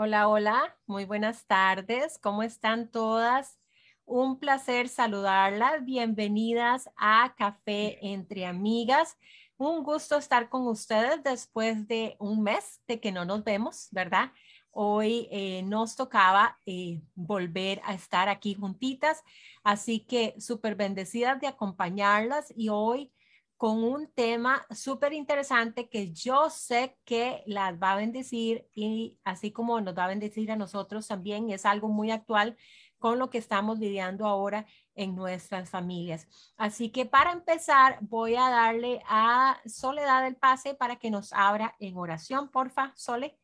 Hola, 0.00 0.28
hola, 0.28 0.76
muy 0.86 1.06
buenas 1.06 1.44
tardes. 1.48 2.20
¿Cómo 2.22 2.44
están 2.44 2.88
todas? 2.88 3.58
Un 4.04 4.38
placer 4.38 4.88
saludarlas. 4.88 5.84
Bienvenidas 5.84 6.88
a 6.96 7.34
Café 7.36 7.98
entre 8.00 8.46
Amigas. 8.46 9.16
Un 9.56 9.82
gusto 9.82 10.16
estar 10.16 10.48
con 10.50 10.68
ustedes 10.68 11.24
después 11.24 11.88
de 11.88 12.14
un 12.20 12.44
mes 12.44 12.80
de 12.86 13.00
que 13.00 13.10
no 13.10 13.24
nos 13.24 13.42
vemos, 13.42 13.88
¿verdad? 13.90 14.30
Hoy 14.70 15.26
eh, 15.32 15.64
nos 15.64 15.96
tocaba 15.96 16.56
eh, 16.64 17.02
volver 17.16 17.80
a 17.82 17.92
estar 17.92 18.28
aquí 18.28 18.54
juntitas, 18.54 19.24
así 19.64 19.98
que 19.98 20.36
súper 20.38 20.76
bendecidas 20.76 21.40
de 21.40 21.48
acompañarlas 21.48 22.54
y 22.56 22.68
hoy 22.68 23.10
con 23.58 23.82
un 23.82 24.06
tema 24.14 24.64
súper 24.70 25.12
interesante 25.12 25.88
que 25.88 26.12
yo 26.12 26.48
sé 26.48 26.96
que 27.04 27.42
las 27.44 27.74
va 27.74 27.92
a 27.92 27.96
bendecir 27.96 28.68
y 28.72 29.18
así 29.24 29.50
como 29.50 29.80
nos 29.80 29.98
va 29.98 30.04
a 30.04 30.08
bendecir 30.08 30.52
a 30.52 30.56
nosotros 30.56 31.08
también, 31.08 31.50
es 31.50 31.66
algo 31.66 31.88
muy 31.88 32.12
actual 32.12 32.56
con 32.98 33.18
lo 33.18 33.30
que 33.30 33.38
estamos 33.38 33.80
lidiando 33.80 34.26
ahora 34.26 34.64
en 34.94 35.16
nuestras 35.16 35.70
familias. 35.70 36.28
Así 36.56 36.90
que 36.90 37.04
para 37.04 37.32
empezar, 37.32 37.98
voy 38.00 38.36
a 38.36 38.48
darle 38.48 39.00
a 39.08 39.60
Soledad 39.66 40.24
el 40.28 40.36
pase 40.36 40.74
para 40.74 40.96
que 40.96 41.10
nos 41.10 41.32
abra 41.32 41.74
en 41.80 41.96
oración, 41.96 42.52
porfa, 42.52 42.92
Sole. 42.94 43.36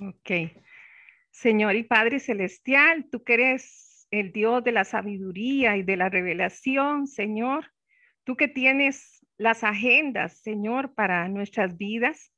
Ok. 0.00 0.52
Señor 1.30 1.76
y 1.76 1.82
Padre 1.82 2.18
Celestial, 2.18 3.08
tú 3.10 3.22
que 3.24 3.34
eres 3.34 4.08
el 4.10 4.32
Dios 4.32 4.64
de 4.64 4.72
la 4.72 4.84
sabiduría 4.84 5.76
y 5.76 5.82
de 5.82 5.98
la 5.98 6.08
revelación, 6.08 7.06
Señor, 7.06 7.70
tú 8.24 8.36
que 8.36 8.48
tienes 8.48 9.19
las 9.40 9.64
agendas, 9.64 10.36
Señor, 10.42 10.92
para 10.92 11.26
nuestras 11.28 11.78
vidas. 11.78 12.30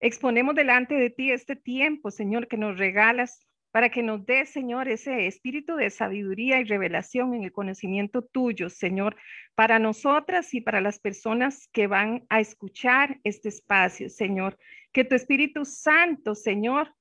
Exponemos 0.00 0.54
delante 0.54 0.94
de 0.94 1.10
ti 1.10 1.32
este 1.32 1.54
tiempo, 1.54 2.10
Señor, 2.10 2.48
que 2.48 2.56
nos 2.56 2.78
regalas 2.78 3.46
para 3.72 3.90
que 3.90 4.02
nos 4.02 4.24
des, 4.24 4.48
Señor, 4.48 4.88
ese 4.88 5.26
espíritu 5.26 5.76
de 5.76 5.90
sabiduría 5.90 6.60
y 6.60 6.64
revelación 6.64 7.34
en 7.34 7.44
el 7.44 7.52
conocimiento 7.52 8.22
tuyo, 8.22 8.70
Señor, 8.70 9.16
para 9.54 9.78
nosotras 9.78 10.54
y 10.54 10.62
para 10.62 10.80
las 10.80 10.98
personas 10.98 11.68
que 11.72 11.86
van 11.86 12.24
a 12.30 12.40
escuchar 12.40 13.20
este 13.22 13.50
espacio, 13.50 14.08
Señor. 14.08 14.58
Que 14.92 15.04
tu 15.04 15.14
Espíritu 15.14 15.66
Santo, 15.66 16.34
Señor, 16.34 16.94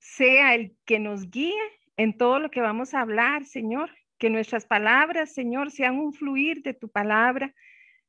sea 0.00 0.56
el 0.56 0.74
que 0.84 0.98
nos 0.98 1.30
guíe 1.30 1.54
en 1.96 2.18
todo 2.18 2.40
lo 2.40 2.50
que 2.50 2.60
vamos 2.60 2.92
a 2.92 3.02
hablar, 3.02 3.44
Señor. 3.44 3.88
Que 4.18 4.30
nuestras 4.30 4.66
palabras, 4.66 5.32
Señor, 5.32 5.70
sean 5.70 5.96
un 5.96 6.12
fluir 6.12 6.62
de 6.62 6.74
tu 6.74 6.88
palabra, 6.88 7.54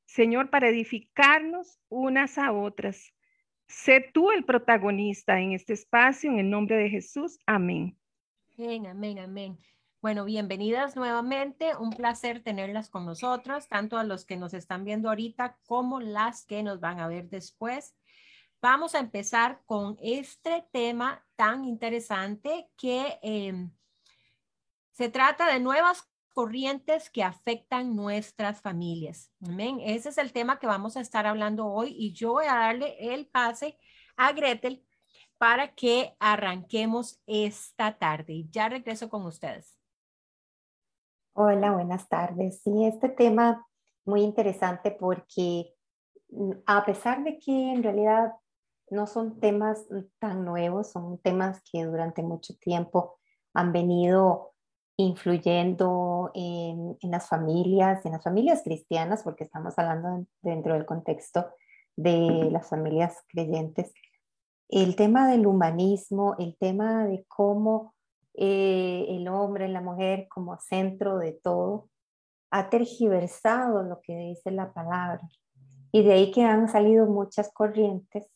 Señor, 0.09 0.49
para 0.49 0.69
edificarnos 0.69 1.79
unas 1.87 2.39
a 2.39 2.51
otras. 2.51 3.13
Sé 3.67 4.09
tú 4.11 4.31
el 4.31 4.43
protagonista 4.43 5.39
en 5.39 5.51
este 5.51 5.73
espacio, 5.73 6.31
en 6.31 6.39
el 6.39 6.49
nombre 6.49 6.77
de 6.77 6.89
Jesús. 6.89 7.37
Amén. 7.45 7.95
Amén, 8.57 8.87
amén, 8.87 9.19
amén. 9.19 9.59
Bueno, 10.01 10.25
bienvenidas 10.25 10.95
nuevamente. 10.95 11.77
Un 11.77 11.91
placer 11.91 12.41
tenerlas 12.41 12.89
con 12.89 13.05
nosotros, 13.05 13.67
tanto 13.67 13.99
a 13.99 14.03
los 14.03 14.25
que 14.25 14.35
nos 14.35 14.55
están 14.55 14.83
viendo 14.83 15.09
ahorita 15.09 15.59
como 15.67 15.99
las 15.99 16.43
que 16.43 16.63
nos 16.63 16.79
van 16.79 16.99
a 16.99 17.07
ver 17.07 17.29
después. 17.29 17.95
Vamos 18.63 18.95
a 18.95 18.99
empezar 18.99 19.61
con 19.67 19.95
este 20.01 20.65
tema 20.71 21.23
tan 21.35 21.65
interesante 21.65 22.67
que 22.77 23.19
em, 23.21 23.69
se 24.91 25.09
trata 25.09 25.53
de 25.53 25.59
nuevas 25.59 26.09
corrientes 26.39 27.09
que 27.09 27.21
afectan 27.21 27.97
nuestras 27.97 28.61
familias. 28.61 29.29
Amén. 29.45 29.81
Ese 29.81 30.07
es 30.07 30.17
el 30.17 30.31
tema 30.31 30.57
que 30.57 30.67
vamos 30.67 30.95
a 30.95 31.01
estar 31.01 31.27
hablando 31.27 31.67
hoy 31.67 31.93
y 31.99 32.13
yo 32.13 32.31
voy 32.31 32.45
a 32.45 32.55
darle 32.55 32.95
el 33.13 33.27
pase 33.27 33.77
a 34.15 34.31
Gretel 34.31 34.81
para 35.37 35.75
que 35.75 36.15
arranquemos 36.17 37.21
esta 37.27 37.97
tarde. 37.97 38.45
Ya 38.51 38.69
regreso 38.69 39.09
con 39.09 39.25
ustedes. 39.25 39.77
Hola, 41.33 41.73
buenas 41.73 42.07
tardes. 42.07 42.61
Sí, 42.63 42.85
este 42.85 43.09
tema 43.09 43.67
muy 44.05 44.21
interesante 44.21 44.91
porque 44.91 45.75
mm, 46.29 46.51
a 46.65 46.85
pesar 46.85 47.21
de 47.25 47.37
que 47.37 47.51
en 47.51 47.83
realidad 47.83 48.31
no 48.89 49.07
son 49.07 49.41
temas 49.41 49.85
tan 50.19 50.45
nuevos, 50.45 50.89
son 50.89 51.17
temas 51.17 51.61
que 51.69 51.83
durante 51.83 52.23
mucho 52.23 52.53
tiempo 52.61 53.19
han 53.53 53.73
venido 53.73 54.53
influyendo 54.99 56.29
en, 56.33 56.97
las 57.03 57.29
familias, 57.29 58.05
en 58.05 58.11
las 58.11 58.23
familias 58.23 58.63
cristianas, 58.63 59.23
porque 59.23 59.45
estamos 59.45 59.79
hablando 59.79 60.25
dentro 60.41 60.73
del 60.73 60.85
contexto 60.85 61.47
de 61.95 62.49
las 62.51 62.67
familias 62.67 63.15
creyentes. 63.29 63.93
El 64.67 64.97
tema 64.97 65.29
del 65.31 65.47
humanismo, 65.47 66.35
el 66.37 66.57
tema 66.57 67.05
de 67.05 67.23
cómo 67.29 67.95
eh, 68.33 69.05
el 69.07 69.29
hombre, 69.29 69.69
la 69.69 69.79
mujer 69.79 70.27
como 70.27 70.59
centro 70.59 71.17
de 71.17 71.31
todo, 71.31 71.87
ha 72.51 72.69
tergiversado 72.69 73.83
lo 73.83 74.01
que 74.01 74.17
dice 74.17 74.51
la 74.51 74.73
palabra. 74.73 75.21
Y 75.93 76.03
de 76.03 76.11
ahí 76.11 76.31
que 76.31 76.43
han 76.43 76.67
salido 76.67 77.05
muchas 77.05 77.53
corrientes, 77.53 78.27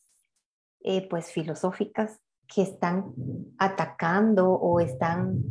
eh, 0.80 1.06
pues 1.10 1.30
filosóficas, 1.30 2.18
que 2.46 2.62
están 2.62 3.12
atacando 3.58 4.50
o 4.50 4.80
están 4.80 5.42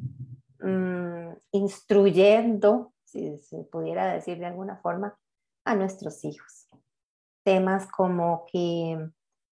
Mm, 0.64 1.34
instruyendo, 1.52 2.94
si 3.04 3.38
se 3.40 3.66
pudiera 3.66 4.14
decir 4.14 4.40
de 4.40 4.46
alguna 4.46 4.78
forma, 4.78 5.20
a 5.66 5.76
nuestros 5.76 6.24
hijos. 6.24 6.70
Temas 7.44 7.86
como 7.92 8.46
que 8.50 8.98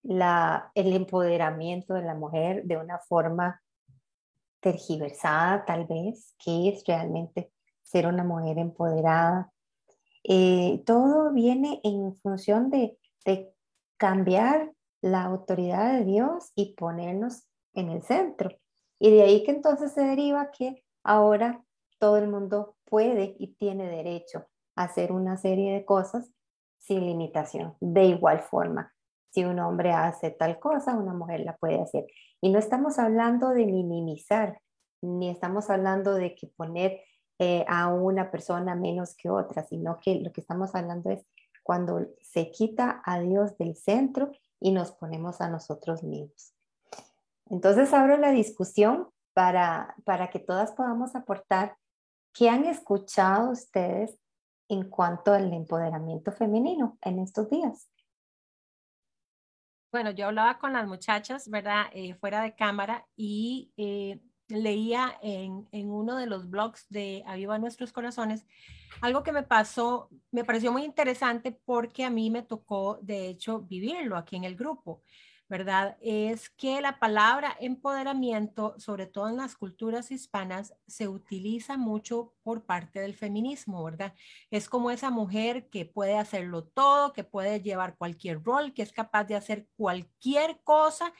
la, 0.02 0.72
el 0.74 0.94
empoderamiento 0.94 1.92
de 1.92 2.02
la 2.02 2.14
mujer 2.14 2.64
de 2.64 2.78
una 2.78 2.98
forma 2.98 3.60
tergiversada 4.60 5.66
tal 5.66 5.84
vez, 5.86 6.34
que 6.42 6.70
es 6.70 6.82
realmente 6.86 7.52
ser 7.82 8.06
una 8.06 8.24
mujer 8.24 8.56
empoderada. 8.58 9.52
Eh, 10.24 10.82
todo 10.86 11.30
viene 11.32 11.80
en 11.84 12.16
función 12.22 12.70
de, 12.70 12.98
de 13.26 13.52
cambiar 13.98 14.72
la 15.02 15.24
autoridad 15.24 15.92
de 15.92 16.04
Dios 16.06 16.52
y 16.54 16.74
ponernos 16.74 17.46
en 17.74 17.90
el 17.90 18.02
centro. 18.02 18.50
Y 18.98 19.10
de 19.10 19.22
ahí 19.22 19.44
que 19.44 19.50
entonces 19.50 19.92
se 19.92 20.00
deriva 20.00 20.50
que 20.52 20.82
Ahora 21.04 21.64
todo 21.98 22.16
el 22.16 22.28
mundo 22.28 22.76
puede 22.84 23.36
y 23.38 23.54
tiene 23.54 23.88
derecho 23.88 24.46
a 24.76 24.84
hacer 24.84 25.12
una 25.12 25.36
serie 25.36 25.72
de 25.72 25.84
cosas 25.84 26.30
sin 26.78 27.06
limitación. 27.06 27.76
De 27.80 28.04
igual 28.04 28.40
forma, 28.40 28.92
si 29.30 29.44
un 29.44 29.58
hombre 29.60 29.92
hace 29.92 30.30
tal 30.30 30.58
cosa, 30.58 30.96
una 30.96 31.14
mujer 31.14 31.40
la 31.40 31.56
puede 31.56 31.80
hacer. 31.80 32.06
Y 32.40 32.50
no 32.50 32.58
estamos 32.58 32.98
hablando 32.98 33.50
de 33.50 33.66
minimizar, 33.66 34.60
ni 35.00 35.30
estamos 35.30 35.70
hablando 35.70 36.14
de 36.14 36.34
que 36.34 36.48
poner 36.48 37.00
eh, 37.38 37.64
a 37.68 37.88
una 37.88 38.30
persona 38.30 38.74
menos 38.74 39.16
que 39.16 39.30
otra, 39.30 39.64
sino 39.64 39.98
que 40.00 40.16
lo 40.16 40.32
que 40.32 40.40
estamos 40.40 40.74
hablando 40.74 41.10
es 41.10 41.24
cuando 41.62 42.06
se 42.20 42.50
quita 42.50 43.02
a 43.04 43.20
Dios 43.20 43.56
del 43.56 43.76
centro 43.76 44.30
y 44.60 44.72
nos 44.72 44.92
ponemos 44.92 45.40
a 45.40 45.48
nosotros 45.48 46.02
mismos. 46.02 46.54
Entonces 47.48 47.92
abro 47.92 48.16
la 48.16 48.30
discusión 48.30 49.08
para, 49.34 49.94
para 50.04 50.30
que 50.30 50.38
todas 50.38 50.72
podamos 50.72 51.14
aportar 51.14 51.76
qué 52.32 52.48
han 52.48 52.64
escuchado 52.64 53.50
ustedes 53.50 54.18
en 54.68 54.88
cuanto 54.88 55.32
al 55.32 55.52
empoderamiento 55.52 56.32
femenino 56.32 56.98
en 57.02 57.18
estos 57.18 57.50
días. 57.50 57.88
Bueno, 59.92 60.10
yo 60.10 60.26
hablaba 60.26 60.58
con 60.58 60.72
las 60.72 60.86
muchachas, 60.86 61.48
¿verdad? 61.48 61.86
Eh, 61.92 62.14
fuera 62.14 62.42
de 62.42 62.54
cámara 62.54 63.06
y 63.14 63.72
eh, 63.76 64.20
leía 64.48 65.18
en, 65.20 65.68
en, 65.70 65.90
uno 65.90 66.16
de 66.16 66.26
los 66.26 66.48
blogs 66.48 66.86
de 66.88 67.22
Aviva 67.26 67.58
Nuestros 67.58 67.92
Corazones 67.92 68.46
algo 69.00 69.22
que 69.22 69.32
me 69.32 69.42
pasó, 69.42 70.10
me 70.30 70.44
pareció 70.44 70.70
muy 70.72 70.84
interesante 70.84 71.52
porque 71.64 72.04
a 72.04 72.10
mí 72.10 72.30
me 72.30 72.42
tocó, 72.42 72.98
de 73.02 73.28
hecho, 73.28 73.60
vivirlo 73.62 74.16
aquí 74.16 74.36
en 74.36 74.44
el 74.44 74.56
grupo. 74.56 75.02
¿Verdad? 75.52 75.98
Es 76.00 76.48
que 76.48 76.80
la 76.80 76.98
palabra 76.98 77.54
empoderamiento, 77.60 78.74
sobre 78.78 79.04
todo 79.06 79.28
en 79.28 79.36
las 79.36 79.54
culturas 79.54 80.10
hispanas, 80.10 80.74
se 80.86 81.08
utiliza 81.08 81.76
mucho 81.76 82.32
por 82.42 82.64
parte 82.64 83.00
del 83.00 83.14
feminismo, 83.14 83.84
¿verdad? 83.84 84.14
Es 84.50 84.66
como 84.70 84.90
esa 84.90 85.10
mujer 85.10 85.68
que 85.68 85.84
puede 85.84 86.16
hacerlo 86.16 86.64
todo, 86.64 87.12
que 87.12 87.22
puede 87.22 87.60
llevar 87.60 87.98
cualquier 87.98 88.42
rol, 88.42 88.72
que 88.72 88.80
es 88.80 88.94
capaz 88.94 89.24
de 89.24 89.34
hacer 89.34 89.68
cualquier 89.76 90.62
cosa 90.64 91.12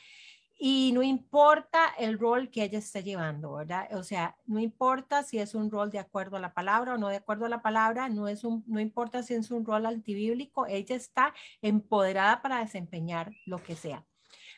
y 0.58 0.92
no 0.94 1.02
importa 1.02 1.92
el 1.98 2.18
rol 2.18 2.48
que 2.50 2.64
ella 2.64 2.78
esté 2.78 3.02
llevando, 3.02 3.52
¿verdad? 3.52 3.94
O 3.94 4.02
sea, 4.02 4.38
no 4.46 4.60
importa 4.60 5.24
si 5.24 5.40
es 5.40 5.54
un 5.54 5.70
rol 5.70 5.90
de 5.90 5.98
acuerdo 5.98 6.38
a 6.38 6.40
la 6.40 6.54
palabra 6.54 6.94
o 6.94 6.98
no 6.98 7.08
de 7.08 7.16
acuerdo 7.16 7.44
a 7.44 7.50
la 7.50 7.60
palabra, 7.60 8.08
no, 8.08 8.28
es 8.28 8.44
un, 8.44 8.64
no 8.66 8.80
importa 8.80 9.22
si 9.22 9.34
es 9.34 9.50
un 9.50 9.66
rol 9.66 9.84
antibíblico, 9.84 10.66
ella 10.66 10.96
está 10.96 11.34
empoderada 11.60 12.40
para 12.40 12.60
desempeñar 12.60 13.32
lo 13.44 13.62
que 13.62 13.76
sea. 13.76 14.06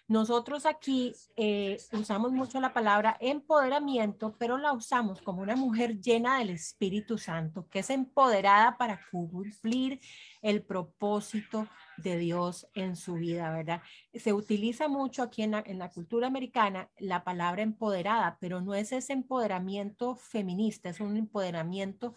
Nosotros 0.06 0.66
aquí 0.66 1.14
eh, 1.34 1.78
usamos 1.92 2.30
mucho 2.30 2.60
la 2.60 2.74
palabra 2.74 3.16
empoderamiento, 3.20 4.36
pero 4.38 4.58
la 4.58 4.74
usamos 4.74 5.22
como 5.22 5.40
una 5.40 5.56
mujer 5.56 5.98
llena 5.98 6.38
del 6.38 6.50
Espíritu 6.50 7.16
Santo, 7.16 7.66
que 7.70 7.78
es 7.78 7.88
empoderada 7.88 8.76
para 8.76 9.00
cumplir 9.10 10.00
el 10.42 10.62
propósito 10.62 11.66
de 11.96 12.18
Dios 12.18 12.68
en 12.74 12.96
su 12.96 13.14
vida, 13.14 13.50
¿verdad? 13.50 13.80
Se 14.12 14.34
utiliza 14.34 14.88
mucho 14.88 15.22
aquí 15.22 15.42
en 15.42 15.52
la, 15.52 15.90
cultura 15.90 16.26
americana 16.26 16.90
la 16.98 17.24
palabra 17.24 17.62
empoderada, 17.62 18.36
pero 18.40 18.60
no 18.60 18.74
es 18.74 18.92
ese 18.92 19.14
empoderamiento 19.14 20.16
feminista, 20.16 20.90
es 20.90 21.00
un 21.00 21.16
empoderamiento 21.16 22.14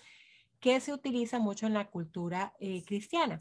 que 0.60 0.82
se 0.82 0.92
utiliza 0.92 1.40
mucho 1.40 1.68
en 1.68 1.74
la 1.74 1.90
cultura 1.90 2.54
eh, 2.60 2.84
cristiana. 2.86 3.40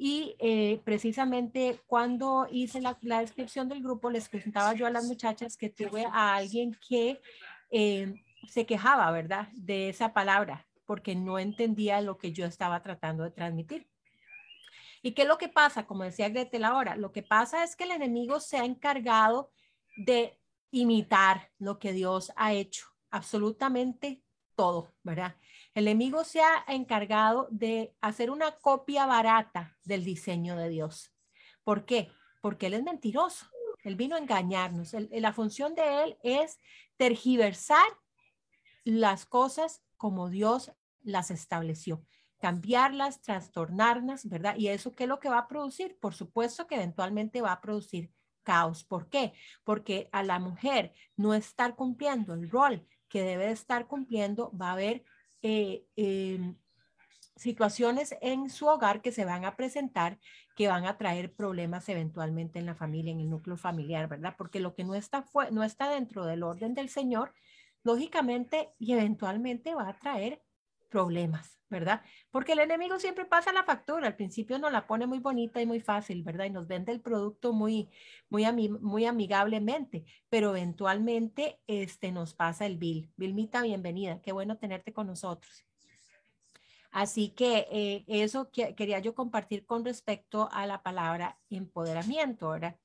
Y 0.00 0.36
eh, 0.38 0.80
precisamente 0.84 1.80
cuando 1.88 2.46
hice 2.50 2.80
la, 2.80 2.96
descripción 3.00 3.68
del 3.68 3.82
grupo, 3.82 4.10
les 4.10 4.28
presentaba 4.28 4.72
yo 4.74 4.86
a 4.86 4.90
las 4.90 5.04
muchachas 5.04 5.56
que 5.56 5.70
tuve 5.70 6.06
a 6.06 6.36
alguien 6.36 6.78
que 6.88 7.20
eh, 7.70 8.14
se 8.46 8.64
quejaba, 8.64 9.10
¿verdad? 9.10 9.48
De 9.54 9.88
esa 9.88 10.12
palabra, 10.12 10.68
porque 10.86 11.16
no 11.16 11.40
entendía 11.40 12.00
lo 12.00 12.16
que 12.16 12.32
yo 12.32 12.46
estaba 12.46 12.80
tratando 12.80 13.24
de 13.24 13.32
transmitir. 13.32 13.88
¿Y 15.02 15.12
qué 15.12 15.22
es 15.22 15.28
lo 15.28 15.36
que 15.36 15.48
pasa? 15.48 15.84
Como 15.84 16.04
decía 16.04 16.28
Gretel 16.28 16.64
ahora, 16.64 16.94
lo 16.94 17.10
que 17.10 17.24
pasa 17.24 17.64
es 17.64 17.74
que 17.74 17.84
el 17.84 17.90
enemigo 17.90 18.38
se 18.38 18.58
ha 18.58 18.64
encargado 18.64 19.50
de 19.96 20.38
imitar 20.70 21.50
lo 21.58 21.80
que 21.80 21.92
Dios 21.92 22.32
ha 22.36 22.52
hecho, 22.52 22.86
absolutamente 23.10 24.22
todo, 24.54 24.92
¿verdad? 25.02 25.34
El 25.78 25.86
enemigo 25.86 26.24
se 26.24 26.40
ha 26.40 26.64
encargado 26.66 27.46
de 27.52 27.94
hacer 28.00 28.32
una 28.32 28.50
copia 28.50 29.06
barata 29.06 29.78
del 29.84 30.04
diseño 30.04 30.56
de 30.56 30.68
Dios. 30.68 31.14
¿Por 31.62 31.84
qué? 31.84 32.10
Porque 32.42 32.66
Él 32.66 32.74
es 32.74 32.82
mentiroso. 32.82 33.46
Él 33.84 33.94
vino 33.94 34.16
a 34.16 34.18
engañarnos. 34.18 34.92
la 35.08 35.32
función 35.32 35.76
de 35.76 36.02
Él 36.02 36.18
es 36.24 36.58
tergiversar 36.96 37.86
las 38.82 39.24
cosas 39.24 39.84
como 39.96 40.28
Dios 40.30 40.72
las 41.00 41.30
estableció, 41.30 42.04
cambiarlas, 42.40 43.22
trastornarlas, 43.22 44.28
¿verdad? 44.28 44.56
Y 44.56 44.66
eso 44.66 44.96
qué 44.96 45.04
es 45.04 45.08
lo 45.08 45.20
que 45.20 45.28
va 45.28 45.38
a 45.38 45.48
producir? 45.48 45.96
Por 46.00 46.12
supuesto 46.12 46.66
que 46.66 46.74
eventualmente 46.74 47.40
va 47.40 47.52
a 47.52 47.60
producir 47.60 48.10
caos. 48.42 48.82
¿Por 48.82 49.08
qué? 49.08 49.32
Porque 49.62 50.08
a 50.10 50.24
la 50.24 50.40
mujer 50.40 50.92
no 51.14 51.34
estar 51.34 51.76
cumpliendo 51.76 52.34
el 52.34 52.50
rol 52.50 52.84
que 53.08 53.22
debe 53.22 53.52
estar 53.52 53.86
cumpliendo, 53.86 54.50
va 54.58 54.70
a 54.70 54.72
haber 54.72 55.04
eh, 55.42 55.84
em, 55.96 56.56
situaciones 57.36 58.16
en 58.20 58.50
su 58.50 58.66
hogar 58.66 59.00
que 59.00 59.12
se 59.12 59.24
van 59.24 59.44
a 59.44 59.56
presentar 59.56 60.18
que 60.56 60.66
van 60.66 60.86
a 60.86 60.98
traer 60.98 61.32
problemas 61.32 61.88
eventualmente 61.88 62.58
en 62.58 62.66
la 62.66 62.74
familia, 62.74 63.12
en 63.12 63.20
el 63.20 63.30
núcleo 63.30 63.56
familiar, 63.56 64.08
¿verdad? 64.08 64.34
Porque 64.36 64.58
lo 64.58 64.74
que 64.74 64.82
no 64.82 64.96
está, 64.96 65.22
fue, 65.22 65.52
no 65.52 65.62
está 65.62 65.88
dentro 65.88 66.26
del 66.26 66.42
orden 66.42 66.74
del 66.74 66.88
Señor, 66.88 67.32
lógicamente 67.84 68.70
y 68.76 68.92
eventualmente 68.92 69.74
va 69.74 69.88
a 69.88 69.98
traer 69.98 70.42
problemas, 70.88 71.58
¿verdad? 71.70 72.02
Porque 72.30 72.52
el 72.52 72.60
enemigo 72.60 72.98
siempre 72.98 73.24
pasa 73.24 73.52
la 73.52 73.64
factura, 73.64 74.06
al 74.06 74.16
principio 74.16 74.58
nos 74.58 74.72
la 74.72 74.86
pone 74.86 75.06
muy 75.06 75.18
bonita 75.18 75.60
y 75.60 75.66
muy 75.66 75.80
fácil, 75.80 76.22
¿verdad? 76.22 76.46
Y 76.46 76.50
nos 76.50 76.66
vende 76.66 76.92
el 76.92 77.00
producto 77.00 77.52
muy, 77.52 77.88
muy, 78.28 78.68
muy 78.68 79.04
amigablemente, 79.06 80.04
pero 80.28 80.50
eventualmente 80.50 81.60
este, 81.66 82.12
nos 82.12 82.34
pasa 82.34 82.66
el 82.66 82.78
bill. 82.78 83.10
Vilmita, 83.16 83.62
bienvenida, 83.62 84.20
qué 84.22 84.32
bueno 84.32 84.58
tenerte 84.58 84.92
con 84.92 85.06
nosotros. 85.06 85.64
Así 86.90 87.30
que 87.30 87.68
eh, 87.70 88.04
eso 88.08 88.50
que, 88.50 88.74
quería 88.74 88.98
yo 88.98 89.14
compartir 89.14 89.66
con 89.66 89.84
respecto 89.84 90.48
a 90.52 90.66
la 90.66 90.82
palabra 90.82 91.38
empoderamiento, 91.50 92.48
¿verdad? 92.48 92.76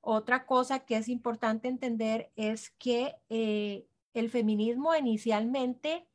Otra 0.00 0.46
cosa 0.46 0.80
que 0.80 0.96
es 0.96 1.08
importante 1.08 1.68
entender 1.68 2.32
es 2.34 2.70
que 2.70 3.14
eh, 3.28 3.86
el 4.14 4.30
feminismo 4.30 4.94
inicialmente 4.96 6.08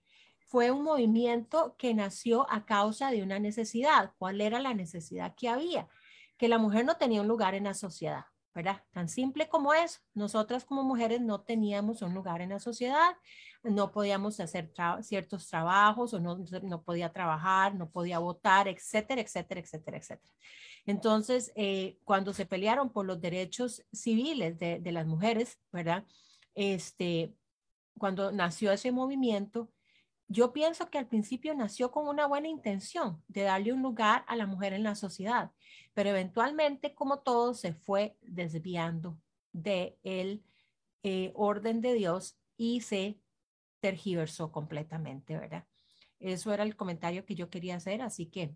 fue 0.48 0.72
un 0.72 0.84
movimiento 0.84 1.76
que 1.78 1.94
nació 1.94 2.50
a 2.50 2.66
causa 2.66 3.12
de 3.12 3.22
una 3.22 3.38
necesidad. 3.38 4.14
¿Cuál 4.18 4.40
era 4.40 4.60
la 4.60 4.74
necesidad 4.74 5.36
que 5.36 5.50
había? 5.50 5.90
Que 6.38 6.48
la 6.48 6.58
mujer 6.58 6.86
no 6.86 6.96
tenía 6.96 7.22
un 7.22 7.28
lugar 7.28 7.54
en 7.54 7.66
la 7.66 7.74
sociedad, 7.74 8.26
¿verdad? 8.56 8.82
Tan 8.92 9.10
simple 9.10 9.50
como 9.50 9.74
eso. 9.74 10.00
Nosotras 10.14 10.64
como 10.64 10.84
mujeres 10.84 11.20
no 11.20 11.42
teníamos 11.42 12.02
un 12.02 12.14
lugar 12.14 12.42
en 12.42 12.52
la 12.52 12.60
sociedad, 12.60 13.18
no 13.64 13.92
podíamos 13.92 14.40
hacer 14.40 14.72
ciertos 15.02 15.50
trabajos 15.50 16.14
o 16.14 16.20
no, 16.22 16.38
no, 16.64 16.82
podía 16.82 17.12
trabajar, 17.12 17.76
no 17.76 17.90
podía 17.90 18.20
votar, 18.20 18.70
etcétera, 18.70 19.22
etcétera, 19.22 19.60
etcétera, 19.60 19.98
etcétera. 19.98 20.34
Entonces, 20.86 21.52
eh, 21.56 22.00
cuando 22.06 22.34
se 22.34 22.46
pelearon 22.46 22.90
por 22.90 23.06
los 23.06 23.20
derechos 23.20 23.86
civiles 23.92 24.58
de, 24.58 24.80
de 24.80 24.92
las 24.94 25.06
mujeres, 25.06 25.60
¿verdad? 25.74 26.06
Este, 26.56 27.34
cuando 27.98 28.32
nació 28.32 28.72
ese 28.72 28.94
movimiento, 28.94 29.70
yo 30.28 30.52
pienso 30.52 30.90
que 30.90 30.98
al 30.98 31.08
principio 31.08 31.54
nació 31.54 31.92
con 31.92 32.08
una 32.08 32.28
buena 32.28 32.48
intención 32.48 33.24
de 33.28 33.44
darle 33.44 33.74
un 33.74 33.82
lugar 33.82 34.26
a 34.28 34.36
la 34.36 34.46
mujer 34.46 34.74
en 34.74 34.84
la 34.84 34.96
sociedad, 34.96 35.52
pero 35.94 36.10
eventualmente, 36.10 36.94
como 36.94 37.20
todo, 37.20 37.54
se 37.54 37.74
fue 37.74 38.18
desviando 38.22 39.18
de 39.54 39.98
el 40.04 40.44
eh, 41.04 41.32
orden 41.36 41.82
de 41.82 41.94
Dios 41.94 42.38
y 42.58 42.82
se 42.82 43.20
tergiversó 43.80 44.52
completamente, 44.52 45.38
¿verdad? 45.38 45.66
Eso 46.20 46.52
era 46.54 46.64
el 46.64 46.76
comentario 46.76 47.26
que 47.26 47.36
yo 47.36 47.50
quería 47.50 47.76
hacer, 47.76 48.02
así 48.02 48.26
que 48.26 48.56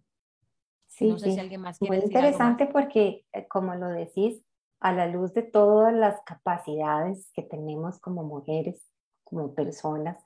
sí, 0.88 1.07
no 1.07 1.19
sé 1.19 1.31
si 1.31 1.39
alguien 1.39 1.62
más 1.62 1.77
quiere 1.77 1.97
Muy 1.97 2.06
interesante 2.06 2.65
porque, 2.65 3.25
eh, 3.31 3.47
como 3.47 3.75
lo 3.75 3.88
decís, 3.88 4.44
a 4.81 4.91
la 4.91 5.07
luz 5.07 5.33
de 5.33 5.44
todas 5.44 5.94
las 5.94 6.21
capacidades 6.24 7.31
que 7.33 7.44
tenemos 7.44 8.00
como 8.00 8.24
mujeres, 8.24 8.91
como 9.24 9.53
personas, 9.53 10.17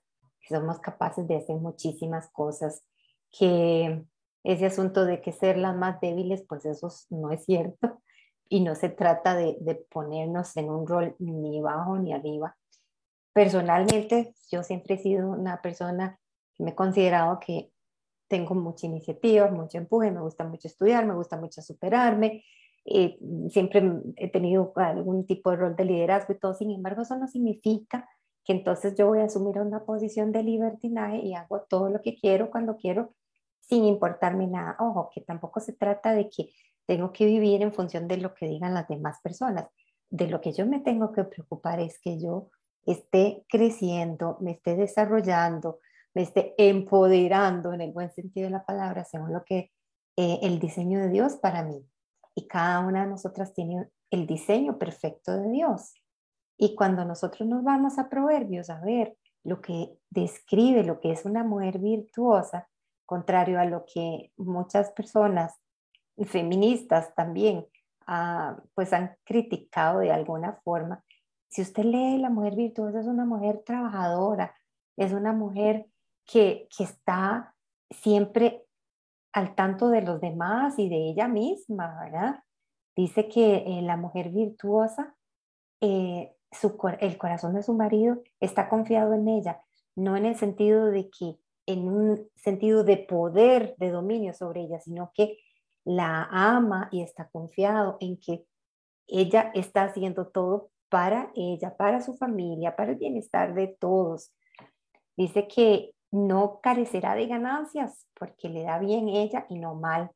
somos 0.50 0.80
capaces 0.80 1.28
de 1.28 1.38
hacer 1.38 1.56
muchísimas 1.58 2.30
cosas, 2.32 2.84
que 3.32 4.04
ese 4.44 4.66
asunto 4.68 5.06
de 5.06 5.22
que 5.22 5.32
ser 5.32 5.58
las 5.58 5.76
más 5.76 6.00
débiles, 6.00 6.46
pues 6.48 6.66
eso 6.66 6.90
no 7.10 7.32
es 7.32 7.46
cierto 7.46 8.02
y 8.50 8.62
no 8.62 8.76
se 8.76 8.90
trata 8.90 9.36
de, 9.36 9.58
de 9.62 9.76
ponernos 9.76 10.56
en 10.58 10.70
un 10.70 10.88
rol 10.88 11.16
ni 11.20 11.62
bajo 11.62 11.98
ni 11.98 12.14
arriba. 12.14 12.56
Personalmente, 13.34 14.34
yo 14.52 14.64
siempre 14.64 14.96
he 14.96 14.98
sido 14.98 15.30
una 15.30 15.62
persona 15.62 16.20
que 16.54 16.64
me 16.64 16.72
he 16.72 16.76
considerado 16.76 17.40
que 17.40 17.72
tengo 18.28 18.56
mucha 18.56 18.88
iniciativa, 18.88 19.50
mucho 19.50 19.78
empuje, 19.78 20.12
me 20.12 20.22
gusta 20.22 20.46
mucho 20.46 20.68
estudiar, 20.68 21.06
me 21.06 21.16
gusta 21.16 21.38
mucho 21.38 21.62
superarme, 21.62 22.44
eh, 22.86 23.18
siempre 23.50 23.84
he 24.16 24.30
tenido 24.30 24.72
algún 24.76 25.26
tipo 25.26 25.52
de 25.52 25.58
rol 25.58 25.76
de 25.76 25.86
liderazgo 25.86 26.34
y 26.34 26.40
todo, 26.40 26.54
sin 26.54 26.72
embargo, 26.72 27.02
eso 27.02 27.18
no 27.18 27.28
significa 27.28 28.08
que 28.46 28.54
entonces 28.54 28.96
yo 28.96 29.08
voy 29.08 29.20
a 29.20 29.26
asumir 29.26 29.58
una 29.60 29.84
posición 29.84 30.32
de 30.32 30.44
libertinaje 30.44 31.18
y 31.18 31.34
hago 31.34 31.62
todo 31.62 31.90
lo 31.90 32.02
que 32.02 32.16
quiero 32.16 32.52
cuando 32.52 32.78
quiero 32.78 33.14
sin 33.60 33.86
importarme 33.86 34.48
nada. 34.48 34.76
Ojo, 34.80 35.10
que 35.14 35.22
tampoco 35.22 35.60
se 35.60 35.74
trata 35.74 36.14
de 36.14 36.30
que 36.30 36.52
tengo 36.86 37.12
que 37.12 37.26
vivir 37.26 37.64
en 37.64 37.74
función 37.74 38.08
de 38.08 38.18
lo 38.18 38.36
que 38.36 38.48
digan 38.48 38.76
las 38.76 38.88
demás 38.88 39.20
personas. 39.22 39.68
De 40.10 40.28
lo 40.28 40.40
que 40.40 40.54
yo 40.54 40.68
me 40.68 40.80
tengo 40.80 41.12
que 41.12 41.24
preocupar 41.24 41.80
es 41.80 42.00
que 42.00 42.20
yo 42.22 42.52
esté 42.86 43.44
creciendo, 43.50 44.38
me 44.40 44.52
esté 44.52 44.76
desarrollando, 44.76 45.80
me 46.14 46.22
esté 46.22 46.54
empoderando 46.60 47.74
en 47.74 47.82
el 47.82 47.92
buen 47.92 48.12
sentido 48.14 48.46
de 48.46 48.52
la 48.52 48.66
palabra, 48.66 49.04
según 49.04 49.34
lo 49.34 49.44
que 49.44 49.72
eh, 50.18 50.40
el 50.44 50.60
diseño 50.60 51.00
de 51.00 51.10
Dios 51.10 51.38
para 51.38 51.64
mí. 51.64 51.84
Y 52.36 52.48
cada 52.48 52.80
una 52.82 53.04
de 53.04 53.10
nosotras 53.10 53.54
tiene 53.54 53.90
el 54.12 54.28
diseño 54.28 54.78
perfecto 54.78 55.36
de 55.36 55.50
Dios. 55.50 55.96
Y 56.58 56.76
cuando 56.76 57.06
nosotros 57.06 57.48
nos 57.48 57.64
vamos 57.64 57.98
a 57.98 58.10
Proverbios 58.10 58.70
a 58.70 58.80
ver 58.80 59.18
lo 59.44 59.62
que 59.62 59.98
describe 60.10 60.84
lo 60.84 61.00
que 61.00 61.12
es 61.12 61.26
una 61.26 61.44
mujer 61.44 61.80
virtuosa, 61.80 62.68
contrario 63.06 63.60
a 63.60 63.66
lo 63.66 63.86
que 63.86 64.32
muchas 64.38 64.92
personas 64.92 65.54
feministas 66.26 67.14
también 67.14 67.68
ah, 68.08 68.58
pues 68.74 68.92
han 68.94 69.16
criticado 69.24 70.00
de 70.00 70.12
alguna 70.12 70.60
forma. 70.64 71.04
Si 71.48 71.62
usted 71.62 71.84
lee 71.84 72.18
la 72.18 72.30
mujer 72.30 72.56
virtuosa 72.56 73.00
es 73.00 73.08
una 73.08 73.26
mujer 73.26 73.62
trabajadora, 73.66 74.56
es 74.98 75.14
una 75.14 75.34
mujer 75.34 75.86
que, 76.26 76.68
que 76.76 76.84
está 76.84 77.56
siempre 77.92 78.66
al 79.32 79.54
tanto 79.54 79.90
de 79.90 80.02
los 80.02 80.22
demás 80.22 80.80
y 80.80 80.90
de 80.90 81.10
ella 81.10 81.28
misma, 81.28 82.00
¿verdad? 82.04 82.44
Dice 82.96 83.28
que 83.28 83.58
eh, 83.58 83.82
la 83.82 83.98
mujer 83.98 84.30
virtuosa 84.30 85.16
eh, 85.82 86.35
el 87.00 87.18
corazón 87.18 87.54
de 87.54 87.64
su 87.64 87.74
marido 87.74 88.22
está 88.40 88.70
confiado 88.70 89.14
en 89.14 89.28
ella, 89.28 89.62
no 89.96 90.16
en 90.18 90.26
el 90.26 90.36
sentido 90.36 90.88
de 90.88 91.10
que, 91.10 91.38
en 91.66 91.88
un 91.88 92.30
sentido 92.36 92.84
de 92.84 92.98
poder, 92.98 93.76
de 93.78 93.90
dominio 93.90 94.34
sobre 94.34 94.62
ella, 94.62 94.80
sino 94.80 95.12
que 95.14 95.38
la 95.84 96.28
ama 96.32 96.90
y 96.92 97.02
está 97.02 97.28
confiado 97.30 97.98
en 98.00 98.18
que 98.18 98.46
ella 99.08 99.52
está 99.54 99.84
haciendo 99.84 100.28
todo 100.28 100.70
para 100.90 101.32
ella, 101.36 101.76
para 101.76 102.02
su 102.02 102.16
familia, 102.16 102.76
para 102.76 102.92
el 102.92 102.98
bienestar 102.98 103.54
de 103.54 103.68
todos. 103.68 104.32
Dice 105.18 105.48
que 105.48 105.94
no 106.12 106.60
carecerá 106.62 107.16
de 107.16 107.28
ganancias 107.28 108.08
porque 108.18 108.50
le 108.50 108.64
da 108.64 108.80
bien 108.80 109.10
ella 109.10 109.46
y 109.50 109.60
no 109.60 109.76
mal. 109.76 110.12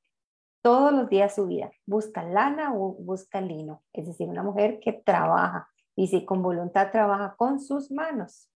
todos 0.61 0.91
los 0.91 1.09
días 1.09 1.35
su 1.35 1.47
vida. 1.47 1.71
Busca 1.85 2.23
lana 2.23 2.73
o 2.75 2.93
busca 2.93 3.39
lino, 3.39 3.81
es 3.93 4.07
decir, 4.07 4.27
una 4.27 4.43
mujer 4.43 4.79
que 4.81 4.91
trabaja 4.91 5.69
y 5.99 6.07
si 6.07 6.23
con 6.23 6.41
voluntad 6.41 6.91
trabaja 6.91 7.35
con 7.35 7.59
sus 7.59 7.91
manos. 7.91 8.49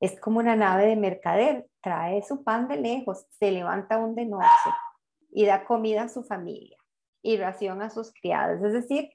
Es 0.00 0.20
como 0.20 0.38
una 0.38 0.54
nave 0.54 0.84
de 0.84 0.96
mercader, 0.96 1.66
trae 1.80 2.22
su 2.22 2.44
pan 2.44 2.68
de 2.68 2.76
lejos, 2.76 3.24
se 3.30 3.50
levanta 3.50 3.94
aún 3.94 4.14
de 4.14 4.26
noche 4.26 4.70
y 5.30 5.46
da 5.46 5.64
comida 5.64 6.02
a 6.02 6.08
su 6.10 6.22
familia 6.22 6.76
y 7.22 7.38
ración 7.38 7.80
a 7.80 7.88
sus 7.88 8.12
criados. 8.12 8.62
Es 8.62 8.74
decir, 8.74 9.08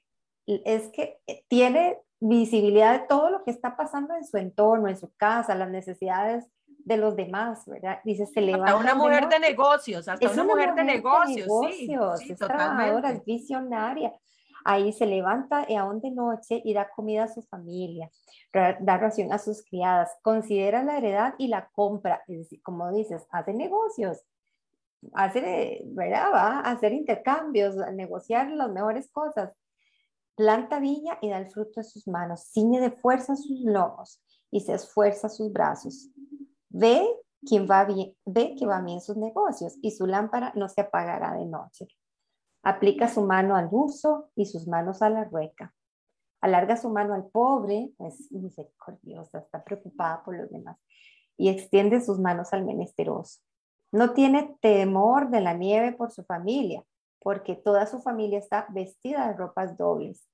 es 0.46 0.88
que 0.88 1.20
tiene 1.46 1.98
visibilidad 2.18 3.00
de 3.02 3.06
todo 3.06 3.30
lo 3.30 3.44
que 3.44 3.52
está 3.52 3.76
pasando 3.76 4.16
en 4.16 4.24
su 4.24 4.36
entorno, 4.36 4.88
en 4.88 4.96
su 4.96 5.14
casa, 5.14 5.54
las 5.54 5.70
necesidades 5.70 6.44
de 6.66 6.96
los 6.96 7.14
demás, 7.14 7.66
¿verdad? 7.66 8.00
Dice, 8.02 8.26
se 8.26 8.40
levanta. 8.40 8.72
Hasta 8.72 8.80
una 8.80 8.94
mujer 8.96 9.28
de, 9.28 9.38
negocios, 9.38 10.08
hasta 10.08 10.28
una, 10.28 10.42
mujer, 10.42 10.74
de 10.74 10.82
negocios, 10.82 11.46
sí, 11.70 12.32
es 12.32 12.38
trabajadora, 12.38 13.12
es 13.12 13.24
visionaria. 13.24 14.12
Ahí 14.64 14.92
se 14.92 15.06
levanta 15.06 15.64
y 15.68 15.76
aún 15.76 16.00
de 16.00 16.10
noche 16.10 16.60
y 16.64 16.74
da 16.74 16.90
comida 16.90 17.24
a 17.24 17.28
su 17.28 17.42
familia, 17.42 18.10
da 18.52 18.98
ración 18.98 19.32
a 19.32 19.38
sus 19.38 19.62
criadas, 19.62 20.10
considera 20.22 20.82
la 20.82 20.98
heredad 20.98 21.34
y 21.38 21.48
la 21.48 21.68
compra, 21.72 22.22
es 22.26 22.38
decir, 22.38 22.62
como 22.62 22.90
dices, 22.92 23.26
hace 23.30 23.54
negocios, 23.54 24.24
hace, 25.14 25.82
¿verdad? 25.86 26.32
Va 26.32 26.60
a 26.60 26.70
hacer 26.72 26.92
intercambios, 26.92 27.76
negociar 27.94 28.50
las 28.50 28.70
mejores 28.70 29.10
cosas. 29.10 29.52
Planta 30.34 30.78
viña 30.78 31.18
y 31.20 31.30
da 31.30 31.38
el 31.38 31.50
fruto 31.50 31.80
de 31.80 31.84
sus 31.84 32.06
manos, 32.06 32.50
ciñe 32.52 32.80
de 32.80 32.92
fuerza 32.92 33.34
sus 33.34 33.60
lomos 33.60 34.22
y 34.50 34.60
se 34.60 34.74
esfuerza 34.74 35.28
sus 35.28 35.52
brazos. 35.52 36.08
Ve, 36.68 37.04
quien 37.44 37.66
va 37.68 37.84
bien, 37.84 38.14
ve 38.24 38.54
que 38.56 38.66
va 38.66 38.80
bien 38.80 39.00
sus 39.00 39.16
negocios 39.16 39.76
y 39.82 39.90
su 39.90 40.06
lámpara 40.06 40.52
no 40.54 40.68
se 40.68 40.82
apagará 40.82 41.34
de 41.34 41.46
noche. 41.46 41.88
Aplica 42.62 43.08
su 43.08 43.22
mano 43.22 43.56
al 43.56 43.68
uso 43.70 44.30
y 44.34 44.46
sus 44.46 44.66
manos 44.66 45.02
a 45.02 45.10
la 45.10 45.24
rueca. 45.24 45.74
Alarga 46.40 46.76
su 46.76 46.90
mano 46.90 47.14
al 47.14 47.26
pobre, 47.26 47.92
es 47.98 48.30
misericordiosa, 48.30 49.38
está 49.38 49.64
preocupada 49.64 50.22
por 50.24 50.36
los 50.36 50.50
demás, 50.50 50.78
y 51.36 51.48
extiende 51.48 52.00
sus 52.00 52.18
manos 52.18 52.52
al 52.52 52.64
menesteroso. 52.64 53.40
No 53.90 54.12
tiene 54.12 54.56
temor 54.60 55.30
de 55.30 55.40
la 55.40 55.54
nieve 55.54 55.92
por 55.92 56.10
su 56.10 56.24
familia, 56.24 56.84
porque 57.20 57.56
toda 57.56 57.86
su 57.86 58.00
familia 58.00 58.38
está 58.38 58.66
vestida 58.70 59.28
de 59.28 59.34
ropas 59.34 59.76
dobles. 59.76 60.28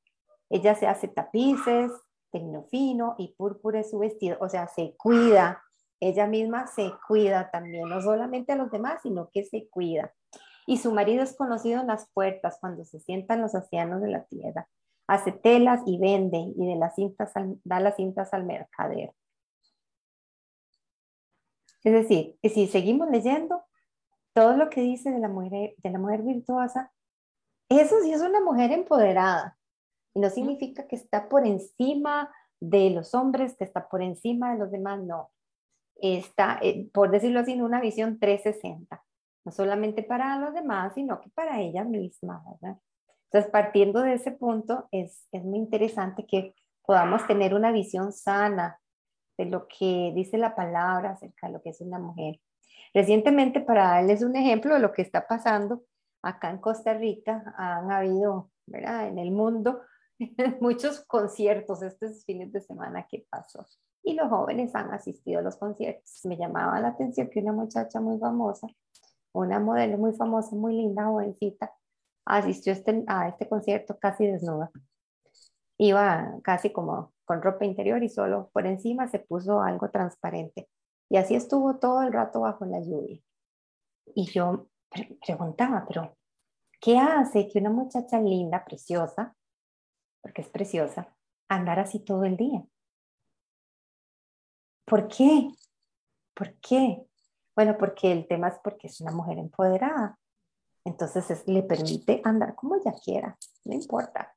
Ella 0.50 0.74
se 0.74 0.86
hace 0.86 1.08
tapices, 1.08 1.90
tecno 2.30 2.64
fino 2.64 3.14
y 3.16 3.34
púrpura 3.34 3.80
es 3.80 3.90
su 3.90 3.98
vestido, 3.98 4.36
o 4.40 4.48
sea, 4.48 4.66
se 4.66 4.94
cuida, 4.96 5.62
ella 6.00 6.26
misma 6.26 6.66
se 6.66 6.92
cuida 7.06 7.50
también, 7.50 7.88
no 7.88 8.02
solamente 8.02 8.52
a 8.52 8.56
los 8.56 8.70
demás, 8.70 9.00
sino 9.02 9.30
que 9.30 9.44
se 9.44 9.68
cuida. 9.68 10.12
Y 10.66 10.78
su 10.78 10.92
marido 10.92 11.22
es 11.22 11.36
conocido 11.36 11.80
en 11.80 11.88
las 11.88 12.08
puertas 12.10 12.58
cuando 12.60 12.84
se 12.84 13.00
sientan 13.00 13.40
los 13.40 13.54
ancianos 13.54 14.00
de 14.00 14.08
la 14.08 14.24
tierra. 14.24 14.68
Hace 15.06 15.32
telas 15.32 15.82
y 15.86 15.98
vende 15.98 16.38
y 16.38 16.66
de 16.66 16.76
las 16.76 16.94
cintas 16.94 17.32
da 17.64 17.80
las 17.80 17.96
cintas 17.96 18.32
al 18.32 18.44
mercader. 18.44 19.12
Es 21.82 21.92
decir, 21.92 22.38
si 22.42 22.66
seguimos 22.66 23.10
leyendo, 23.10 23.62
todo 24.32 24.56
lo 24.56 24.70
que 24.70 24.80
dice 24.80 25.10
de 25.10 25.18
la 25.18 25.28
mujer, 25.28 25.74
de 25.76 25.90
la 25.90 25.98
mujer 25.98 26.22
virtuosa, 26.22 26.90
eso 27.68 28.00
sí 28.02 28.12
es 28.12 28.22
una 28.22 28.40
mujer 28.40 28.72
empoderada. 28.72 29.58
Y 30.14 30.20
no 30.20 30.30
significa 30.30 30.86
que 30.86 30.96
está 30.96 31.28
por 31.28 31.46
encima 31.46 32.32
de 32.58 32.88
los 32.88 33.14
hombres, 33.14 33.54
que 33.56 33.64
está 33.64 33.88
por 33.88 34.00
encima 34.00 34.52
de 34.52 34.58
los 34.58 34.70
demás, 34.70 35.02
no. 35.02 35.30
Está, 35.96 36.58
eh, 36.62 36.88
por 36.92 37.10
decirlo 37.10 37.40
así, 37.40 37.52
en 37.52 37.62
una 37.62 37.80
visión 37.80 38.18
360 38.18 39.04
no 39.44 39.52
solamente 39.52 40.02
para 40.02 40.38
los 40.38 40.54
demás, 40.54 40.94
sino 40.94 41.20
que 41.20 41.30
para 41.30 41.60
ella 41.60 41.84
misma, 41.84 42.42
¿verdad? 42.50 42.78
Entonces, 43.24 43.50
partiendo 43.50 44.00
de 44.00 44.14
ese 44.14 44.32
punto, 44.32 44.88
es, 44.90 45.26
es 45.32 45.44
muy 45.44 45.58
interesante 45.58 46.24
que 46.26 46.54
podamos 46.86 47.26
tener 47.26 47.54
una 47.54 47.72
visión 47.72 48.12
sana 48.12 48.78
de 49.36 49.46
lo 49.46 49.66
que 49.66 50.12
dice 50.14 50.38
la 50.38 50.54
palabra 50.54 51.10
acerca 51.10 51.48
de 51.48 51.54
lo 51.54 51.62
que 51.62 51.70
es 51.70 51.80
una 51.80 51.98
mujer. 51.98 52.40
Recientemente, 52.94 53.60
para 53.60 53.88
darles 53.88 54.22
un 54.22 54.36
ejemplo 54.36 54.74
de 54.74 54.80
lo 54.80 54.92
que 54.92 55.02
está 55.02 55.26
pasando 55.26 55.82
acá 56.22 56.50
en 56.50 56.58
Costa 56.58 56.94
Rica, 56.94 57.54
han 57.56 57.90
habido, 57.90 58.50
¿verdad? 58.66 59.08
En 59.08 59.18
el 59.18 59.32
mundo, 59.32 59.80
muchos 60.60 61.04
conciertos 61.04 61.82
estos 61.82 62.24
fines 62.24 62.52
de 62.52 62.60
semana 62.60 63.06
que 63.10 63.26
pasó. 63.28 63.66
Y 64.02 64.14
los 64.14 64.28
jóvenes 64.28 64.74
han 64.74 64.92
asistido 64.92 65.40
a 65.40 65.42
los 65.42 65.56
conciertos. 65.56 66.20
Me 66.24 66.36
llamaba 66.36 66.78
la 66.78 66.88
atención 66.88 67.28
que 67.30 67.40
una 67.40 67.52
muchacha 67.52 68.00
muy 68.00 68.18
famosa 68.18 68.68
una 69.34 69.60
modelo 69.60 69.98
muy 69.98 70.12
famosa, 70.14 70.54
muy 70.56 70.74
linda, 70.74 71.06
jovencita, 71.06 71.72
asistió 72.24 72.72
este, 72.72 73.04
a 73.06 73.28
este 73.28 73.48
concierto 73.48 73.98
casi 73.98 74.26
desnuda. 74.26 74.70
Iba 75.78 76.38
casi 76.42 76.70
como 76.70 77.12
con 77.24 77.42
ropa 77.42 77.64
interior 77.64 78.02
y 78.02 78.08
solo 78.08 78.50
por 78.52 78.66
encima 78.66 79.08
se 79.08 79.18
puso 79.18 79.60
algo 79.60 79.90
transparente. 79.90 80.68
Y 81.10 81.16
así 81.16 81.34
estuvo 81.34 81.76
todo 81.78 82.02
el 82.02 82.12
rato 82.12 82.40
bajo 82.40 82.64
la 82.64 82.80
lluvia. 82.80 83.20
Y 84.14 84.26
yo 84.26 84.68
preguntaba, 85.26 85.84
pero 85.86 86.16
¿qué 86.80 86.98
hace 86.98 87.48
que 87.48 87.58
una 87.58 87.70
muchacha 87.70 88.20
linda, 88.20 88.64
preciosa, 88.64 89.34
porque 90.22 90.42
es 90.42 90.48
preciosa, 90.48 91.14
andar 91.48 91.80
así 91.80 91.98
todo 91.98 92.24
el 92.24 92.36
día? 92.36 92.64
¿Por 94.84 95.08
qué? 95.08 95.50
¿Por 96.34 96.54
qué? 96.60 97.06
Bueno, 97.56 97.76
porque 97.78 98.12
el 98.12 98.26
tema 98.26 98.48
es 98.48 98.58
porque 98.62 98.88
es 98.88 99.00
una 99.00 99.12
mujer 99.12 99.38
empoderada. 99.38 100.18
Entonces 100.84 101.46
le 101.46 101.62
permite 101.62 102.20
andar 102.24 102.54
como 102.54 102.76
ella 102.76 102.92
quiera, 103.02 103.38
no 103.64 103.74
importa 103.74 104.34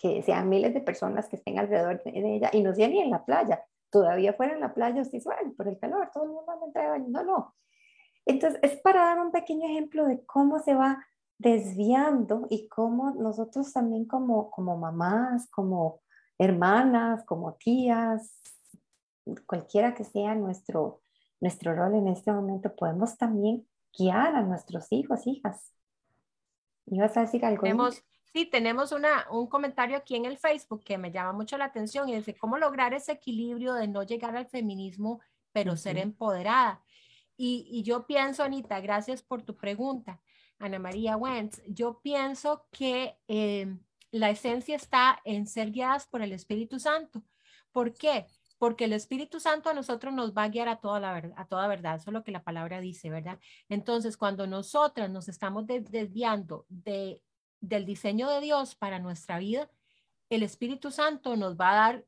que 0.00 0.22
sean 0.22 0.48
miles 0.48 0.72
de 0.72 0.80
personas 0.80 1.28
que 1.28 1.36
estén 1.36 1.58
alrededor 1.58 2.02
de, 2.02 2.36
ella 2.36 2.48
y 2.54 2.62
no 2.62 2.74
sea 2.74 2.88
ni 2.88 3.00
en 3.00 3.10
la 3.10 3.22
playa. 3.24 3.62
Todavía 3.90 4.32
fuera 4.32 4.54
en 4.54 4.60
la 4.60 4.72
playa, 4.72 5.02
usted 5.02 5.18
dice, 5.18 5.30
por 5.56 5.68
el 5.68 5.78
calor, 5.78 6.10
todo 6.14 6.24
el 6.24 6.30
mundo 6.30 6.50
anda 6.52 6.66
entre. 6.66 7.10
No, 7.10 7.22
no. 7.22 7.54
Entonces 8.24 8.60
es 8.62 8.80
para 8.80 9.04
dar 9.04 9.18
un 9.18 9.30
pequeño 9.30 9.68
ejemplo 9.68 10.06
de 10.06 10.24
cómo 10.24 10.60
se 10.60 10.74
va 10.74 11.04
desviando 11.36 12.46
y 12.48 12.66
cómo 12.68 13.10
nosotros 13.10 13.72
también 13.74 14.06
como, 14.06 14.50
como 14.50 14.78
mamás, 14.78 15.50
como 15.50 16.00
hermanas, 16.38 17.22
como 17.24 17.54
tías, 17.54 18.40
cualquiera 19.46 19.94
que 19.94 20.04
sea 20.04 20.34
nuestro, 20.34 21.02
nuestro 21.40 21.74
rol 21.74 21.94
en 21.94 22.08
este 22.08 22.32
momento, 22.32 22.74
podemos 22.74 23.16
también 23.16 23.66
guiar 23.96 24.34
a 24.34 24.42
nuestros 24.42 24.86
hijos, 24.90 25.26
hijas. 25.26 25.72
¿Ibas 26.86 27.16
a 27.16 27.22
decir 27.22 27.44
algo? 27.44 27.62
Tenemos, 27.62 28.02
sí, 28.32 28.46
tenemos 28.46 28.92
una, 28.92 29.26
un 29.30 29.46
comentario 29.46 29.96
aquí 29.96 30.16
en 30.16 30.26
el 30.26 30.38
Facebook 30.38 30.82
que 30.84 30.98
me 30.98 31.10
llama 31.10 31.32
mucho 31.32 31.56
la 31.56 31.66
atención 31.66 32.08
y 32.08 32.16
dice, 32.16 32.36
¿cómo 32.36 32.58
lograr 32.58 32.94
ese 32.94 33.12
equilibrio 33.12 33.74
de 33.74 33.88
no 33.88 34.02
llegar 34.02 34.36
al 34.36 34.46
feminismo, 34.46 35.20
pero 35.52 35.76
ser 35.76 35.98
empoderada? 35.98 36.82
Y, 37.36 37.66
y, 37.70 37.82
yo 37.82 38.06
pienso, 38.06 38.42
Anita, 38.42 38.80
gracias 38.80 39.22
por 39.22 39.42
tu 39.42 39.56
pregunta, 39.56 40.20
Ana 40.58 40.78
María 40.78 41.16
Wentz, 41.16 41.62
yo 41.66 42.00
pienso 42.02 42.66
que 42.70 43.16
eh, 43.28 43.74
la 44.10 44.28
esencia 44.28 44.76
está 44.76 45.20
en 45.24 45.46
ser 45.46 45.70
guiadas 45.70 46.06
por 46.06 46.20
el 46.20 46.32
Espíritu 46.32 46.78
Santo. 46.78 47.22
¿Por 47.72 47.94
qué? 47.94 48.26
Porque 48.60 48.84
el 48.84 48.92
Espíritu 48.92 49.40
Santo 49.40 49.70
a 49.70 49.72
nosotros 49.72 50.12
nos 50.12 50.34
va 50.34 50.42
a 50.42 50.48
guiar 50.50 50.68
a 50.68 50.76
toda 50.76 51.00
la 51.00 51.32
a 51.34 51.46
toda 51.46 51.66
verdad, 51.66 51.96
eso 51.96 52.10
es 52.10 52.12
lo 52.12 52.22
que 52.22 52.30
la 52.30 52.44
palabra 52.44 52.78
dice, 52.78 53.08
¿verdad? 53.08 53.38
Entonces, 53.70 54.18
cuando 54.18 54.46
nosotras 54.46 55.08
nos 55.08 55.30
estamos 55.30 55.66
desviando 55.66 56.66
de, 56.68 57.22
del 57.62 57.86
diseño 57.86 58.28
de 58.28 58.42
Dios 58.42 58.74
para 58.74 58.98
nuestra 58.98 59.38
vida, 59.38 59.70
el 60.28 60.42
Espíritu 60.42 60.90
Santo 60.90 61.36
nos 61.36 61.56
va 61.56 61.70
a 61.70 61.74
dar 61.74 62.04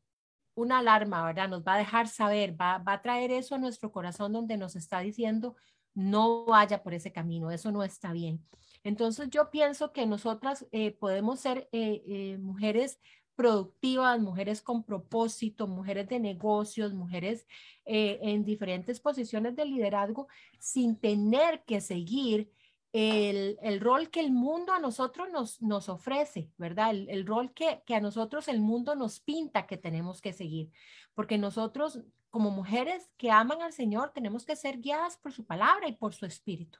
una 0.54 0.80
alarma, 0.80 1.25
¿verdad? 1.25 1.49
Nos 1.49 1.62
va 1.62 1.73
a 1.73 1.78
dejar 1.78 2.06
saber, 2.06 2.61
va, 2.61 2.76
va 2.76 2.92
a 2.92 3.02
traer 3.02 3.30
eso 3.30 3.54
a 3.54 3.59
nuestro 3.59 3.90
corazón 3.90 4.35
donde 4.35 4.59
nos 4.59 4.76
está 4.76 5.00
diciendo, 5.00 5.56
no 5.94 6.44
vaya 6.44 6.82
por 6.82 6.92
ese 6.92 7.12
camino, 7.12 7.50
eso 7.50 7.73
no 7.73 7.82
está 7.82 8.12
bien. 8.12 8.47
Entonces 8.85 9.30
yo 9.30 9.50
pienso 9.50 9.90
que 9.94 10.04
nosotras 10.04 10.66
eh, 10.71 10.90
podemos 10.92 11.40
ser 11.40 11.71
eh, 11.73 12.02
eh, 12.06 12.37
mujeres 12.38 13.00
productivas, 13.35 14.21
mujeres 14.21 14.62
con 14.62 14.85
propósito, 14.85 15.67
mujeres 15.67 16.09
de 16.09 16.21
negocios, 16.21 16.93
mujeres 16.93 17.47
eh, 17.85 18.19
en 18.23 18.45
diferentes 18.45 19.01
posiciones 19.01 19.57
de 19.57 19.65
liderazgo, 19.65 20.29
sin 20.59 20.97
tener 20.97 21.65
que 21.65 21.81
seguir 21.81 22.51
el, 22.93 23.59
el, 23.62 23.81
rol 23.81 24.11
que 24.11 24.21
el 24.21 24.33
mundo 24.33 24.73
a 24.73 24.79
nosotros 24.79 25.31
nos, 25.31 25.62
nos 25.62 25.89
ofrece, 25.89 26.51
¿verdad? 26.59 26.91
El, 26.91 27.09
el 27.09 27.27
rol 27.27 27.53
que, 27.55 27.83
que, 27.87 27.95
a 27.95 28.01
nosotros 28.01 28.49
el 28.49 28.61
mundo 28.61 28.95
nos 28.95 29.21
pinta 29.21 29.67
que 29.67 29.79
tenemos 29.79 30.21
que 30.21 30.35
seguir, 30.35 30.71
porque 31.15 31.39
nosotros 31.39 32.01
como 32.29 32.51
mujeres 32.51 33.11
que 33.17 33.31
aman 33.31 33.62
al 33.62 33.73
Señor 33.73 34.12
tenemos 34.15 34.45
que 34.45 34.57
ser 34.57 34.79
guiadas 34.79 35.17
por 35.17 35.33
su 35.33 35.45
palabra 35.45 35.89
y 35.89 35.93
por 35.93 36.15
su 36.15 36.27
espíritu. 36.27 36.79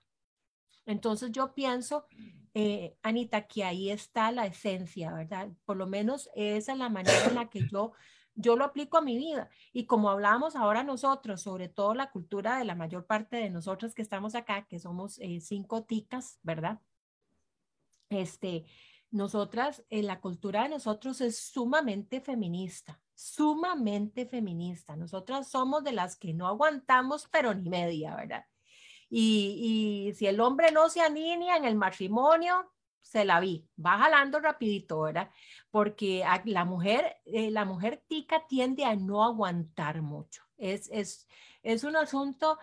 Entonces 0.87 1.33
yo 1.33 1.55
pienso, 1.55 2.07
eh, 2.55 2.97
Anita, 3.03 3.47
que 3.47 3.65
ahí 3.65 3.91
está 3.91 4.33
la 4.33 4.47
esencia, 4.47 5.13
¿verdad? 5.13 5.49
Por 5.65 5.77
lo 5.77 5.87
menos 5.87 6.29
esa 6.35 6.73
es 6.73 6.79
la 6.79 6.89
manera 6.89 7.27
en 7.27 7.35
la 7.35 7.49
que 7.49 7.67
yo, 7.69 7.93
yo 8.35 8.57
lo 8.57 8.65
aplico 8.65 8.99
a 8.99 9.03
mi 9.03 9.17
vida. 9.17 9.49
Y 9.73 9.87
como 9.87 10.11
hablamos 10.11 10.57
ahora 10.57 10.85
nosotros, 10.85 11.43
sobre 11.43 11.69
todo 11.69 11.95
la 11.95 12.11
cultura 12.11 12.59
de 12.59 12.65
la 12.65 12.75
mayor 12.75 13.07
parte 13.07 13.37
de 13.37 13.51
nosotros 13.51 13.95
que 13.95 14.03
estamos 14.03 14.35
acá, 14.35 14.67
que 14.67 14.79
somos 14.79 15.19
eh, 15.21 15.41
cinco 15.41 15.85
ticas, 15.85 16.39
¿verdad? 16.43 16.81
este, 18.21 18.65
nosotras, 19.11 19.85
en 19.91 20.07
la 20.07 20.21
cultura 20.21 20.63
de 20.65 20.71
nosotros 20.71 21.21
es 21.21 21.39
sumamente 21.39 22.21
feminista, 22.21 23.01
sumamente 23.15 24.27
feminista. 24.27 24.97
Nosotras 24.97 25.51
somos 25.51 25.85
de 25.85 25.93
las 25.93 26.17
que 26.17 26.33
no 26.33 26.47
aguantamos, 26.47 27.29
pero 27.31 27.55
ni 27.55 27.69
media, 27.69 28.17
¿verdad? 28.17 28.45
Y, 29.15 30.15
si 30.17 30.27
el 30.27 30.41
hombre 30.41 30.73
no 30.73 30.89
se 30.89 31.03
alinea 31.03 31.59
en 31.59 31.67
el 31.67 31.75
matrimonio, 31.75 32.73
se 33.03 33.27
la 33.27 33.41
vi, 33.41 33.69
va 33.85 33.99
jalando 33.99 34.41
rapidito, 34.41 35.03
¿verdad? 35.03 35.31
Porque 35.71 36.25
la 36.47 36.65
mujer, 36.65 37.17
eh, 37.27 37.51
la 37.51 37.67
mujer 37.67 38.03
tica 38.09 38.47
tiende 38.47 38.87
a 38.87 38.97
no 38.97 39.23
aguantar 39.23 40.01
mucho. 40.01 40.45
Es, 40.57 40.89
es, 40.91 41.29
es 41.63 41.85
un 41.85 41.95
asunto 41.97 42.59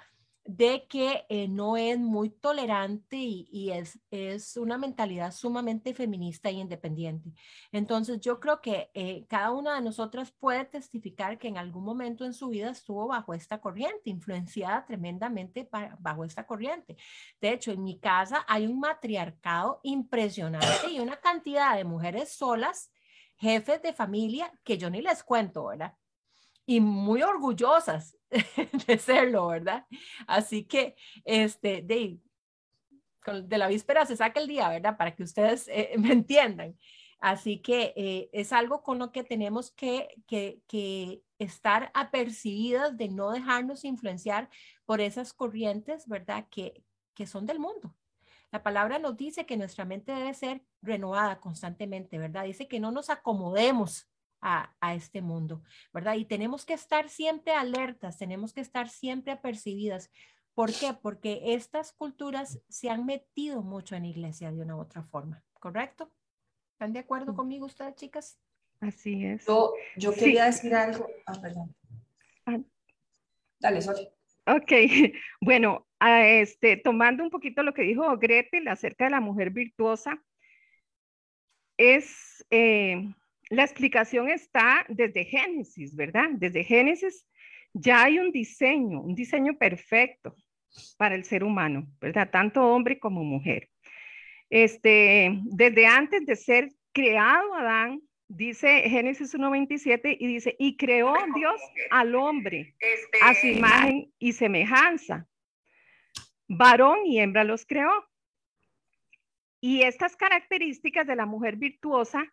de 0.46 0.88
que 0.88 1.26
eh, 1.30 1.48
no 1.48 1.78
es 1.78 2.00
muy 2.00 2.30
tolerante 2.30 3.18
y, 3.18 3.72
es, 3.72 4.00
es, 4.10 4.58
una 4.58 4.78
mentalidad 4.78 5.32
sumamente 5.32 5.94
feminista 5.94 6.50
e 6.50 6.54
independiente. 6.54 7.34
Entonces, 7.72 8.20
yo 8.20 8.40
creo 8.40 8.62
que 8.62 8.90
eh, 8.94 9.26
cada 9.28 9.52
una 9.52 9.76
de 9.76 9.82
nosotras 9.82 10.32
puede 10.32 10.66
testificar 10.66 11.38
que 11.38 11.48
en 11.48 11.58
algún 11.58 11.84
momento 11.84 12.26
en 12.26 12.34
su 12.34 12.50
vida 12.50 12.72
estuvo 12.72 13.08
bajo 13.08 13.34
esta 13.34 13.62
corriente, 13.62 14.10
influenciada 14.10 14.86
tremendamente 14.86 15.70
bajo 16.00 16.26
esta 16.26 16.48
corriente. 16.48 16.98
De 17.40 17.52
hecho, 17.54 17.72
en 17.72 17.84
mi 17.84 18.00
casa 18.00 18.46
hay 18.48 18.66
un 18.66 18.80
matriarcado 18.80 19.80
impresionante 19.84 20.92
y 20.92 21.00
una 21.00 21.18
cantidad 21.18 21.76
de 21.76 21.84
mujeres 21.84 22.34
solas, 22.34 22.92
jefes 23.38 23.82
de 23.82 23.94
familia, 23.94 24.52
que 24.64 24.78
yo 24.78 24.90
ni 24.90 25.02
les 25.02 25.24
cuento, 25.24 25.68
¿verdad? 25.68 25.94
y 26.70 26.82
muy 26.82 27.24
orgullosas 27.24 28.16
de 28.88 28.98
serlo, 28.98 29.48
¿verdad? 29.48 29.86
Así 30.28 30.64
que, 30.64 30.96
este, 31.26 31.82
de, 31.82 32.20
de 33.44 33.58
la 33.58 33.68
víspera 33.68 34.06
se 34.06 34.16
saca 34.16 34.40
el 34.40 34.48
día, 34.48 34.70
¿verdad? 34.70 34.98
Para 34.98 35.16
que 35.16 35.24
ustedes 35.24 35.68
eh, 35.68 35.94
me 35.98 36.12
entiendan. 36.12 36.78
Así 37.20 37.60
que 37.60 37.94
eh, 37.98 38.30
es 38.32 38.54
algo 38.54 38.82
con 38.82 38.98
lo 38.98 39.12
que 39.12 39.24
tenemos 39.24 39.72
que, 39.72 40.16
que, 40.28 40.62
que, 40.68 41.22
estar 41.38 41.90
apercibidas 41.94 42.98
de 42.98 43.08
no 43.08 43.32
dejarnos 43.32 43.86
influenciar 43.86 44.50
por 44.86 45.00
esas 45.00 45.32
corrientes, 45.32 46.06
¿verdad? 46.06 46.46
Que, 46.50 46.84
que 47.14 47.28
son 47.28 47.46
del 47.46 47.60
mundo. 47.60 47.96
La 48.52 48.62
palabra 48.62 49.00
nos 49.00 49.16
dice 49.16 49.46
que 49.46 49.56
nuestra 49.56 49.86
mente 49.86 50.12
debe 50.12 50.34
ser 50.34 50.66
renovada 50.82 51.40
constantemente, 51.40 52.18
¿verdad? 52.18 52.44
Dice 52.44 52.68
que 52.68 52.82
no 52.82 52.92
nos 52.92 53.10
acomodemos 53.10 54.09
a, 54.42 54.72
este 54.94 55.22
mundo, 55.22 55.62
¿verdad? 55.94 56.16
Y 56.16 56.26
tenemos 56.26 56.66
que 56.66 56.74
estar 56.74 57.10
siempre 57.10 57.54
alertas, 57.54 58.18
tenemos 58.18 58.54
que 58.54 58.62
estar 58.62 58.90
siempre 58.90 59.32
apercibidas. 59.32 60.12
¿Por 60.54 60.72
qué? 60.72 60.94
Porque 61.02 61.54
estas 61.54 61.94
culturas 61.94 62.60
se 62.70 62.90
han 62.90 63.06
metido 63.06 63.62
mucho 63.62 63.96
en 63.96 64.04
la 64.04 64.10
iglesia 64.10 64.52
de 64.52 64.62
una 64.62 64.76
u 64.76 64.80
otra 64.80 65.04
forma, 65.04 65.44
¿correcto? 65.54 66.12
¿Están 66.74 66.94
de 66.94 67.00
acuerdo 67.00 67.36
conmigo 67.36 67.66
ustedes, 67.66 67.96
chicas? 67.96 68.40
Así 68.80 69.26
es. 69.26 69.46
Yo, 69.46 69.74
yo 69.98 70.14
quería 70.14 70.46
decir 70.46 70.74
algo. 70.74 71.08
Ah, 71.26 71.40
perdón. 71.42 71.76
Ah. 72.46 72.60
Dale, 73.60 73.82
Sochi. 73.82 74.08
Ok, 74.46 74.72
bueno, 75.42 75.86
este, 76.00 76.78
tomando 76.78 77.24
un 77.24 77.30
poquito 77.30 77.62
lo 77.64 77.74
que 77.74 77.84
dijo 77.84 78.18
Gretel 78.18 78.68
acerca 78.68 79.06
de 79.06 79.12
la 79.12 79.20
mujer 79.20 79.52
virtuosa, 79.52 80.24
es, 81.78 82.46
eh, 82.50 83.14
la 83.50 83.64
explicación 83.64 84.30
está 84.30 84.86
desde 84.88 85.26
Génesis, 85.26 85.96
¿verdad? 85.96 86.30
Desde 86.34 86.64
Génesis 86.64 87.28
ya 87.74 88.04
hay 88.04 88.20
un 88.20 88.32
diseño, 88.32 89.02
un 89.02 89.16
diseño 89.16 89.58
perfecto 89.58 90.36
para 90.98 91.16
el 91.16 91.26
ser 91.26 91.44
humano, 91.44 91.88
¿verdad? 92.00 92.30
Tanto 92.30 92.64
hombre 92.64 93.00
como 93.00 93.24
mujer. 93.24 93.70
Este, 94.50 95.40
desde 95.44 95.88
antes 95.88 96.26
de 96.26 96.36
ser 96.36 96.70
creado 96.92 97.54
Adán, 97.56 98.02
dice 98.28 98.82
Génesis 98.88 99.34
1.27 99.34 100.16
y 100.20 100.28
dice, 100.28 100.56
y 100.60 100.78
creó 100.78 101.14
Dios 101.36 101.60
al 101.90 102.14
hombre 102.16 102.76
a 103.22 103.34
su 103.34 103.48
imagen 103.48 104.12
y 104.20 104.34
semejanza. 104.34 105.28
Varón 106.48 107.06
y 107.06 107.20
hembra 107.20 107.44
los 107.44 107.66
creó. 107.66 107.92
Y 109.62 109.82
estas 109.82 110.16
características 110.16 111.06
de 111.06 111.16
la 111.16 111.26
mujer 111.26 111.58
virtuosa 111.58 112.24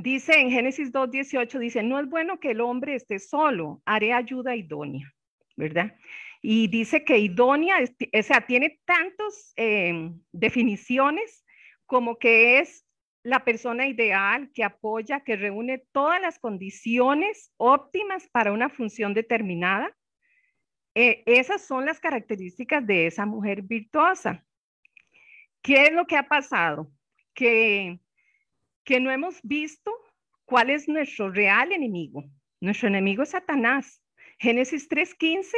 Dice 0.00 0.38
en 0.38 0.52
Génesis 0.52 0.92
2.18, 0.92 1.58
dice, 1.58 1.82
no 1.82 1.98
es 1.98 2.08
bueno 2.08 2.38
que 2.38 2.52
el 2.52 2.60
hombre 2.60 2.94
esté 2.94 3.18
solo, 3.18 3.82
haré 3.84 4.12
ayuda 4.12 4.54
idónea, 4.54 5.12
¿verdad? 5.56 5.96
Y 6.40 6.68
dice 6.68 7.04
que 7.04 7.18
idónea, 7.18 7.78
o 7.80 8.22
sea, 8.22 8.46
tiene 8.46 8.78
tantas 8.84 9.52
eh, 9.56 10.12
definiciones 10.30 11.44
como 11.84 12.16
que 12.16 12.60
es 12.60 12.86
la 13.24 13.44
persona 13.44 13.88
ideal 13.88 14.52
que 14.54 14.62
apoya, 14.62 15.24
que 15.24 15.34
reúne 15.34 15.82
todas 15.90 16.20
las 16.20 16.38
condiciones 16.38 17.52
óptimas 17.56 18.28
para 18.28 18.52
una 18.52 18.68
función 18.68 19.14
determinada. 19.14 19.92
Eh, 20.94 21.24
esas 21.26 21.66
son 21.66 21.86
las 21.86 21.98
características 21.98 22.86
de 22.86 23.08
esa 23.08 23.26
mujer 23.26 23.62
virtuosa. 23.62 24.46
¿Qué 25.60 25.86
es 25.86 25.92
lo 25.92 26.06
que 26.06 26.16
ha 26.16 26.28
pasado? 26.28 26.88
Que 27.34 27.98
que 28.88 29.00
no 29.00 29.10
hemos 29.10 29.38
visto 29.42 29.92
cuál 30.46 30.70
es 30.70 30.88
nuestro 30.88 31.30
real 31.30 31.72
enemigo. 31.72 32.24
Nuestro 32.58 32.88
enemigo 32.88 33.22
es 33.22 33.28
Satanás. 33.28 34.02
Génesis 34.38 34.88
3.15 34.88 35.52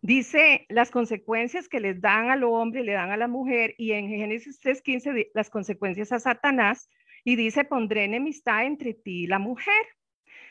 dice 0.00 0.64
las 0.70 0.90
consecuencias 0.90 1.68
que 1.68 1.78
les 1.78 2.00
dan 2.00 2.30
al 2.30 2.42
hombre, 2.42 2.82
le 2.82 2.92
dan 2.92 3.10
a 3.10 3.18
la 3.18 3.28
mujer, 3.28 3.74
y 3.76 3.92
en 3.92 4.08
Génesis 4.08 4.58
3.15 4.62 5.28
las 5.34 5.50
consecuencias 5.50 6.10
a 6.10 6.20
Satanás, 6.20 6.88
y 7.22 7.36
dice, 7.36 7.64
pondré 7.64 8.04
enemistad 8.04 8.64
entre 8.64 8.94
ti 8.94 9.24
y 9.24 9.26
la 9.26 9.38
mujer. 9.38 9.84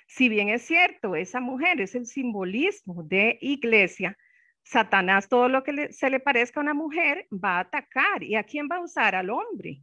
Si 0.06 0.30
bien 0.30 0.50
es 0.50 0.62
cierto, 0.62 1.16
esa 1.16 1.40
mujer 1.40 1.82
es 1.82 1.96
el 1.96 2.06
simbolismo 2.06 3.02
de 3.02 3.40
iglesia, 3.42 4.16
Satanás, 4.62 5.30
todo 5.30 5.50
lo 5.50 5.64
que 5.64 5.92
se 5.92 6.12
le 6.12 6.20
parezca 6.20 6.60
a 6.60 6.64
una 6.64 6.76
mujer, 6.76 7.26
va 7.32 7.58
a 7.58 7.62
atacar. 7.62 8.22
¿Y 8.22 8.36
a 8.36 8.44
quién 8.44 8.68
va 8.72 8.76
a 8.76 8.82
usar? 8.82 9.16
Al 9.16 9.32
hombre. 9.32 9.82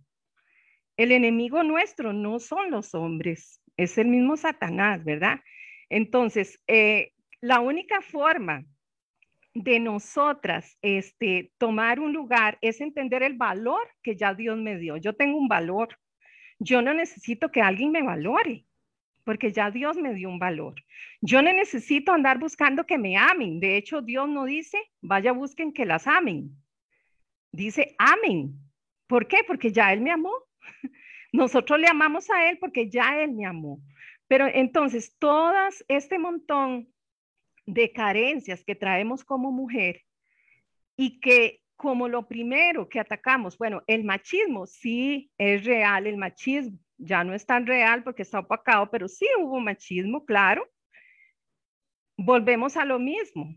El 0.96 1.12
enemigo 1.12 1.62
nuestro 1.62 2.12
no 2.12 2.38
son 2.38 2.70
los 2.70 2.94
hombres, 2.94 3.60
es 3.76 3.96
el 3.98 4.08
mismo 4.08 4.36
Satanás, 4.36 5.04
¿verdad? 5.04 5.40
Entonces, 5.88 6.62
eh, 6.66 7.12
la 7.40 7.60
única 7.60 8.00
forma 8.02 8.64
de 9.54 9.80
nosotras 9.80 10.76
este, 10.82 11.52
tomar 11.58 11.98
un 12.00 12.12
lugar 12.12 12.58
es 12.60 12.80
entender 12.80 13.22
el 13.22 13.34
valor 13.34 13.88
que 14.02 14.16
ya 14.16 14.34
Dios 14.34 14.58
me 14.58 14.76
dio. 14.76 14.96
Yo 14.96 15.14
tengo 15.14 15.38
un 15.38 15.48
valor. 15.48 15.98
Yo 16.58 16.82
no 16.82 16.94
necesito 16.94 17.50
que 17.50 17.62
alguien 17.62 17.90
me 17.90 18.02
valore, 18.02 18.66
porque 19.24 19.50
ya 19.52 19.70
Dios 19.70 19.96
me 19.96 20.14
dio 20.14 20.28
un 20.28 20.38
valor. 20.38 20.74
Yo 21.20 21.42
no 21.42 21.52
necesito 21.52 22.12
andar 22.12 22.38
buscando 22.38 22.84
que 22.84 22.98
me 22.98 23.16
amen. 23.16 23.60
De 23.60 23.76
hecho, 23.76 24.02
Dios 24.02 24.28
no 24.28 24.44
dice, 24.44 24.78
vaya 25.00 25.32
busquen 25.32 25.72
que 25.72 25.86
las 25.86 26.06
amen. 26.06 26.50
Dice, 27.50 27.94
amen. 27.98 28.54
¿Por 29.06 29.26
qué? 29.26 29.38
Porque 29.46 29.72
ya 29.72 29.92
Él 29.92 30.02
me 30.02 30.12
amó. 30.12 30.32
Nosotros 31.32 31.78
le 31.78 31.86
amamos 31.86 32.30
a 32.30 32.50
Él 32.50 32.58
porque 32.58 32.88
ya 32.90 33.22
Él 33.22 33.32
me 33.32 33.46
amó. 33.46 33.80
Pero 34.26 34.46
entonces, 34.46 35.16
todas 35.18 35.84
este 35.88 36.18
montón 36.18 36.88
de 37.66 37.92
carencias 37.92 38.64
que 38.64 38.74
traemos 38.74 39.24
como 39.24 39.52
mujer 39.52 40.02
y 40.96 41.20
que 41.20 41.60
como 41.76 42.08
lo 42.08 42.28
primero 42.28 42.88
que 42.88 43.00
atacamos, 43.00 43.56
bueno, 43.56 43.82
el 43.86 44.04
machismo 44.04 44.66
sí 44.66 45.30
es 45.38 45.64
real, 45.64 46.06
el 46.06 46.16
machismo 46.16 46.78
ya 46.98 47.24
no 47.24 47.34
es 47.34 47.46
tan 47.46 47.66
real 47.66 48.04
porque 48.04 48.22
está 48.22 48.40
opacado, 48.40 48.90
pero 48.90 49.08
sí 49.08 49.26
hubo 49.38 49.58
machismo, 49.60 50.24
claro. 50.24 50.68
Volvemos 52.16 52.76
a 52.76 52.84
lo 52.84 52.98
mismo. 52.98 53.54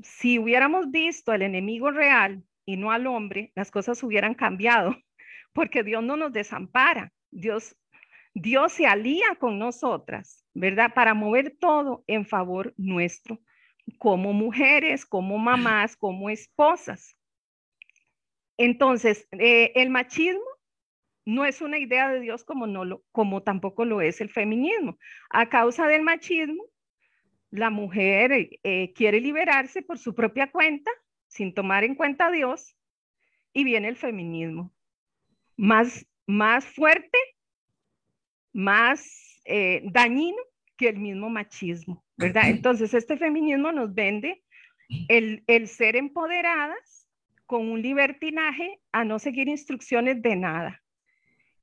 Si 0.00 0.38
hubiéramos 0.38 0.90
visto 0.90 1.32
al 1.32 1.42
enemigo 1.42 1.90
real 1.90 2.44
y 2.66 2.76
no 2.76 2.90
al 2.90 3.06
hombre, 3.06 3.52
las 3.54 3.70
cosas 3.70 4.02
hubieran 4.02 4.34
cambiado 4.34 4.94
porque 5.52 5.82
Dios 5.82 6.02
no 6.02 6.16
nos 6.16 6.32
desampara. 6.32 7.12
Dios, 7.30 7.76
Dios 8.34 8.72
se 8.72 8.86
alía 8.86 9.36
con 9.38 9.58
nosotras, 9.58 10.44
¿verdad? 10.54 10.92
Para 10.94 11.14
mover 11.14 11.56
todo 11.58 12.04
en 12.06 12.26
favor 12.26 12.74
nuestro, 12.76 13.40
como 13.98 14.32
mujeres, 14.32 15.04
como 15.06 15.38
mamás, 15.38 15.96
como 15.96 16.30
esposas. 16.30 17.16
Entonces, 18.56 19.26
eh, 19.32 19.72
el 19.74 19.90
machismo 19.90 20.44
no 21.24 21.44
es 21.44 21.60
una 21.62 21.78
idea 21.78 22.08
de 22.08 22.20
Dios 22.20 22.44
como, 22.44 22.66
no 22.66 22.84
lo, 22.84 23.02
como 23.12 23.42
tampoco 23.42 23.84
lo 23.84 24.00
es 24.00 24.20
el 24.20 24.30
feminismo. 24.30 24.98
A 25.30 25.48
causa 25.48 25.86
del 25.86 26.02
machismo, 26.02 26.64
la 27.50 27.70
mujer 27.70 28.50
eh, 28.62 28.92
quiere 28.94 29.20
liberarse 29.20 29.82
por 29.82 29.98
su 29.98 30.14
propia 30.14 30.50
cuenta, 30.50 30.90
sin 31.28 31.54
tomar 31.54 31.84
en 31.84 31.94
cuenta 31.94 32.26
a 32.26 32.30
Dios, 32.30 32.76
y 33.52 33.64
viene 33.64 33.88
el 33.88 33.96
feminismo 33.96 34.72
más, 35.62 36.04
más 36.26 36.64
fuerte, 36.66 37.18
más 38.52 39.40
eh, 39.44 39.82
dañino 39.92 40.42
que 40.76 40.88
el 40.88 40.98
mismo 40.98 41.30
machismo, 41.30 42.04
¿verdad? 42.16 42.50
Entonces, 42.50 42.92
este 42.94 43.16
feminismo 43.16 43.70
nos 43.70 43.94
vende 43.94 44.42
el, 45.08 45.44
el 45.46 45.68
ser 45.68 45.94
empoderadas 45.94 47.08
con 47.46 47.70
un 47.70 47.80
libertinaje 47.80 48.80
a 48.90 49.04
no 49.04 49.20
seguir 49.20 49.48
instrucciones 49.48 50.20
de 50.20 50.34
nada. 50.34 50.82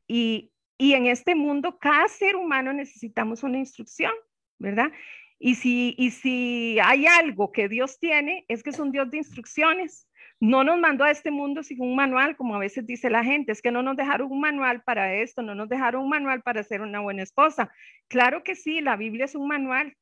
y, 0.08 0.52
y 0.78 0.94
en 0.94 1.08
este 1.08 1.36
mundo, 1.36 1.78
cada 1.78 2.08
ser 2.08 2.38
humano 2.38 2.72
necesitamos 2.72 3.44
una 3.44 3.58
instrucción, 3.58 4.14
¿verdad? 4.60 4.94
Y 5.38 5.56
si, 5.56 5.94
y 5.98 6.12
si 6.12 6.78
hay 6.82 7.06
algo 7.06 7.52
que 7.52 7.68
Dios 7.68 8.00
tiene, 8.00 8.46
es 8.48 8.64
que 8.64 8.70
es 8.70 8.80
un 8.80 8.92
Dios 8.94 9.12
de 9.12 9.18
instrucciones. 9.18 10.08
No 10.42 10.64
nos 10.64 10.80
mandó 10.80 11.04
a 11.04 11.12
este 11.12 11.32
mundo 11.32 11.64
sin 11.64 11.82
un 11.82 11.96
manual, 11.96 12.38
como 12.38 12.56
a 12.56 12.60
veces 12.60 12.86
dice 12.86 13.10
la 13.10 13.24
gente, 13.24 13.52
es 13.52 13.62
que 13.62 13.72
no 13.72 13.84
nos 13.84 13.98
dejaron 13.98 14.32
un 14.32 14.40
manual 14.40 14.82
para 14.84 15.14
esto, 15.16 15.42
no 15.42 15.54
nos 15.54 15.68
dejaron 15.68 16.04
un 16.04 16.10
manual 16.10 16.42
para 16.42 16.64
ser 16.64 16.82
una 16.82 17.02
buena 17.02 17.24
esposa. 17.24 17.72
Claro 18.08 18.44
que 18.44 18.56
sí, 18.56 18.80
la 18.80 18.96
Biblia 18.96 19.26
es 19.26 19.36
un 19.36 19.48
manual, 19.50 19.98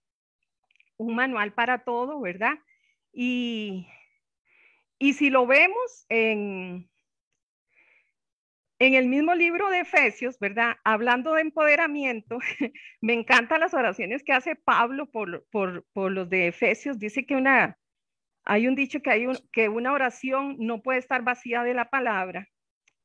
un 0.98 1.16
manual 1.16 1.54
para 1.54 1.80
todo, 1.80 2.22
¿verdad? 2.22 2.54
Y, 3.12 3.88
y 5.00 5.14
si 5.14 5.32
lo 5.32 5.48
vemos 5.48 6.06
en, 6.10 6.88
en 8.80 8.94
el 8.94 9.08
mismo 9.08 9.34
libro 9.34 9.70
de 9.70 9.80
Efesios, 9.80 10.38
¿verdad? 10.40 10.76
Hablando 10.84 11.34
de 11.34 11.42
empoderamiento, 11.42 12.38
me 13.02 13.14
encantan 13.14 13.60
las 13.60 13.74
oraciones 13.74 14.24
que 14.24 14.34
hace 14.34 14.56
Pablo 14.56 15.08
por, 15.08 15.48
por, 15.50 15.86
por 15.94 16.12
los 16.12 16.30
de 16.30 16.48
Efesios. 16.48 17.00
Dice 17.00 17.26
que 17.26 17.36
una, 17.36 17.78
hay 18.48 18.68
un 18.68 18.76
dicho 18.76 19.02
que, 19.02 19.12
hay 19.12 19.28
que 19.52 19.70
una 19.70 19.94
oración 19.94 20.56
no 20.60 20.82
puede 20.82 21.00
estar 21.00 21.22
vacía 21.24 21.64
de 21.64 21.74
la 21.74 21.90
palabra. 21.90 22.48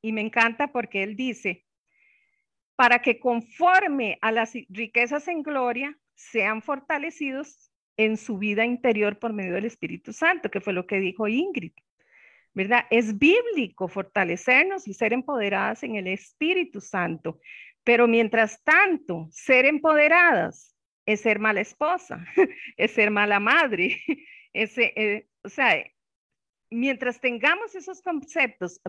Y 0.01 0.13
me 0.13 0.21
encanta 0.21 0.73
porque 0.73 1.03
él 1.03 1.17
dice, 1.17 1.65
para 2.77 3.01
que 3.01 3.21
conforme 3.21 4.19
a 4.21 4.33
las 4.33 4.53
riquezas 4.69 5.29
en 5.29 5.43
gloria 5.43 5.99
sean 6.15 6.63
fortalecidos 6.63 7.71
en 7.97 8.17
su 8.17 8.39
vida 8.39 8.65
interior 8.65 9.19
por 9.19 9.33
medio 9.33 9.55
del 9.55 9.67
Espíritu 9.67 10.13
Santo, 10.13 10.51
que 10.51 10.61
fue 10.61 10.73
lo 10.73 10.87
que 10.87 10.99
dijo 10.99 11.29
Ingrid. 11.29 11.73
¿verdad? 12.55 12.85
Es 12.91 13.19
bíblico 13.19 13.89
fortalecernos 13.89 14.87
y 14.87 14.95
ser 14.95 15.13
empoderadas 15.13 15.83
en 15.83 15.97
el 15.97 16.07
Espíritu 16.07 16.81
Santo. 16.81 17.41
Pero 17.85 18.07
mientras 18.07 18.63
tanto, 18.63 19.29
ser 19.31 19.65
empoderadas 19.65 20.77
es 21.07 21.21
ser 21.21 21.39
mala 21.39 21.61
esposa, 21.61 22.25
es 22.77 22.93
ser 22.93 23.11
mala 23.11 23.41
madre. 23.41 24.03
Eh, 24.55 25.29
o 25.43 25.49
sea, 25.49 25.85
mientras 26.71 27.21
tengamos 27.21 27.75
esos 27.75 28.03
conceptos 28.03 28.81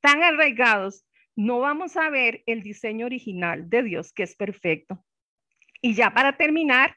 tan 0.00 0.22
arraigados, 0.22 1.04
no 1.34 1.60
vamos 1.60 1.96
a 1.96 2.08
ver 2.10 2.42
el 2.46 2.62
diseño 2.62 3.06
original 3.06 3.68
de 3.68 3.82
Dios, 3.82 4.12
que 4.12 4.22
es 4.22 4.34
perfecto. 4.36 5.04
Y 5.82 5.94
ya 5.94 6.12
para 6.12 6.36
terminar, 6.36 6.96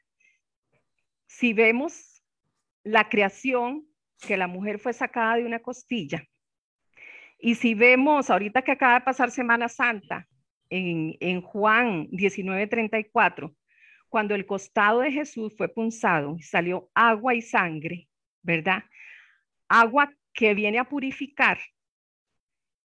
si 1.26 1.52
vemos 1.52 2.22
la 2.82 3.08
creación 3.08 3.86
que 4.26 4.36
la 4.36 4.46
mujer 4.46 4.78
fue 4.78 4.92
sacada 4.92 5.36
de 5.36 5.44
una 5.44 5.60
costilla. 5.60 6.24
Y 7.38 7.54
si 7.54 7.74
vemos, 7.74 8.30
ahorita 8.30 8.62
que 8.62 8.72
acaba 8.72 8.94
de 8.94 9.04
pasar 9.04 9.30
Semana 9.30 9.68
Santa, 9.68 10.26
en, 10.68 11.16
en 11.20 11.42
Juan 11.42 12.08
19:34, 12.10 13.54
cuando 14.10 14.34
el 14.34 14.44
costado 14.44 15.00
de 15.00 15.12
Jesús 15.12 15.54
fue 15.56 15.68
punzado 15.68 16.36
salió 16.40 16.90
agua 16.94 17.34
y 17.34 17.40
sangre, 17.40 18.08
¿verdad? 18.42 18.84
Agua 19.68 20.12
que 20.34 20.52
viene 20.52 20.78
a 20.78 20.88
purificar 20.88 21.58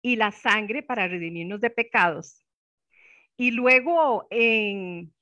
y 0.02 0.18
la 0.18 0.32
sangre 0.32 0.84
para 0.84 1.08
redimirnos 1.08 1.62
de 1.62 1.70
pecados. 1.70 2.46
Y 3.38 3.52
luego 3.52 4.28
en, 4.30 5.14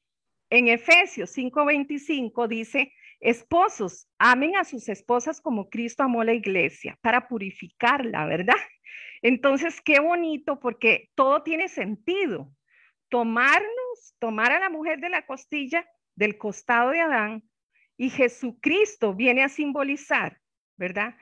en 0.50 0.68
Efesios 0.68 1.38
5:25 1.38 2.48
dice, 2.48 2.94
Esposos, 3.20 4.08
amen 4.18 4.56
a 4.56 4.64
sus 4.64 4.90
esposas 4.90 5.40
como 5.42 5.70
Cristo 5.70 6.02
amó 6.02 6.24
la 6.24 6.34
iglesia 6.34 6.98
para 7.02 7.28
purificarla, 7.28 8.26
¿verdad? 8.26 8.56
Entonces, 9.22 9.80
qué 9.82 10.00
bonito 10.00 10.60
porque 10.60 11.12
todo 11.14 11.44
tiene 11.44 11.68
sentido. 11.68 12.52
Tomarnos, 13.12 14.16
tomar 14.20 14.54
a 14.54 14.60
la 14.62 14.70
mujer 14.70 15.02
de 15.02 15.10
la 15.10 15.26
costilla, 15.26 15.86
del 16.16 16.38
costado 16.38 16.92
de 16.92 17.02
Adán, 17.02 17.44
y 17.98 18.10
Jesucristo 18.10 19.14
viene 19.14 19.44
a 19.44 19.50
simbolizar, 19.50 20.40
¿verdad? 20.78 21.16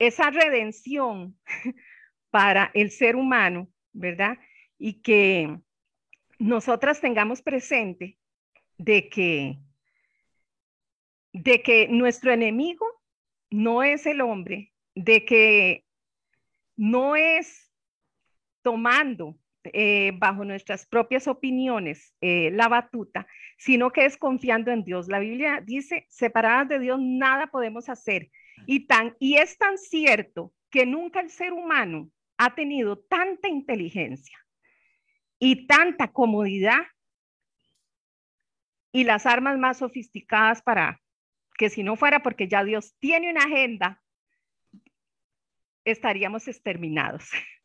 Esa 0.00 0.30
redención 0.30 1.38
para 2.30 2.72
el 2.74 2.90
ser 2.90 3.14
humano, 3.14 3.68
¿verdad? 3.92 4.36
Y 4.78 5.00
que 5.00 5.60
nosotras 6.40 7.00
tengamos 7.00 7.40
presente 7.40 8.18
de 8.76 9.08
que 9.08 9.58
de 11.32 11.62
que 11.62 11.86
nuestro 11.86 12.32
enemigo 12.32 12.84
no 13.50 13.84
es 13.84 14.06
el 14.06 14.22
hombre, 14.22 14.72
de 14.96 15.24
que 15.24 15.84
no 16.76 17.14
es 17.14 17.72
tomando 18.62 19.38
eh, 19.64 20.12
bajo 20.16 20.44
nuestras 20.44 20.86
propias 20.86 21.28
opiniones 21.28 22.14
eh, 22.20 22.50
la 22.52 22.68
batuta, 22.68 23.26
sino 23.58 23.90
que 23.90 24.04
es 24.04 24.16
confiando 24.16 24.70
en 24.70 24.84
Dios. 24.84 25.08
La 25.08 25.18
Biblia 25.18 25.62
dice, 25.64 26.06
separadas 26.08 26.68
de 26.68 26.78
Dios 26.78 26.98
nada 27.00 27.48
podemos 27.48 27.88
hacer. 27.88 28.30
Y, 28.66 28.86
tan, 28.86 29.16
y 29.18 29.36
es 29.36 29.56
tan 29.58 29.78
cierto 29.78 30.52
que 30.70 30.86
nunca 30.86 31.20
el 31.20 31.30
ser 31.30 31.52
humano 31.52 32.10
ha 32.36 32.54
tenido 32.54 32.98
tanta 32.98 33.48
inteligencia 33.48 34.38
y 35.38 35.66
tanta 35.66 36.08
comodidad 36.08 36.80
y 38.92 39.04
las 39.04 39.26
armas 39.26 39.58
más 39.58 39.78
sofisticadas 39.78 40.62
para 40.62 41.00
que 41.56 41.68
si 41.70 41.82
no 41.82 41.96
fuera 41.96 42.22
porque 42.22 42.48
ya 42.48 42.64
Dios 42.64 42.94
tiene 42.98 43.30
una 43.30 43.42
agenda, 43.42 44.00
estaríamos 45.84 46.48
exterminados. 46.48 47.30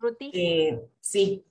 Ruti. 0.00 0.30
Eh, 0.34 0.80
sí. 1.00 1.44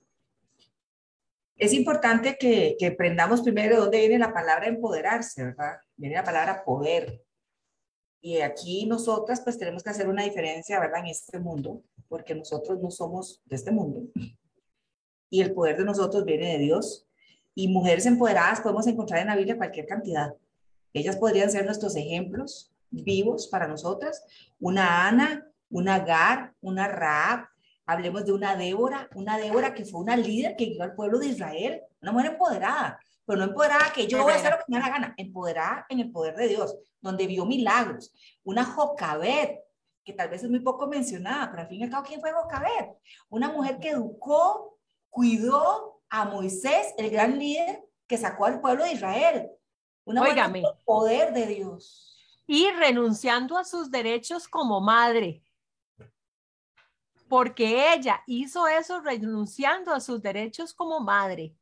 Es 1.56 1.72
importante 1.72 2.36
que, 2.38 2.76
aprendamos 2.86 3.42
primero 3.42 3.76
de 3.76 3.80
dónde 3.80 3.98
viene 4.00 4.18
la 4.18 4.32
palabra 4.32 4.66
empoderarse, 4.66 5.44
¿verdad? 5.44 5.78
Viene 5.96 6.16
la 6.16 6.24
palabra 6.24 6.64
poder. 6.64 7.22
Y 8.20 8.40
aquí 8.40 8.84
nosotras 8.86 9.40
pues 9.40 9.56
tenemos 9.56 9.82
que 9.82 9.90
hacer 9.90 10.08
una 10.08 10.24
diferencia, 10.24 10.78
¿verdad? 10.78 11.00
En 11.00 11.06
este 11.06 11.38
mundo, 11.38 11.82
porque 12.08 12.34
nosotros 12.34 12.78
no 12.82 12.90
somos 12.90 13.40
de 13.46 13.56
este 13.56 13.70
mundo 13.70 14.02
y 15.30 15.40
el 15.40 15.54
poder 15.54 15.78
de 15.78 15.84
nosotros 15.84 16.24
viene 16.24 16.52
de 16.52 16.58
Dios. 16.58 17.06
Y 17.54 17.68
mujeres 17.68 18.04
empoderadas 18.06 18.60
podemos 18.60 18.86
encontrar 18.86 19.20
en 19.20 19.28
la 19.28 19.36
Biblia 19.36 19.56
cualquier 19.56 19.86
cantidad. 19.86 20.34
Ellas 20.92 21.16
podrían 21.16 21.50
ser 21.50 21.64
nuestros 21.64 21.96
ejemplos 21.96 22.72
vivos 22.90 23.46
para 23.46 23.68
nosotras. 23.68 24.24
Una 24.58 25.06
Ana, 25.06 25.46
una 25.70 25.96
Agar, 25.96 26.52
una 26.60 26.88
Raab. 26.88 27.46
Hablemos 27.90 28.24
de 28.24 28.32
una 28.32 28.54
Débora, 28.54 29.08
una 29.16 29.36
Débora 29.36 29.74
que 29.74 29.84
fue 29.84 30.00
una 30.00 30.16
líder 30.16 30.54
que 30.54 30.66
guió 30.66 30.84
al 30.84 30.94
pueblo 30.94 31.18
de 31.18 31.26
Israel, 31.26 31.82
una 32.00 32.12
mujer 32.12 32.32
empoderada, 32.32 33.00
pero 33.26 33.40
no 33.40 33.46
empoderada 33.46 33.92
que 33.92 34.06
yo 34.06 34.22
voy 34.22 34.32
a 34.32 34.36
hacer 34.36 34.52
lo 34.52 34.58
que 34.58 34.64
me 34.68 34.78
da 34.78 34.86
la 34.86 34.92
gana, 34.92 35.14
empoderada 35.16 35.86
en 35.88 35.98
el 35.98 36.12
poder 36.12 36.36
de 36.36 36.46
Dios, 36.46 36.76
donde 37.00 37.26
vio 37.26 37.44
milagros. 37.46 38.14
Una 38.44 38.64
Jocabet, 38.64 39.58
que 40.04 40.12
tal 40.12 40.28
vez 40.28 40.44
es 40.44 40.50
muy 40.50 40.60
poco 40.60 40.86
mencionada, 40.86 41.50
pero 41.50 41.62
al 41.62 41.68
fin 41.68 41.80
y 41.80 41.82
al 41.82 41.90
cabo, 41.90 42.06
¿quién 42.06 42.20
fue 42.20 42.30
Jocabet? 42.30 42.96
Una 43.28 43.48
mujer 43.48 43.80
que 43.80 43.90
educó 43.90 44.78
cuidó 45.08 46.00
a 46.08 46.26
Moisés, 46.26 46.94
el 46.96 47.10
gran 47.10 47.40
líder 47.40 47.84
que 48.06 48.18
sacó 48.18 48.44
al 48.44 48.60
pueblo 48.60 48.84
de 48.84 48.92
Israel. 48.92 49.50
Una 50.04 50.22
Óigame. 50.22 50.62
poder 50.84 51.32
de 51.32 51.46
Dios. 51.46 52.16
Y 52.46 52.70
renunciando 52.70 53.58
a 53.58 53.64
sus 53.64 53.90
derechos 53.90 54.46
como 54.46 54.80
madre. 54.80 55.42
Porque 57.30 57.94
ella 57.94 58.24
hizo 58.26 58.66
eso 58.66 59.00
renunciando 59.00 59.92
a 59.92 60.00
sus 60.00 60.20
derechos 60.20 60.74
como 60.74 60.98
madre. 60.98 61.54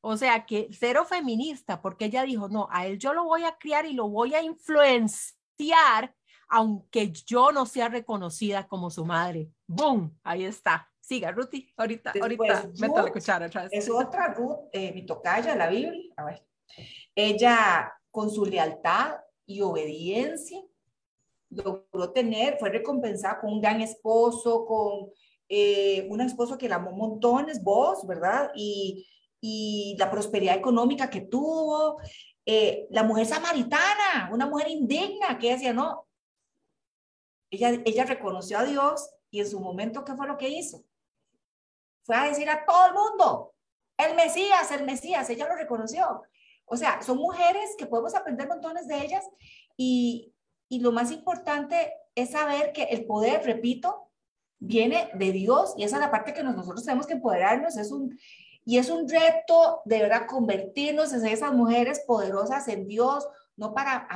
O 0.00 0.16
sea 0.16 0.46
que 0.46 0.70
cero 0.72 1.04
feminista, 1.04 1.82
porque 1.82 2.06
ella 2.06 2.22
dijo, 2.22 2.48
no, 2.48 2.68
a 2.70 2.86
él 2.86 2.98
yo 2.98 3.12
lo 3.12 3.24
voy 3.24 3.44
a 3.44 3.58
criar 3.58 3.84
y 3.84 3.92
lo 3.92 4.08
voy 4.08 4.32
a 4.32 4.42
influenciar, 4.42 6.16
aunque 6.48 7.12
yo 7.12 7.52
no 7.52 7.66
sea 7.66 7.90
reconocida 7.90 8.66
como 8.66 8.88
su 8.88 9.04
madre. 9.04 9.50
¡Boom! 9.66 10.18
Ahí 10.22 10.46
está. 10.46 10.90
Siga, 10.98 11.32
Ruti, 11.32 11.70
ahorita, 11.76 12.14
ahorita 12.18 12.70
meto 12.78 13.02
la 13.02 13.12
cuchara 13.12 13.44
atrás. 13.44 13.68
Es 13.72 13.90
otra 13.90 14.32
Ruth, 14.32 14.70
eh, 14.72 14.90
mi 14.94 15.04
tocaya, 15.04 15.54
la 15.54 15.68
Biblia. 15.68 16.14
A 16.16 16.24
ver. 16.24 16.46
Ella, 17.14 17.92
con 18.10 18.30
su 18.30 18.46
lealtad 18.46 19.16
y 19.44 19.60
obediencia, 19.60 20.62
logró 21.50 22.12
tener, 22.12 22.58
fue 22.58 22.70
recompensada 22.70 23.40
con 23.40 23.52
un 23.52 23.60
gran 23.60 23.80
esposo, 23.80 24.64
con 24.64 25.10
eh, 25.48 26.06
un 26.10 26.20
esposo 26.20 26.56
que 26.56 26.68
la 26.68 26.76
amó 26.76 26.92
montones, 26.92 27.62
vos, 27.62 28.06
¿verdad? 28.06 28.50
Y, 28.54 29.06
y 29.40 29.96
la 29.98 30.10
prosperidad 30.10 30.56
económica 30.56 31.10
que 31.10 31.22
tuvo. 31.22 31.98
Eh, 32.46 32.86
la 32.90 33.02
mujer 33.02 33.26
samaritana, 33.26 34.30
una 34.32 34.46
mujer 34.46 34.68
indigna, 34.70 35.38
que 35.38 35.52
decía, 35.52 35.72
no, 35.72 36.06
ella, 37.50 37.82
ella 37.84 38.04
reconoció 38.04 38.58
a 38.58 38.64
Dios 38.64 39.10
y 39.30 39.40
en 39.40 39.48
su 39.48 39.60
momento, 39.60 40.04
¿qué 40.04 40.14
fue 40.14 40.26
lo 40.26 40.36
que 40.36 40.48
hizo? 40.48 40.84
Fue 42.04 42.16
a 42.16 42.24
decir 42.24 42.48
a 42.48 42.64
todo 42.64 42.86
el 42.86 42.94
mundo, 42.94 43.54
el 43.98 44.16
Mesías, 44.16 44.70
el 44.72 44.84
Mesías, 44.84 45.28
ella 45.30 45.48
lo 45.48 45.56
reconoció. 45.56 46.22
O 46.64 46.76
sea, 46.76 47.02
son 47.02 47.18
mujeres 47.18 47.74
que 47.76 47.86
podemos 47.86 48.14
aprender 48.14 48.48
montones 48.48 48.86
de 48.86 49.04
ellas 49.04 49.28
y, 49.76 50.32
y 50.70 50.78
lo 50.78 50.92
más 50.92 51.10
importante 51.10 51.92
es 52.14 52.30
saber 52.30 52.72
que 52.72 52.84
el 52.84 53.04
poder, 53.04 53.44
repito, 53.44 54.08
viene 54.60 55.10
de 55.14 55.32
Dios 55.32 55.74
y 55.76 55.82
esa 55.82 55.96
es 55.96 56.00
la 56.00 56.12
parte 56.12 56.32
que 56.32 56.44
nosotros 56.44 56.84
tenemos 56.84 57.08
que 57.08 57.14
empoderarnos. 57.14 57.76
Es 57.76 57.90
un, 57.90 58.16
y 58.64 58.78
es 58.78 58.88
un 58.88 59.08
reto 59.08 59.82
de 59.84 59.98
verdad 60.00 60.26
convertirnos 60.28 61.12
en 61.12 61.26
esas 61.26 61.52
mujeres 61.52 62.04
poderosas 62.06 62.68
en 62.68 62.86
Dios, 62.86 63.26
no 63.56 63.74
para 63.74 64.06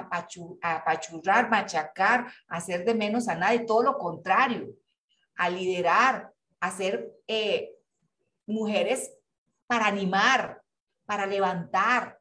apachurrar, 0.62 1.50
machacar, 1.50 2.32
hacer 2.46 2.84
de 2.84 2.94
menos 2.94 3.26
a 3.26 3.34
nadie, 3.34 3.60
todo 3.60 3.82
lo 3.82 3.98
contrario, 3.98 4.68
a 5.34 5.50
liderar, 5.50 6.32
a 6.60 6.70
ser 6.70 7.12
eh, 7.26 7.74
mujeres 8.46 9.12
para 9.66 9.86
animar, 9.86 10.62
para 11.04 11.26
levantar. 11.26 12.13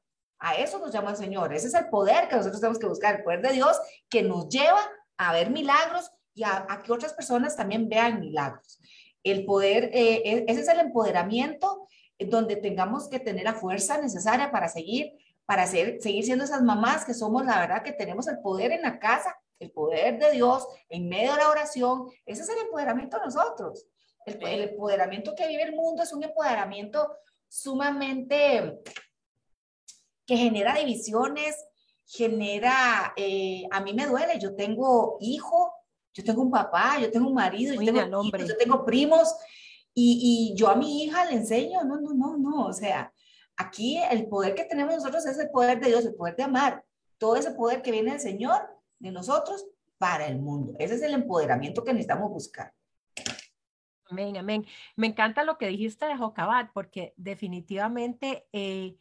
A 0.43 0.55
eso 0.55 0.77
nos 0.77 0.91
llama 0.91 1.11
el 1.11 1.15
Señor. 1.15 1.53
Ese 1.53 1.67
es 1.67 1.73
el 1.73 1.87
poder 1.87 2.27
que 2.27 2.35
nosotros 2.35 2.59
tenemos 2.59 2.77
que 2.77 2.87
buscar, 2.87 3.15
el 3.15 3.23
poder 3.23 3.41
de 3.41 3.53
Dios 3.53 3.79
que 4.09 4.23
nos 4.23 4.49
lleva 4.49 4.81
a 5.15 5.31
ver 5.31 5.49
milagros 5.49 6.11
y 6.33 6.43
a, 6.43 6.81
que 6.83 6.91
otras 6.91 7.13
personas 7.13 7.55
también 7.55 7.87
vean 7.87 8.19
milagros. 8.19 8.81
El 9.23 9.45
poder, 9.45 9.85
eh, 9.93 10.21
e, 10.25 10.45
ese 10.49 10.61
es 10.61 10.67
el 10.67 10.81
empoderamiento 10.81 11.87
donde 12.19 12.57
tengamos 12.57 13.07
que 13.07 13.21
tener 13.21 13.45
la 13.45 13.53
fuerza 13.53 13.97
necesaria 13.97 14.51
para 14.51 14.67
seguir, 14.67 15.13
para 15.45 15.65
seguir 15.65 16.25
siendo 16.25 16.43
esas 16.43 16.61
mamás 16.61 17.05
que 17.05 17.13
somos, 17.13 17.45
la 17.45 17.59
verdad, 17.59 17.81
que 17.81 17.93
tenemos 17.93 18.27
el 18.27 18.39
poder 18.39 18.73
en 18.73 18.81
la 18.81 18.99
casa, 18.99 19.37
el 19.59 19.71
poder 19.71 20.19
de 20.19 20.31
Dios 20.31 20.67
en 20.89 21.07
medio 21.07 21.31
de 21.31 21.37
la 21.37 21.49
oración. 21.49 22.09
Ese 22.25 22.41
es 22.41 22.49
el 22.49 22.65
empoderamiento 22.65 23.17
de 23.17 23.25
nosotros. 23.25 23.87
El, 24.25 24.61
empoderamiento 24.61 25.35
que 25.35 25.47
vive 25.47 25.63
el 25.63 25.75
mundo 25.75 26.03
es 26.03 26.11
un 26.11 26.23
empoderamiento 26.23 27.17
sumamente 27.47 28.81
que 30.25 30.37
genera 30.37 30.75
divisiones, 30.75 31.55
genera, 32.05 33.13
eh, 33.15 33.63
a 33.71 33.81
mí 33.81 33.93
me 33.93 34.07
duele, 34.07 34.39
yo 34.39 34.55
tengo 34.55 35.17
hijo, 35.19 35.73
yo 36.13 36.23
tengo 36.23 36.41
un 36.41 36.51
papá, 36.51 36.99
yo 36.99 37.11
tengo 37.11 37.27
un 37.27 37.33
marido, 37.33 37.73
yo 37.73 37.93
tengo, 37.93 38.23
yo 38.37 38.57
tengo 38.57 38.85
primos 38.85 39.35
y, 39.93 40.51
y, 40.53 40.57
yo 40.57 40.69
a 40.69 40.75
mi 40.75 41.03
hija 41.03 41.25
le 41.25 41.35
enseño, 41.35 41.83
no, 41.83 41.99
no, 41.99 42.13
no, 42.13 42.37
no, 42.37 42.65
o 42.67 42.73
sea, 42.73 43.11
aquí 43.55 43.97
el 44.11 44.27
poder 44.27 44.55
que 44.55 44.65
tenemos 44.65 44.95
nosotros 44.95 45.25
es 45.25 45.37
el 45.39 45.49
poder 45.49 45.79
de 45.79 45.87
Dios, 45.87 46.05
el 46.05 46.15
poder 46.15 46.35
de 46.35 46.43
amar, 46.43 46.83
todo 47.17 47.35
ese 47.35 47.51
poder 47.51 47.81
que 47.81 47.91
viene 47.91 48.11
del 48.11 48.19
Señor, 48.19 48.61
de 48.99 49.11
nosotros, 49.11 49.65
para 49.97 50.27
el 50.27 50.39
mundo. 50.39 50.75
Ese 50.79 50.95
es 50.95 51.01
el 51.01 51.13
empoderamiento 51.13 51.83
que 51.83 51.93
necesitamos 51.93 52.29
buscar. 52.29 52.73
Amén, 54.09 54.35
amén. 54.37 54.65
Me 54.95 55.07
encanta 55.07 55.43
lo 55.43 55.57
que 55.57 55.67
dijiste 55.67 56.05
de 56.05 56.17
Jocabat, 56.17 56.71
porque 56.73 57.13
definitivamente 57.15 58.47
eh, 58.51 58.97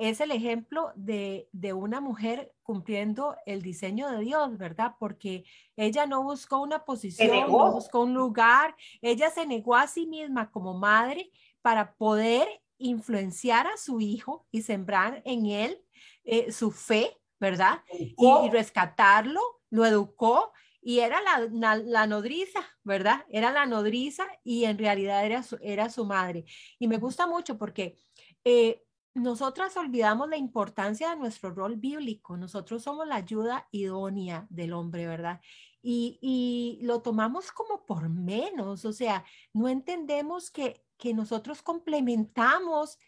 es 0.00 0.20
el 0.20 0.30
ejemplo 0.30 0.92
de, 0.96 1.48
de, 1.52 1.74
una 1.74 2.00
mujer 2.00 2.54
cumpliendo 2.62 3.36
el 3.44 3.60
diseño 3.60 4.10
de 4.10 4.20
Dios, 4.20 4.56
¿verdad? 4.56 4.94
Porque 4.98 5.44
ella 5.76 6.06
no 6.06 6.22
buscó 6.22 6.58
una 6.60 6.86
posición, 6.86 7.50
no 7.50 7.72
buscó 7.72 8.00
un 8.00 8.14
lugar, 8.14 8.74
ella 9.02 9.28
se 9.28 9.46
negó 9.46 9.76
a 9.76 9.86
sí 9.86 10.06
misma 10.06 10.50
como 10.50 10.72
madre 10.72 11.30
para 11.60 11.94
poder 11.96 12.48
influenciar 12.78 13.66
a 13.66 13.76
su 13.76 14.00
hijo 14.00 14.46
y 14.50 14.62
sembrar 14.62 15.20
en 15.26 15.44
él 15.44 15.78
eh, 16.24 16.50
su 16.50 16.70
fe, 16.70 17.18
¿verdad? 17.38 17.82
Y, 17.92 18.14
y, 18.16 18.50
rescatarlo, 18.50 19.42
lo 19.68 19.84
educó 19.84 20.50
y 20.80 21.00
era 21.00 21.20
la, 21.20 21.76
la, 21.76 22.06
nodriza, 22.06 22.60
¿verdad? 22.84 23.26
Era 23.28 23.52
la 23.52 23.66
nodriza 23.66 24.26
y 24.42 24.64
en 24.64 24.78
realidad 24.78 25.26
era 25.26 25.42
su, 25.42 25.58
era 25.60 25.90
su 25.90 26.06
madre. 26.06 26.46
Y 26.78 26.88
me 26.88 26.96
gusta 26.96 27.26
mucho 27.26 27.58
porque 27.58 27.98
eh, 28.44 28.82
nosotras 29.14 29.76
olvidamos 29.76 30.28
la 30.28 30.36
importancia 30.36 31.10
de 31.10 31.16
nuestro 31.16 31.50
rol 31.50 31.76
bíblico. 31.76 32.36
Nosotros 32.36 32.82
somos 32.82 33.06
la 33.06 33.16
ayuda 33.16 33.68
idónea 33.70 34.46
del 34.50 34.72
hombre, 34.72 35.06
¿verdad? 35.06 35.40
Y, 35.82 36.18
y 36.20 36.84
lo 36.84 37.02
tomamos 37.02 37.52
como 37.52 37.86
por 37.86 38.08
menos, 38.08 38.84
o 38.84 38.92
sea, 38.92 39.24
no 39.54 39.68
entendemos 39.68 40.50
que, 40.50 40.84
que 40.98 41.14
nosotros 41.14 41.62
complementamos 41.62 42.98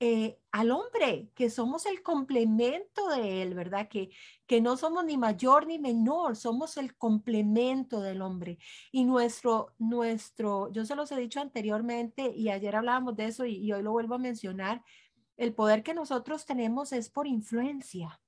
eh, 0.00 0.38
al 0.52 0.70
hombre, 0.70 1.30
que 1.34 1.50
somos 1.50 1.84
el 1.84 2.02
complemento 2.02 3.08
de 3.08 3.42
él, 3.42 3.54
¿verdad? 3.54 3.88
Que, 3.88 4.10
que 4.46 4.60
no 4.60 4.76
somos 4.76 5.04
ni 5.04 5.16
mayor 5.16 5.66
ni 5.66 5.80
menor, 5.80 6.36
somos 6.36 6.76
el 6.76 6.96
complemento 6.96 8.00
del 8.00 8.22
hombre. 8.22 8.58
Y 8.92 9.04
nuestro, 9.04 9.74
nuestro, 9.78 10.70
yo 10.72 10.84
se 10.84 10.94
los 10.94 11.10
he 11.10 11.16
dicho 11.16 11.40
anteriormente 11.40 12.32
y 12.34 12.48
ayer 12.48 12.76
hablábamos 12.76 13.16
de 13.16 13.26
eso 13.26 13.44
y, 13.44 13.56
y 13.56 13.72
hoy 13.72 13.82
lo 13.82 13.90
vuelvo 13.90 14.14
a 14.14 14.18
mencionar, 14.18 14.84
el 15.38 15.54
poder 15.54 15.82
que 15.82 15.94
nosotros 15.94 16.44
tenemos 16.44 16.92
es 16.92 17.08
por 17.08 17.26
influencia. 17.26 18.20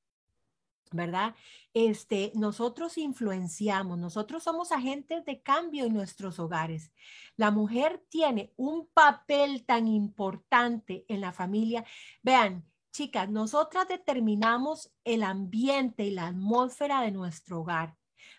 ¿verdad? 0.93 1.35
Este, 1.73 2.33
nosotros 2.35 2.99
influenciamos, 2.99 3.99
nosotros 3.99 4.43
somos 4.43 4.73
agentes 4.73 5.25
de 5.25 5.41
cambio 5.41 5.85
en 5.85 5.95
nuestros 5.95 6.39
hogares. 6.41 6.91
La 7.37 7.51
mujer 7.51 8.05
tiene 8.09 8.53
un 8.57 8.89
papel 8.89 9.65
tan 9.65 9.87
importante 9.87 11.05
en 11.09 11.21
la 11.21 11.33
familia. 11.33 11.85
Vean, 12.23 12.65
chicas, 12.93 13.29
nosotras 13.29 13.87
determinamos 13.89 14.91
el 15.05 15.23
ambiente 15.23 16.05
y 16.05 16.11
la 16.11 16.29
atmósfera 16.29 17.03
de 17.03 17.13
nuestro 17.13 17.61
hogar. 17.61 17.97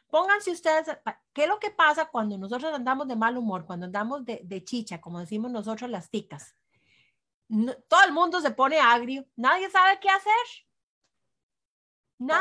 Pónganse 0.09 0.51
ustedes, 0.51 0.87
¿qué 1.31 1.43
es 1.43 1.47
lo 1.47 1.57
que 1.57 1.71
pasa 1.71 2.09
cuando 2.11 2.37
nosotros 2.37 2.73
andamos 2.73 3.07
de 3.07 3.15
mal 3.15 3.37
humor, 3.37 3.65
cuando 3.65 3.85
andamos 3.85 4.25
de, 4.25 4.41
de 4.43 4.63
chicha, 4.63 4.99
como 4.99 5.21
decimos 5.21 5.51
nosotros 5.51 5.89
las 5.89 6.09
ticas? 6.09 6.53
Todo 7.87 8.03
el 8.05 8.13
mundo 8.13 8.39
se 8.41 8.51
pone 8.51 8.79
agrio, 8.79 9.25
nadie 9.35 9.69
sabe 9.69 9.99
qué 9.99 10.09
hacer 10.09 10.33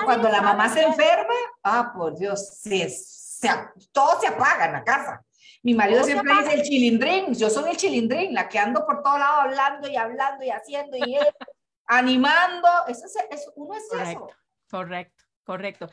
cuando 0.04 0.28
la 0.28 0.42
mamá 0.42 0.68
se 0.68 0.82
enferma, 0.82 1.34
ah, 1.62 1.92
por 1.94 2.18
Dios, 2.18 2.58
se, 2.58 2.88
se, 2.88 3.48
todo 3.92 4.20
se 4.20 4.26
apaga 4.26 4.66
en 4.66 4.72
la 4.72 4.84
casa. 4.84 5.24
Mi 5.62 5.74
marido 5.74 6.02
siempre 6.04 6.32
dice 6.38 6.54
el 6.54 6.62
chilindrín, 6.62 7.34
yo 7.34 7.50
soy 7.50 7.70
el 7.70 7.76
chilindrín, 7.76 8.34
la 8.34 8.48
que 8.48 8.58
ando 8.58 8.84
por 8.86 9.02
todo 9.02 9.18
lado 9.18 9.42
hablando 9.42 9.88
y 9.88 9.96
hablando 9.96 10.44
y 10.44 10.50
haciendo 10.50 10.96
y 10.96 11.16
animando. 11.86 12.68
Eso 12.88 13.06
es, 13.30 13.50
uno 13.56 13.74
es 13.74 13.86
correcto, 13.90 14.26
eso. 14.28 14.36
Correcto, 14.70 15.24
correcto. 15.44 15.90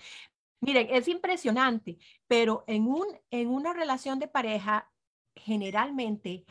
Miren, 0.62 0.88
es 0.90 1.08
impresionante, 1.08 1.98
pero 2.28 2.64
en, 2.68 2.88
un, 2.88 3.06
en 3.30 3.50
una 3.50 3.74
relación 3.74 4.20
de 4.20 4.28
pareja, 4.28 4.90
generalmente 5.36 6.46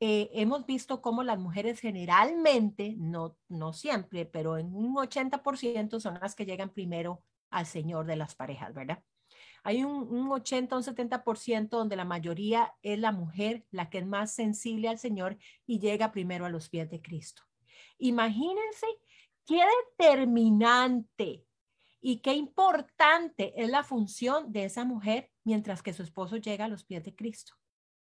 eh, 0.00 0.30
hemos 0.32 0.64
visto 0.64 1.02
cómo 1.02 1.22
las 1.22 1.38
mujeres 1.38 1.78
generalmente, 1.78 2.94
no, 2.96 3.36
no 3.48 3.74
siempre, 3.74 4.24
pero 4.24 4.56
en 4.56 4.74
un 4.74 4.94
80% 4.96 6.00
son 6.00 6.18
las 6.20 6.34
que 6.34 6.46
llegan 6.46 6.70
primero 6.70 7.22
al 7.50 7.66
Señor 7.66 8.06
de 8.06 8.16
las 8.16 8.34
parejas, 8.34 8.72
¿verdad? 8.72 9.02
Hay 9.62 9.84
un, 9.84 9.92
un 9.92 10.32
80, 10.32 10.74
un 10.74 10.82
70% 10.82 11.68
donde 11.68 11.96
la 11.96 12.06
mayoría 12.06 12.72
es 12.80 12.98
la 12.98 13.12
mujer 13.12 13.66
la 13.70 13.90
que 13.90 13.98
es 13.98 14.06
más 14.06 14.32
sensible 14.32 14.88
al 14.88 14.98
Señor 14.98 15.36
y 15.66 15.80
llega 15.80 16.12
primero 16.12 16.46
a 16.46 16.50
los 16.50 16.70
pies 16.70 16.90
de 16.90 17.02
Cristo. 17.02 17.42
Imagínense 17.98 18.86
qué 19.44 19.62
determinante 19.98 21.44
y 22.00 22.20
qué 22.20 22.32
importante 22.32 23.52
es 23.62 23.68
la 23.68 23.84
función 23.84 24.50
de 24.50 24.64
esa 24.64 24.86
mujer 24.86 25.30
mientras 25.44 25.82
que 25.82 25.92
su 25.92 26.02
esposo 26.02 26.38
llega 26.38 26.64
a 26.64 26.68
los 26.68 26.84
pies 26.84 27.04
de 27.04 27.14
Cristo. 27.14 27.52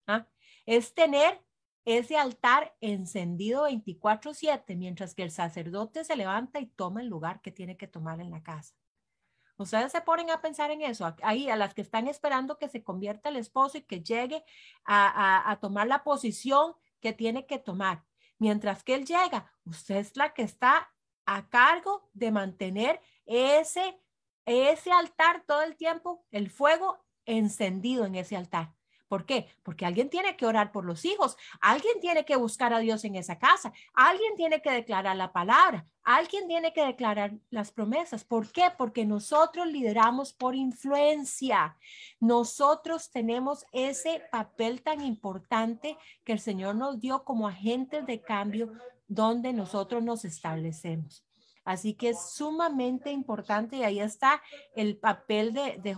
¿Ah? 0.09 0.27
Es 0.65 0.93
tener 0.95 1.47
ese 1.87 2.19
altar 2.19 2.77
encendido 2.81 3.63
24/7 3.63 4.77
mientras 4.77 5.15
que 5.15 5.23
el 5.23 5.31
sacerdote 5.31 6.05
se 6.05 6.17
levanta 6.17 6.61
y 6.61 6.67
toma 6.67 7.01
el 7.01 7.07
lugar 7.07 7.41
que 7.41 7.53
tiene 7.53 7.77
que 7.77 7.87
tomar 7.87 8.21
en 8.21 8.31
la 8.31 8.43
casa. 8.43 8.75
Ustedes 9.57 9.93
se 9.93 10.03
ponen 10.03 10.31
a 10.31 10.43
pensar 10.43 10.71
en 10.71 10.83
eso, 10.83 11.15
ahí 11.23 11.49
a 11.49 11.57
las 11.57 11.73
que 11.73 11.81
están 11.81 12.09
esperando 12.09 12.59
que 12.59 12.69
se 12.69 12.83
convierta 12.83 13.31
el 13.31 13.37
esposo 13.37 13.79
y 13.79 13.83
que 13.83 14.03
llegue 14.03 14.45
a, 14.85 15.51
a 15.51 15.61
tomar 15.61 15.87
la 15.87 16.05
posición 16.05 16.75
que 17.01 17.15
tiene 17.15 17.47
que 17.47 17.59
tomar. 17.59 18.05
Mientras 18.39 18.83
que 18.83 18.95
él 18.95 19.07
llega, 19.07 19.51
usted 19.65 19.97
es 19.97 20.17
la 20.17 20.35
que 20.35 20.43
está 20.43 20.93
a 21.25 21.49
cargo 21.49 22.11
de 22.13 22.33
mantener 22.33 23.01
ese, 23.25 23.99
ese 24.45 24.93
altar 24.93 25.45
todo 25.47 25.63
el 25.63 25.77
tiempo, 25.77 26.27
el 26.33 26.51
fuego 26.51 26.99
encendido 27.25 28.05
en 28.05 28.17
ese 28.17 28.37
altar. 28.37 28.75
¿Por 29.09 29.25
qué? 29.25 29.47
Porque 29.63 29.87
alguien 29.87 30.11
tiene 30.11 30.37
que 30.37 30.47
orar 30.47 30.73
por 30.73 30.85
los 30.85 31.05
hijos, 31.05 31.37
alguien 31.61 32.01
tiene 32.01 32.25
que 32.25 32.37
buscar 32.37 32.73
a 32.73 32.81
Dios 32.81 33.05
en 33.05 33.15
esa 33.15 33.39
casa, 33.39 33.73
alguien 33.95 34.35
tiene 34.37 34.61
que 34.61 34.71
declarar 34.71 35.17
la 35.17 35.33
palabra, 35.33 35.87
alguien 36.03 36.49
tiene 36.49 36.73
que 36.73 36.85
declarar 36.85 37.35
las 37.51 37.71
promesas. 37.71 38.25
¿Por 38.25 38.51
qué? 38.51 38.65
Porque 38.77 39.07
nosotros 39.07 39.67
lideramos 39.69 40.33
por 40.33 40.55
influencia. 40.55 41.77
Nosotros 42.19 43.11
tenemos 43.11 43.65
ese 43.73 44.23
papel 44.33 44.83
tan 44.83 45.03
importante 45.03 45.97
que 46.25 46.33
el 46.33 46.41
Señor 46.41 46.75
nos 46.75 47.01
dio 47.01 47.25
como 47.25 47.47
agentes 47.47 48.07
de 48.07 48.21
cambio 48.21 48.73
donde 49.07 49.53
nosotros 49.53 50.03
nos 50.03 50.25
establecemos. 50.25 51.25
Así 51.65 51.95
que 51.95 52.11
es 52.11 52.31
sumamente 52.31 53.11
importante 53.11 53.77
y 53.77 53.83
ahí 53.83 53.99
está 53.99 54.41
el 54.77 54.97
papel 54.99 55.53
de, 55.53 55.79
de 55.83 55.97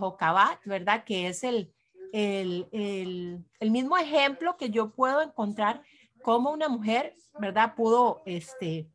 ¿verdad? 0.64 1.04
Que 1.04 1.28
es 1.28 1.44
el, 1.44 1.74
el, 2.12 3.44
mismo 3.60 3.96
ejemplo 3.96 4.56
que 4.56 4.70
yo 4.70 4.90
puedo 4.90 5.22
encontrar 5.22 5.82
como 6.22 6.50
una 6.50 6.68
mujer, 6.68 7.14
¿verdad? 7.38 7.74
Pudo 7.74 8.22
este, 8.26 8.90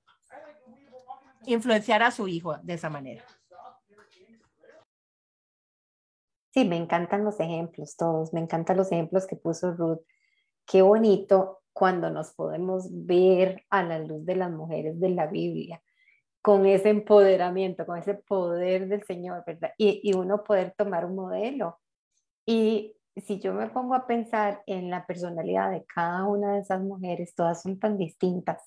influenciar 1.46 2.04
a 2.04 2.12
su 2.12 2.28
hijo 2.28 2.58
de 2.64 2.74
esa 2.74 2.90
manera. 2.90 3.24
Sí, 6.54 6.66
me 6.66 6.78
encantan 6.78 7.24
los 7.24 7.40
ejemplos, 7.40 7.96
todos. 7.98 8.32
Me 8.32 8.40
encantan 8.40 8.78
los 8.78 8.92
ejemplos 8.92 9.26
que 9.26 9.36
puso 9.36 9.74
Ruth. 9.74 10.02
Qué 10.68 10.84
bonito 10.84 11.62
cuando 11.74 12.12
nos 12.12 12.34
podemos 12.34 12.88
ver 12.92 13.64
a 13.72 13.82
la 13.82 13.98
luz 13.98 14.24
de 14.24 14.36
las 14.36 14.52
mujeres 14.52 15.00
de 15.00 15.10
la 15.10 15.26
Biblia, 15.26 15.82
con 16.44 16.68
ese 16.68 16.90
empoderamiento, 16.90 17.88
con 17.88 17.98
ese 17.98 18.14
poder 18.14 18.88
del 18.88 19.04
Señor, 19.04 19.44
¿verdad? 19.48 19.72
Y, 19.78 20.02
y 20.04 20.14
uno 20.14 20.44
poder 20.44 20.76
tomar 20.78 21.06
un 21.06 21.16
modelo. 21.16 21.80
Y 22.46 22.96
si 23.16 23.40
yo 23.40 23.54
me 23.54 23.70
pongo 23.70 23.96
a 23.96 24.08
pensar 24.08 24.64
en 24.66 24.90
la 24.90 25.06
personalidad 25.06 25.72
de 25.72 25.86
cada 25.86 26.26
una 26.26 26.54
de 26.54 26.62
esas 26.62 26.82
mujeres, 26.82 27.36
todas 27.36 27.62
son 27.62 27.80
tan 27.80 27.98
distintas. 27.98 28.62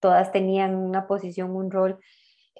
Todas 0.00 0.32
tenían 0.32 0.76
una 0.76 1.06
posición, 1.06 1.56
un 1.56 1.70
rol, 1.70 1.98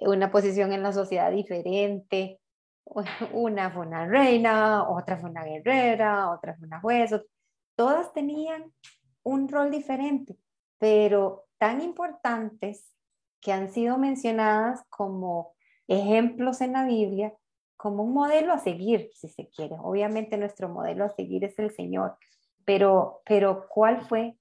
una 0.01 0.31
posición 0.31 0.73
en 0.73 0.83
la 0.83 0.93
sociedad 0.93 1.31
diferente, 1.31 2.41
una 3.33 3.71
fue 3.71 3.87
una 3.87 4.07
reina, 4.07 4.89
otra 4.89 5.19
fue 5.19 5.31
una 5.31 5.45
guerrera, 5.45 6.31
otra 6.31 6.57
fue 6.57 6.67
una 6.67 6.81
juez, 6.81 7.11
todas 7.77 8.13
tenían 8.13 8.73
un 9.23 9.49
rol 9.49 9.71
diferente, 9.71 10.37
pero 10.79 11.47
tan 11.59 11.81
importantes 11.81 12.93
que 13.41 13.53
han 13.53 13.71
sido 13.71 13.99
mencionadas 13.99 14.83
como 14.89 15.55
ejemplos 15.87 16.61
en 16.61 16.73
la 16.73 16.85
Biblia, 16.85 17.35
como 17.77 18.03
un 18.03 18.15
modelo 18.15 18.53
a 18.53 18.59
seguir, 18.59 19.11
si 19.15 19.29
se 19.29 19.49
quiere. 19.49 19.77
Obviamente 19.81 20.37
nuestro 20.37 20.69
modelo 20.69 21.05
a 21.05 21.11
seguir 21.11 21.45
es 21.45 21.59
el 21.59 21.71
Señor, 21.71 22.17
pero, 22.65 23.23
pero 23.27 23.67
¿cuál 23.69 24.03
fue 24.03 24.37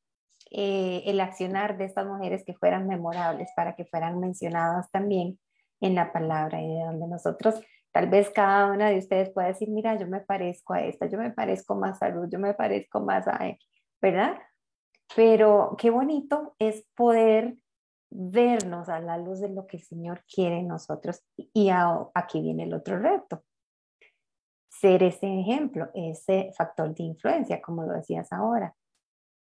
eh, 0.51 1.03
el 1.05 1.19
accionar 1.19 1.77
de 1.77 1.85
estas 1.85 2.05
mujeres 2.05 2.43
que 2.45 2.53
fueran 2.53 2.87
memorables 2.87 3.49
para 3.55 3.75
que 3.75 3.85
fueran 3.85 4.19
mencionadas 4.19 4.89
también 4.91 5.39
en 5.81 5.95
la 5.95 6.13
palabra 6.13 6.61
y 6.61 6.67
de 6.67 6.79
donde 6.85 7.07
nosotros 7.07 7.61
Tal 7.93 8.09
vez 8.09 8.31
cada 8.31 8.71
una 8.71 8.89
de 8.89 8.97
ustedes 8.97 9.29
pueda 9.29 9.49
decir, 9.49 9.69
mira, 9.69 9.95
yo 9.95 10.07
me 10.07 10.19
parezco 10.19 10.73
a 10.73 10.81
esta, 10.81 11.05
yo 11.05 11.19
me 11.19 11.29
parezco 11.29 11.75
más 11.75 12.01
a 12.01 12.09
Ruth, 12.09 12.29
yo 12.31 12.39
me 12.39 12.55
parezco 12.55 13.01
más 13.01 13.27
a, 13.27 13.55
¿verdad? 14.01 14.35
Pero 15.15 15.75
qué 15.77 15.91
bonito 15.91 16.55
es 16.57 16.87
poder 16.95 17.55
vernos 18.15 18.89
a 18.89 18.99
la 18.99 19.17
luz 19.17 19.39
de 19.39 19.49
lo 19.49 19.65
que 19.65 19.77
el 19.77 19.83
Señor 19.83 20.23
quiere 20.31 20.59
en 20.59 20.67
nosotros. 20.67 21.23
Y 21.35 21.69
aquí 22.13 22.41
viene 22.41 22.63
el 22.63 22.73
otro 22.73 22.99
reto. 22.99 23.43
Ser 24.69 25.03
ese 25.03 25.39
ejemplo, 25.39 25.89
ese 25.93 26.51
factor 26.55 26.93
de 26.93 27.03
influencia, 27.03 27.61
como 27.61 27.83
lo 27.83 27.93
decías 27.93 28.31
ahora. 28.31 28.75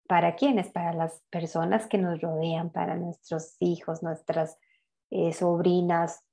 ¿Para 0.09 0.37
quiénes? 0.37 0.71
Para 0.71 0.93
las 0.93 1.23
personas 1.31 1.87
que 1.87 1.99
nos 1.99 2.21
rodean, 2.21 2.71
para 2.71 2.97
nuestros 2.97 3.57
hijos, 3.61 4.03
nuestras 4.03 4.59
eh, 5.11 5.33
sobrinas, 5.33 6.25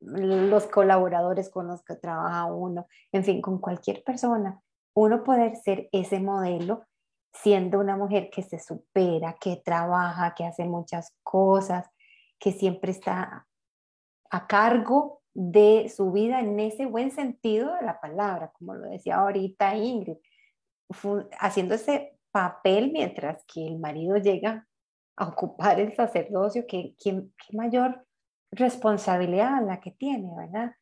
los 0.00 0.66
colaboradores 0.66 1.48
con 1.50 1.68
los 1.68 1.82
que 1.82 1.94
trabaja 1.94 2.46
uno, 2.46 2.86
en 3.12 3.24
fin, 3.24 3.40
con 3.40 3.58
cualquier 3.58 4.02
persona, 4.02 4.60
uno 4.94 5.22
poder 5.22 5.56
ser 5.56 5.88
ese 5.92 6.20
modelo 6.20 6.84
siendo 7.32 7.78
una 7.78 7.96
mujer 7.96 8.30
que 8.30 8.42
se 8.42 8.58
supera, 8.58 9.36
que 9.40 9.56
trabaja, 9.64 10.34
que 10.34 10.44
hace 10.44 10.64
muchas 10.64 11.14
cosas, 11.22 11.88
que 12.38 12.52
siempre 12.52 12.92
está 12.92 13.46
a 14.30 14.46
cargo 14.46 15.22
de 15.34 15.90
su 15.94 16.12
vida 16.12 16.40
en 16.40 16.60
ese 16.60 16.86
buen 16.86 17.10
sentido 17.10 17.74
de 17.74 17.82
la 17.82 18.00
palabra, 18.00 18.52
como 18.52 18.74
lo 18.74 18.90
decía 18.90 19.16
ahorita 19.16 19.76
Ingrid, 19.76 20.18
haciendo 21.38 21.74
ese 21.74 22.18
papel 22.30 22.92
mientras 22.92 23.44
que 23.44 23.66
el 23.66 23.78
marido 23.78 24.16
llega 24.16 24.66
a 25.16 25.28
ocupar 25.28 25.80
el 25.80 25.94
sacerdocio, 25.94 26.66
que 26.66 26.94
mayor 27.52 28.06
responsabilidad 28.50 29.64
la 29.66 29.80
que 29.80 29.92
tiene, 29.92 30.30
¿verdad? 30.36 30.74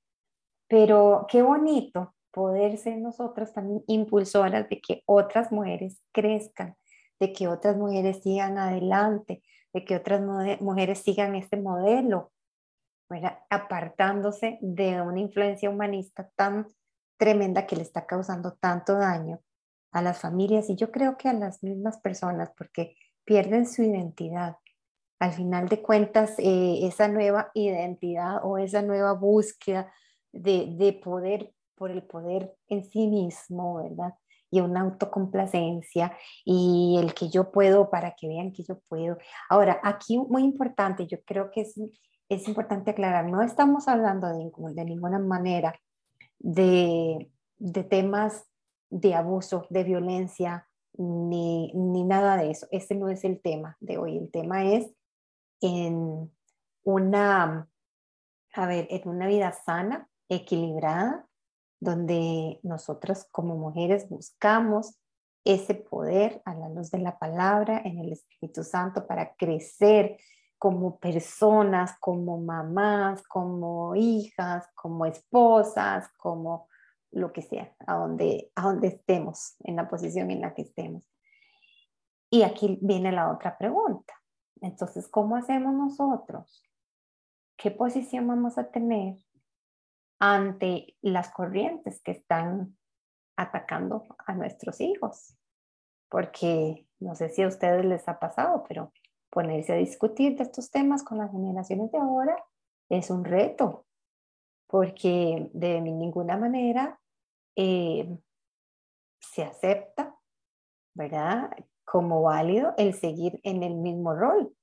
Pero 0.68 1.26
qué 1.28 1.42
bonito 1.42 2.14
poder 2.32 2.78
ser 2.78 2.98
nosotras 2.98 3.52
también 3.52 3.82
impulsoras 3.86 4.68
de 4.68 4.80
que 4.80 5.02
otras 5.06 5.52
mujeres 5.52 6.00
crezcan, 6.12 6.76
de 7.18 7.32
que 7.32 7.48
otras 7.48 7.76
mujeres 7.76 8.22
sigan 8.22 8.58
adelante, 8.58 9.42
de 9.72 9.84
que 9.84 9.96
otras 9.96 10.20
mujeres 10.60 11.00
sigan 11.00 11.34
este 11.34 11.56
modelo, 11.56 12.32
¿verdad? 13.08 13.38
apartándose 13.50 14.58
de 14.60 15.00
una 15.00 15.20
influencia 15.20 15.70
humanista 15.70 16.30
tan 16.36 16.68
tremenda 17.16 17.66
que 17.66 17.76
le 17.76 17.82
está 17.82 18.06
causando 18.06 18.54
tanto 18.54 18.94
daño 18.94 19.40
a 19.92 20.02
las 20.02 20.20
familias 20.20 20.70
y 20.70 20.76
yo 20.76 20.90
creo 20.90 21.16
que 21.16 21.28
a 21.28 21.32
las 21.32 21.62
mismas 21.62 21.98
personas 21.98 22.50
porque 22.56 22.96
pierden 23.24 23.66
su 23.66 23.82
identidad, 23.82 24.56
al 25.20 25.32
final 25.32 25.68
de 25.68 25.82
cuentas, 25.82 26.34
eh, 26.38 26.86
esa 26.86 27.08
nueva 27.08 27.50
identidad 27.54 28.40
o 28.42 28.56
esa 28.58 28.80
nueva 28.82 29.12
búsqueda 29.12 29.92
de, 30.32 30.98
poder 31.04 31.52
por 31.80 31.90
el 31.90 32.02
poder 32.02 32.54
en 32.68 32.84
sí 32.84 33.06
mismo, 33.06 33.76
¿verdad? 33.76 34.12
Y 34.50 34.60
una 34.60 34.82
autocomplacencia 34.82 36.14
y 36.44 36.98
el 37.02 37.14
que 37.14 37.30
yo 37.30 37.50
puedo 37.50 37.88
para 37.88 38.14
que 38.14 38.28
vean 38.28 38.52
que 38.52 38.64
yo 38.64 38.80
puedo. 38.80 39.16
Ahora, 39.48 39.80
aquí 39.82 40.18
muy 40.18 40.42
importante, 40.42 41.06
yo 41.06 41.22
creo 41.24 41.50
que 41.50 41.62
es, 41.62 41.80
es 42.28 42.48
importante 42.48 42.90
aclarar, 42.90 43.30
no 43.30 43.40
estamos 43.40 43.88
hablando 43.88 44.28
de, 44.28 44.84
ninguna 44.84 45.18
manera 45.20 45.74
de, 46.38 47.30
de 47.56 47.84
temas 47.84 48.44
de 48.90 49.14
abuso, 49.14 49.66
de 49.70 49.82
violencia, 49.82 50.68
ni, 50.98 51.72
ni, 51.72 52.04
nada 52.04 52.36
de 52.36 52.50
eso. 52.50 52.66
Ese 52.72 52.94
no 52.94 53.08
es 53.08 53.24
el 53.24 53.40
tema 53.40 53.78
de 53.80 53.96
hoy. 53.96 54.18
El 54.18 54.30
tema 54.30 54.66
es 54.66 54.92
en 55.62 56.30
una, 56.82 57.70
a 58.52 58.66
ver, 58.66 58.86
en 58.90 59.08
una 59.08 59.26
vida 59.26 59.52
sana, 59.52 60.10
equilibrada, 60.28 61.26
donde 61.80 62.60
nosotras 62.62 63.26
como 63.32 63.56
mujeres 63.56 64.08
buscamos 64.08 64.98
ese 65.44 65.74
poder 65.74 66.42
a 66.44 66.54
la 66.54 66.68
luz 66.68 66.90
de 66.90 66.98
la 66.98 67.18
palabra 67.18 67.80
en 67.84 67.98
el 67.98 68.12
Espíritu 68.12 68.62
Santo 68.62 69.06
para 69.06 69.34
crecer 69.34 70.18
como 70.58 70.98
personas, 70.98 71.96
como 71.98 72.38
mamás, 72.38 73.22
como 73.22 73.96
hijas, 73.96 74.68
como 74.74 75.06
esposas, 75.06 76.10
como 76.18 76.68
lo 77.12 77.32
que 77.32 77.40
sea, 77.40 77.74
a 77.86 77.96
donde, 77.96 78.52
a 78.54 78.62
donde 78.62 78.88
estemos, 78.88 79.56
en 79.60 79.76
la 79.76 79.88
posición 79.88 80.30
en 80.30 80.42
la 80.42 80.52
que 80.52 80.62
estemos. 80.62 81.02
Y 82.28 82.42
aquí 82.42 82.78
viene 82.82 83.10
la 83.10 83.32
otra 83.32 83.56
pregunta. 83.56 84.12
Entonces, 84.60 85.08
¿cómo 85.08 85.36
hacemos 85.36 85.72
nosotros? 85.72 86.62
¿Qué 87.56 87.70
posición 87.70 88.28
vamos 88.28 88.58
a 88.58 88.70
tener 88.70 89.16
ante 90.20 90.96
las 91.00 91.30
corrientes 91.30 92.00
que 92.02 92.12
están 92.12 92.76
atacando 93.36 94.06
a 94.26 94.34
nuestros 94.34 94.80
hijos? 94.80 95.36
Porque 96.08 96.86
no 97.00 97.14
sé 97.16 97.30
si 97.30 97.42
a 97.42 97.48
ustedes 97.48 97.84
les 97.84 98.06
ha 98.08 98.20
pasado, 98.20 98.64
pero 98.68 98.92
ponerse 99.30 99.72
a 99.72 99.76
discutir 99.76 100.36
de 100.36 100.44
estos 100.44 100.70
temas 100.70 101.02
con 101.02 101.18
las 101.18 101.32
generaciones 101.32 101.90
de 101.90 101.98
ahora 101.98 102.36
es 102.88 103.10
un 103.10 103.24
reto, 103.24 103.86
porque 104.68 105.50
de 105.52 105.80
ninguna 105.80 106.36
manera 106.36 107.00
eh, 107.56 108.16
se 109.20 109.42
acepta, 109.42 110.14
¿verdad? 110.94 111.50
como 111.90 112.22
válido 112.22 112.72
el 112.78 112.94
seguir 112.94 113.40
en 113.42 113.64
el 113.64 113.74
mismo 113.74 114.14
rol. 114.14 114.54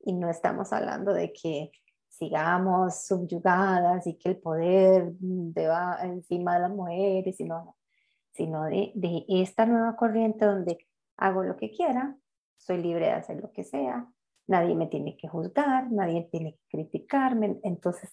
Y 0.00 0.12
no 0.12 0.30
estamos 0.30 0.72
hablando 0.72 1.12
de 1.12 1.32
que 1.32 1.72
sigamos 2.08 3.06
subyugadas 3.06 4.06
y 4.06 4.18
que 4.18 4.30
el 4.30 4.38
poder 4.38 5.12
va 5.22 5.98
encima 6.02 6.54
de 6.54 6.60
las 6.60 6.70
mujeres, 6.70 7.36
sino, 7.36 7.76
sino 8.32 8.64
de, 8.64 8.92
de 8.94 9.24
esta 9.28 9.66
nueva 9.66 9.96
corriente 9.96 10.44
donde 10.44 10.78
hago 11.16 11.44
lo 11.44 11.56
que 11.56 11.70
quiera, 11.70 12.16
soy 12.56 12.78
libre 12.82 13.06
de 13.06 13.12
hacer 13.12 13.40
lo 13.40 13.52
que 13.52 13.64
sea, 13.64 14.08
nadie 14.46 14.74
me 14.74 14.86
tiene 14.86 15.16
que 15.16 15.28
juzgar, 15.28 15.90
nadie 15.92 16.28
tiene 16.30 16.54
que 16.54 16.66
criticarme. 16.68 17.60
Entonces, 17.62 18.10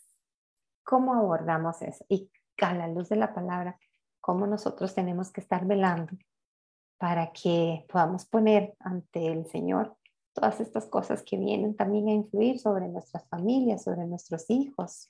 ¿cómo 0.84 1.14
abordamos 1.16 1.82
eso? 1.82 2.06
Y 2.10 2.30
a 2.62 2.74
la 2.74 2.88
luz 2.88 3.10
de 3.10 3.16
la 3.16 3.34
palabra, 3.34 3.80
¿cómo 4.22 4.46
nosotros 4.48 4.94
tenemos 4.94 5.32
que 5.32 5.42
estar 5.42 5.66
velando 5.66 6.14
para 6.98 7.32
que 7.32 7.86
podamos 7.90 8.26
poner 8.26 8.76
ante 8.80 9.28
el 9.28 9.46
Señor 9.48 9.98
todas 10.36 10.60
estas 10.60 10.86
cosas 10.86 11.24
que 11.24 11.38
vienen 11.38 11.76
también 11.76 12.10
a 12.10 12.12
influir 12.12 12.60
sobre 12.60 12.88
nuestras 12.90 13.26
familias, 13.30 13.84
sobre 13.84 14.06
nuestros 14.06 14.50
hijos. 14.50 15.08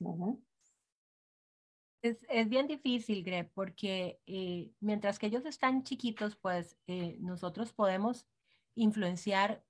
Es, 2.03 2.23
es, 2.29 2.47
bien 2.47 2.67
difícil, 2.67 3.23
Greg, 3.23 3.51
porque 3.53 4.21
eh, 4.27 4.71
mientras 4.79 5.17
que 5.17 5.25
ellos 5.25 5.45
están 5.45 5.83
chiquitos, 5.83 6.35
pues 6.35 6.77
eh, 6.85 7.17
nosotros 7.19 7.73
podemos 7.73 8.27
influenciar 8.75 9.63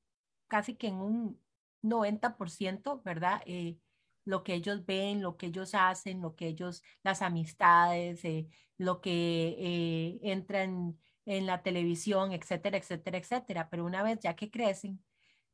casi 0.48 0.76
que 0.76 0.88
en 0.88 0.96
un 0.96 1.42
90%, 1.82 3.02
¿verdad? 3.04 3.42
Eh, 3.46 3.80
lo 4.26 4.44
que 4.44 4.56
ellos 4.56 4.86
ven, 4.86 5.22
lo 5.22 5.38
que 5.38 5.46
ellos 5.48 5.74
hacen, 5.74 6.22
lo 6.22 6.36
que 6.36 6.48
ellos, 6.48 6.84
las 7.02 7.22
amistades, 7.22 8.24
lo 8.78 9.00
que 9.00 10.20
entra 10.22 10.64
en, 10.64 11.00
en 11.26 11.46
la 11.46 11.64
televisión, 11.64 12.34
etcétera, 12.34 12.78
etcétera, 12.78 13.18
etcétera. 13.20 13.70
Pero 13.70 13.86
una 13.86 14.04
vez 14.04 14.20
ya 14.20 14.36
que 14.36 14.50
crecen, 14.50 15.00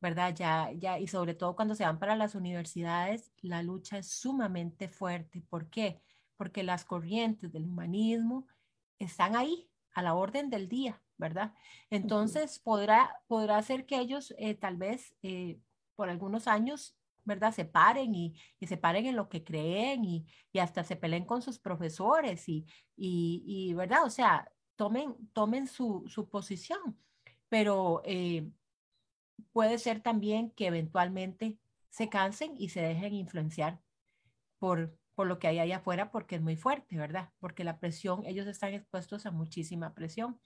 ¿verdad? 0.01 0.35
Ya, 0.35 0.71
ya, 0.73 0.99
y 0.99 1.07
sobre 1.07 1.35
todo 1.35 1.55
cuando 1.55 1.75
se 1.75 1.85
van 1.85 1.99
para 1.99 2.15
las 2.15 2.33
universidades, 2.35 3.31
la 3.41 3.61
lucha 3.61 3.99
es 3.99 4.09
sumamente 4.09 4.89
fuerte. 4.89 5.43
¿Por 5.47 5.69
qué? 5.69 6.01
Porque 6.37 6.63
las 6.63 6.83
corrientes 6.85 7.51
del 7.51 7.65
humanismo 7.65 8.47
están 8.97 9.35
ahí 9.35 9.69
a 9.93 10.01
la 10.01 10.15
orden 10.15 10.49
del 10.49 10.67
día, 10.67 11.01
¿verdad? 11.17 11.53
Entonces 11.91 12.59
podrá, 12.59 13.15
podrá 13.27 13.61
ser 13.61 13.85
que 13.85 13.99
ellos 13.99 14.33
eh, 14.37 14.55
tal 14.55 14.77
vez 14.77 15.15
eh, 15.21 15.59
por 15.95 16.09
algunos 16.09 16.47
años, 16.47 16.97
¿verdad? 17.23 17.53
Se 17.53 17.65
paren 17.65 18.15
y, 18.15 18.33
se 18.61 18.77
paren 18.77 19.05
en 19.05 19.15
lo 19.15 19.29
que 19.29 19.43
creen 19.43 20.03
y, 20.03 20.25
hasta 20.59 20.83
se 20.83 20.95
peleen 20.95 21.25
con 21.25 21.43
sus 21.43 21.59
profesores 21.59 22.49
y, 22.49 22.65
y, 22.95 23.73
¿verdad? 23.75 24.03
O 24.03 24.09
sea, 24.09 24.51
tomen, 24.75 25.15
tomen 25.33 25.67
su, 25.67 26.05
su 26.07 26.27
posición, 26.27 26.97
pero 27.49 28.01
eh, 28.03 28.49
puede 29.51 29.77
ser 29.77 30.01
también 30.01 30.51
que 30.51 30.67
eventualmente 30.67 31.59
se 31.89 32.09
cansen 32.09 32.53
y 32.57 32.69
se 32.69 32.81
dejen 32.81 33.13
influenciar 33.13 33.81
por, 34.59 34.97
por 35.15 35.27
lo 35.27 35.39
que 35.39 35.47
hay 35.47 35.59
allá 35.59 35.77
afuera 35.77 36.11
porque 36.11 36.35
es 36.35 36.41
muy 36.41 36.55
fuerte, 36.55 36.97
¿verdad? 36.97 37.29
Porque 37.39 37.63
la 37.63 37.79
presión, 37.79 38.25
ellos 38.25 38.47
están 38.47 38.73
expuestos 38.73 39.25
a 39.25 39.31
muchísima 39.31 39.93
presión. 39.93 40.39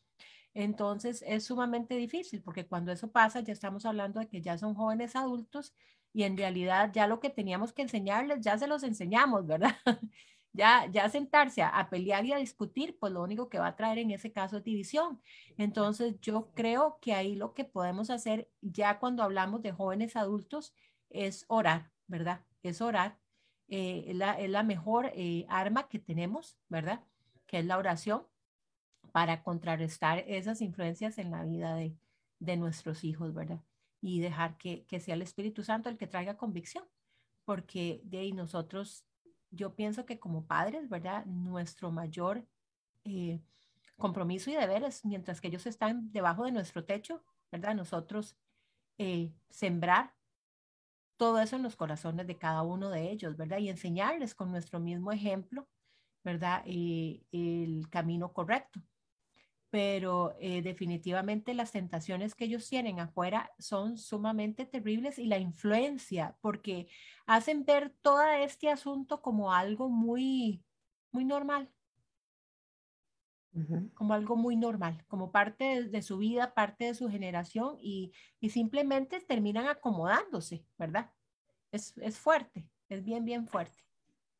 Entonces 0.53 1.23
es 1.27 1.43
sumamente 1.45 1.95
difícil 1.95 2.41
porque 2.41 2.65
cuando 2.65 2.91
eso 2.91 3.11
pasa 3.11 3.41
ya 3.41 3.53
estamos 3.53 3.85
hablando 3.85 4.19
de 4.21 4.27
que 4.27 4.41
ya 4.41 4.57
son 4.57 4.73
jóvenes 4.73 5.15
adultos 5.15 5.75
y 6.13 6.23
en 6.23 6.37
realidad 6.37 6.91
ya 6.93 7.07
lo 7.07 7.19
que 7.19 7.29
teníamos 7.29 7.73
que 7.73 7.81
enseñarles 7.81 8.39
ya 8.39 8.57
se 8.57 8.67
los 8.67 8.83
enseñamos, 8.83 9.45
¿verdad? 9.45 9.75
ya, 10.55 10.87
ya 10.91 11.09
sentarse 11.09 11.61
a, 11.61 11.69
a, 11.69 11.89
pelear 11.89 12.25
y 12.25 12.33
a 12.33 12.37
discutir, 12.37 12.97
pues 12.99 13.13
lo 13.13 13.23
único 13.23 13.49
que 13.49 13.59
va 13.59 13.67
a 13.67 13.75
traer 13.75 13.99
en 13.99 14.11
ese 14.11 14.31
caso 14.31 14.57
es 14.57 14.63
división. 14.63 15.21
Entonces 15.57 16.19
yo 16.21 16.51
creo 16.53 16.97
que 17.01 17.13
ahí 17.13 17.35
lo 17.35 17.53
que 17.53 17.65
podemos 17.65 18.09
hacer 18.09 18.49
ya 18.61 18.99
cuando 18.99 19.23
hablamos 19.23 19.61
de 19.61 19.71
jóvenes 19.71 20.15
adultos 20.15 20.73
es 21.09 21.45
orar, 21.47 21.91
¿verdad? 22.07 22.41
Es 22.63 22.81
orar 22.81 23.17
eh, 23.67 24.05
es, 24.07 24.49
la, 24.49 24.63
mejor 24.63 25.11
eh, 25.15 25.45
arma 25.49 25.87
que 25.87 25.99
tenemos, 25.99 26.57
¿verdad? 26.69 27.03
Que 27.47 27.59
es 27.59 27.65
la 27.65 27.77
oración 27.77 28.23
para 29.11 29.43
contrarrestar 29.43 30.23
esas 30.27 30.61
influencias 30.61 31.17
en 31.17 31.31
la 31.31 31.43
vida 31.43 31.75
de, 31.75 31.97
nuestros 32.57 33.03
hijos, 33.03 33.33
¿verdad? 33.33 33.61
Y 34.01 34.19
dejar 34.19 34.57
que, 34.57 34.85
sea 34.99 35.15
el 35.15 35.23
Espíritu 35.23 35.63
Santo 35.63 35.89
el 35.89 35.97
que 35.97 36.05
traiga 36.07 36.37
convicción, 36.37 36.83
porque 37.43 38.01
de 38.03 38.19
ahí 38.19 38.33
nosotros, 38.33 39.05
yo 39.55 39.75
pienso 39.75 40.05
que 40.05 40.19
como 40.19 40.45
padres, 40.45 40.89
¿verdad? 40.89 41.25
Nuestro 41.25 41.91
mayor 41.91 42.45
eh, 43.03 43.39
compromiso 43.97 44.49
y 44.51 44.55
deber 44.55 44.83
es, 44.83 45.05
mientras 45.05 45.41
que 45.41 45.47
ellos 45.49 45.65
están 45.67 46.11
debajo 46.11 46.45
de 46.45 46.51
nuestro 46.51 46.85
techo, 46.85 47.23
¿verdad? 47.51 47.75
Nosotros 47.75 48.37
sembrar 49.49 50.13
todo 51.17 51.39
eso 51.39 51.55
en 51.55 51.63
los 51.63 51.75
corazones 51.75 52.27
de 52.27 52.37
cada 52.37 52.61
uno 52.63 52.89
de 52.89 53.11
ellos, 53.11 53.37
¿verdad? 53.37 53.59
Y 53.59 53.69
enseñarles 53.69 54.35
con 54.35 54.51
nuestro 54.51 54.79
mismo 54.79 55.11
ejemplo, 55.11 55.67
¿verdad? 56.23 56.63
Eh, 56.65 57.23
el 57.31 57.89
camino 57.89 58.33
correcto. 58.33 58.81
Pero 59.76 60.38
eh, 60.39 60.61
definitivamente 60.61 61.53
las 61.53 61.73
tentaciones 61.73 62.34
que 62.34 62.45
ellos 62.45 62.69
tienen 62.69 63.01
afuera 63.01 63.51
son 63.59 63.97
sumamente 63.97 64.65
terribles 64.65 65.19
y 65.19 65.26
la 65.26 65.38
influencia, 65.38 66.38
porque 66.39 66.88
hacen 67.26 67.65
ver 67.65 67.93
todo 68.01 68.23
este 68.23 68.69
asunto 68.69 69.21
como 69.21 69.51
algo 69.51 69.89
muy, 69.89 70.63
muy 71.11 71.26
normal, 71.26 71.69
como 73.95 74.13
algo 74.13 74.38
muy 74.38 74.55
normal, 74.55 75.03
como 75.09 75.34
parte 75.34 75.89
de, 75.89 76.01
su 76.01 76.19
vida, 76.19 76.53
parte 76.53 76.86
de 76.86 76.93
su 76.93 77.09
generación 77.09 77.76
y, 77.82 78.13
simplemente 78.47 79.19
terminan 79.19 79.67
acomodándose, 79.67 80.63
¿verdad? 80.78 81.11
Es, 81.73 81.93
fuerte, 82.17 82.69
es 82.88 83.03
bien, 83.03 83.26
bien 83.26 83.45
fuerte. 83.45 83.84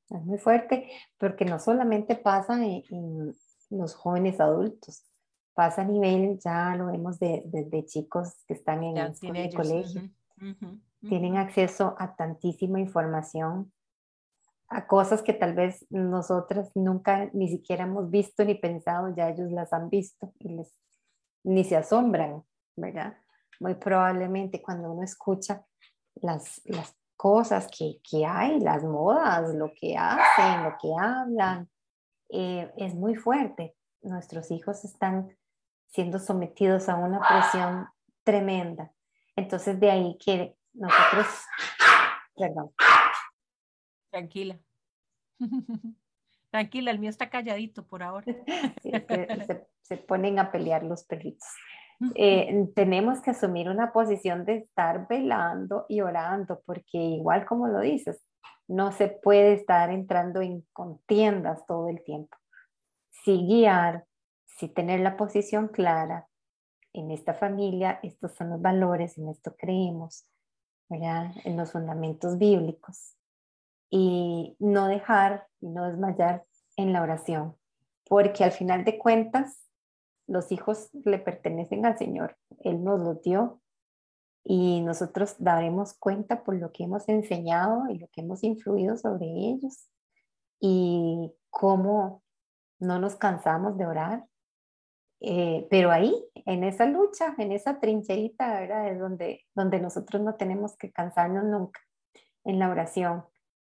Es 0.10 0.24
muy 0.24 0.38
fuerte 0.38 0.90
porque 1.18 1.44
no 1.44 1.60
solamente 1.60 2.16
pasa 2.16 2.58
en, 2.66 3.36
los 3.70 3.96
jóvenes 3.96 4.40
adultos, 4.40 5.04
pasa 5.56 5.82
a 5.82 5.86
nivel, 5.86 6.38
ya 6.40 6.76
lo 6.76 6.88
vemos 6.88 7.18
desde 7.18 7.86
chicos 7.86 8.44
que 8.48 8.54
están 8.54 8.84
en 8.84 8.98
el, 8.98 9.56
colegio, 9.56 10.02
tienen 11.02 11.38
acceso 11.38 11.96
a 11.98 12.16
tantísima 12.16 12.80
información 12.80 13.72
a 14.68 14.88
cosas 14.88 15.22
que 15.22 15.34
tal 15.34 15.54
vez 15.54 15.86
nosotras 15.90 16.72
nunca 16.76 17.30
ni 17.34 17.50
siquiera 17.50 17.84
hemos 17.84 18.10
visto 18.10 18.44
ni 18.44 18.56
pensado, 18.56 19.14
ya 19.16 19.30
ellos 19.30 19.52
las 19.52 19.72
han 19.74 19.90
visto 19.90 20.34
y 20.40 20.50
les, 20.50 20.74
ni 21.44 21.64
se 21.64 21.78
asombran, 21.78 22.44
¿verdad? 22.76 23.18
Muy 23.60 23.76
probablemente 23.76 24.62
cuando 24.62 24.92
uno 24.92 25.04
escucha 25.04 25.66
las, 26.16 26.62
las 26.66 26.96
cosas 27.16 27.68
que, 27.68 28.00
que 28.10 28.26
hay, 28.26 28.60
las 28.60 28.84
modas, 28.84 29.54
lo 29.54 29.72
que 29.80 29.96
hacen, 29.98 30.64
lo 30.64 30.76
que 30.82 30.90
hablan, 31.00 31.70
eh, 32.30 32.72
es 32.78 32.96
muy 32.96 33.16
fuerte. 33.16 33.76
Nuestros 34.02 34.52
hijos 34.52 34.84
están 34.84 35.30
siendo 35.88 36.20
sometidos 36.20 36.90
a 36.90 36.96
una 36.96 37.20
presión 37.20 37.88
tremenda. 38.24 38.92
Entonces 39.36 39.80
de 39.80 39.92
ahí 39.92 40.18
que 40.18 40.56
nosotros, 40.74 41.28
perdón, 42.36 42.72
Tranquila. 44.16 44.58
Tranquila, 46.50 46.92
el 46.92 47.00
mío 47.00 47.10
está 47.10 47.30
calladito 47.30 47.86
por 47.86 48.02
ahora. 48.02 48.26
se, 49.82 49.98
ponen 49.98 50.40
a 50.40 50.54
pelear 50.54 50.84
los 50.84 51.04
perritos. 51.04 51.46
Eh, 52.16 52.70
tenemos 52.76 53.22
que 53.22 53.32
asumir 53.32 53.70
una 53.70 53.92
posición 53.92 54.46
de 54.46 54.60
estar 54.60 55.06
velando 55.10 55.86
y 55.90 56.00
orando, 56.00 56.62
porque 56.66 56.98
igual 56.98 57.46
como 57.46 57.68
lo 57.68 57.82
dices, 57.82 58.26
no 58.70 58.94
se 58.94 59.10
puede 59.10 59.52
estar 59.52 59.90
entrando 59.90 60.42
en 60.42 60.66
contiendas 60.72 61.66
todo 61.66 61.90
el 61.90 62.02
tiempo. 62.02 62.38
Si 63.12 63.46
guiar, 63.46 64.06
si 64.58 64.70
tener 64.70 65.00
la 65.02 65.18
posición 65.18 65.68
clara, 65.68 66.28
en 66.94 67.12
esta 67.12 67.34
familia 67.34 68.00
estos 68.04 68.34
son 68.36 68.52
los 68.52 68.62
valores, 68.62 69.18
en 69.18 69.30
esto 69.30 69.56
creemos, 69.58 70.26
en 70.90 71.58
los 71.58 71.72
fundamentos 71.72 72.38
bíblicos 72.38 73.16
y 73.90 74.56
no 74.60 74.88
dejar 74.88 75.48
y 75.60 75.68
no 75.68 75.88
desmayar 75.88 76.46
en 76.78 76.94
la 76.94 77.02
oración, 77.02 77.56
porque 78.08 78.44
al 78.44 78.52
final 78.52 78.86
de 78.86 78.98
cuentas 78.98 79.66
los 80.28 80.52
hijos 80.52 80.90
le 80.94 81.20
pertenecen 81.20 81.86
al 81.86 81.98
Señor, 81.98 82.38
Él 82.60 82.84
nos 82.84 83.00
los 83.00 83.22
dio 83.22 83.62
y 84.44 84.82
nosotros 84.82 85.36
daremos 85.40 85.94
cuenta 85.94 86.44
por 86.44 86.56
lo 86.56 86.72
que 86.72 86.84
hemos 86.84 87.10
enseñado 87.10 87.90
y 87.90 87.98
lo 87.98 88.08
que 88.10 88.22
hemos 88.22 88.44
influido 88.44 88.96
sobre 88.96 89.26
ellos 89.26 89.88
y 90.60 91.32
cómo 91.50 92.24
no 92.80 93.00
nos 93.00 93.16
cansamos 93.16 93.78
de 93.78 93.88
orar. 93.88 94.26
Eh, 95.22 95.68
pero 95.70 95.92
ahí, 95.92 96.14
en 96.46 96.64
esa 96.64 96.86
lucha, 96.86 97.34
en 97.38 97.52
esa 97.52 97.80
trincherita, 97.80 98.60
¿verdad? 98.60 98.88
Es 98.90 99.00
donde, 99.00 99.46
donde 99.56 99.80
nosotros 99.80 100.22
no 100.22 100.36
tenemos 100.36 100.76
que 100.78 100.92
cansarnos 100.92 101.44
nunca 101.46 101.80
en 102.44 102.60
la 102.60 102.70
oración 102.70 103.26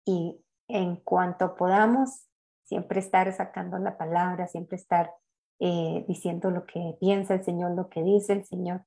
y 0.04 0.42
en 0.68 0.96
cuanto 0.96 1.54
podamos, 1.54 2.26
siempre 2.64 3.00
estar 3.00 3.30
sacando 3.32 3.78
la 3.78 3.98
palabra, 3.98 4.46
siempre 4.48 4.76
estar 4.76 5.12
eh, 5.58 6.04
diciendo 6.08 6.50
lo 6.50 6.64
que 6.64 6.96
piensa 6.98 7.34
el 7.34 7.44
Señor, 7.44 7.72
lo 7.72 7.88
que 7.88 8.02
dice 8.02 8.32
el 8.32 8.44
Señor. 8.44 8.84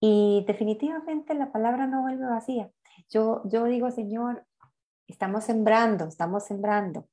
Y 0.00 0.44
definitivamente 0.46 1.34
la 1.34 1.52
palabra 1.52 1.86
no 1.86 2.02
vuelve 2.02 2.26
vacía. 2.26 2.70
Yo, 3.10 3.42
yo 3.44 3.64
digo, 3.64 3.90
Señor, 3.90 4.46
estamos 5.06 5.44
sembrando, 5.44 6.06
estamos 6.06 6.44
sembrando, 6.44 7.08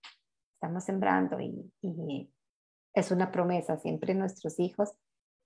estamos 0.55 0.83
sembrando 0.83 1.39
y, 1.39 1.71
y 1.81 2.32
es 2.93 3.11
una 3.11 3.31
promesa, 3.31 3.77
siempre 3.77 4.13
nuestros 4.13 4.59
hijos 4.59 4.91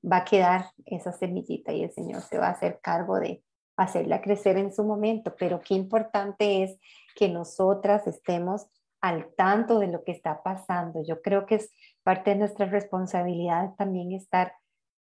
va 0.03 0.17
a 0.17 0.25
quedar 0.25 0.65
esa 0.85 1.11
semillita 1.11 1.71
y 1.71 1.83
el 1.83 1.91
Señor 1.91 2.21
se 2.21 2.37
va 2.37 2.47
a 2.47 2.51
hacer 2.51 2.79
cargo 2.81 3.19
de 3.19 3.43
hacerla 3.77 4.21
crecer 4.21 4.57
en 4.57 4.73
su 4.73 4.83
momento, 4.83 5.35
pero 5.37 5.59
qué 5.59 5.75
importante 5.75 6.63
es 6.63 6.79
que 7.15 7.29
nosotras 7.29 8.07
estemos 8.07 8.67
al 9.01 9.33
tanto 9.35 9.79
de 9.79 9.87
lo 9.87 10.03
que 10.03 10.11
está 10.11 10.41
pasando. 10.41 11.03
Yo 11.03 11.21
creo 11.21 11.45
que 11.45 11.55
es 11.55 11.71
parte 12.03 12.31
de 12.31 12.37
nuestra 12.37 12.65
responsabilidad 12.65 13.75
también 13.75 14.11
estar 14.11 14.53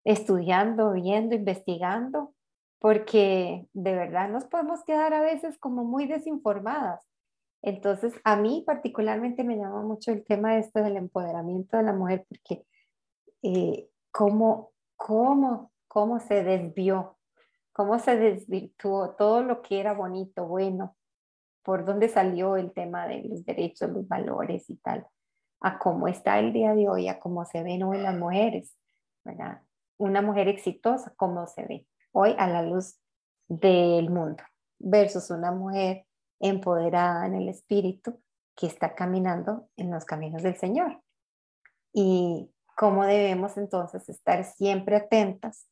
estudiando, 0.04 0.92
viendo, 0.92 1.34
investigando, 1.34 2.32
porque 2.78 3.66
de 3.72 3.94
verdad 3.94 4.28
nos 4.28 4.44
podemos 4.44 4.82
quedar 4.84 5.12
a 5.14 5.20
veces 5.20 5.58
como 5.58 5.84
muy 5.84 6.06
desinformadas. 6.06 7.09
Entonces, 7.62 8.14
a 8.24 8.36
mí 8.36 8.62
particularmente 8.66 9.44
me 9.44 9.56
llama 9.56 9.82
mucho 9.82 10.12
el 10.12 10.24
tema 10.24 10.56
este 10.58 10.82
del 10.82 10.96
empoderamiento 10.96 11.76
de 11.76 11.82
la 11.82 11.92
mujer, 11.92 12.26
porque 12.28 12.64
eh, 13.42 13.88
cómo, 14.10 14.72
cómo, 14.96 15.72
cómo 15.86 16.20
se 16.20 16.42
desvió, 16.42 17.18
cómo 17.72 17.98
se 17.98 18.16
desvirtuó 18.16 19.10
todo 19.16 19.42
lo 19.42 19.60
que 19.62 19.80
era 19.80 19.92
bonito, 19.92 20.46
bueno, 20.46 20.96
por 21.62 21.84
dónde 21.84 22.08
salió 22.08 22.56
el 22.56 22.72
tema 22.72 23.06
de 23.06 23.22
los 23.24 23.44
derechos, 23.44 23.90
los 23.90 24.08
valores 24.08 24.68
y 24.70 24.76
tal, 24.76 25.06
a 25.60 25.78
cómo 25.78 26.08
está 26.08 26.38
el 26.38 26.52
día 26.52 26.74
de 26.74 26.88
hoy, 26.88 27.08
a 27.08 27.18
cómo 27.18 27.44
se 27.44 27.62
ven 27.62 27.82
hoy 27.82 27.98
las 27.98 28.16
mujeres, 28.16 28.74
¿verdad? 29.22 29.60
Una 29.98 30.22
mujer 30.22 30.48
exitosa, 30.48 31.12
cómo 31.16 31.46
se 31.46 31.66
ve 31.66 31.86
hoy 32.12 32.34
a 32.38 32.48
la 32.48 32.62
luz 32.62 32.98
del 33.48 34.08
mundo, 34.08 34.42
versus 34.78 35.30
una 35.30 35.52
mujer 35.52 36.06
empoderada 36.40 37.26
en 37.26 37.34
el 37.34 37.48
espíritu 37.48 38.20
que 38.56 38.66
está 38.66 38.94
caminando 38.94 39.68
en 39.76 39.90
los 39.90 40.04
caminos 40.04 40.42
del 40.42 40.56
Señor. 40.56 41.00
Y 41.92 42.50
cómo 42.76 43.04
debemos 43.04 43.56
entonces 43.56 44.08
estar 44.08 44.44
siempre 44.44 44.96
atentas 44.96 45.66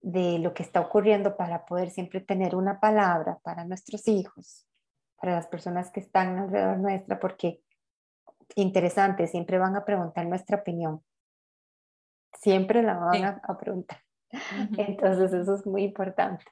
de 0.00 0.38
lo 0.38 0.54
que 0.54 0.62
está 0.62 0.80
ocurriendo 0.80 1.36
para 1.36 1.66
poder 1.66 1.90
siempre 1.90 2.20
tener 2.20 2.56
una 2.56 2.80
palabra 2.80 3.38
para 3.42 3.64
nuestros 3.64 4.08
hijos, 4.08 4.66
para 5.16 5.34
las 5.34 5.46
personas 5.46 5.90
que 5.90 6.00
están 6.00 6.38
alrededor 6.38 6.78
nuestra, 6.78 7.20
porque 7.20 7.60
interesante, 8.56 9.26
siempre 9.26 9.58
van 9.58 9.76
a 9.76 9.84
preguntar 9.84 10.26
nuestra 10.26 10.58
opinión. 10.58 11.02
Siempre 12.38 12.82
la 12.82 12.94
van 12.94 13.24
a, 13.24 13.58
preguntar. 13.58 13.98
Entonces 14.78 15.32
eso 15.32 15.54
es 15.54 15.66
muy 15.66 15.82
importante. 15.82 16.44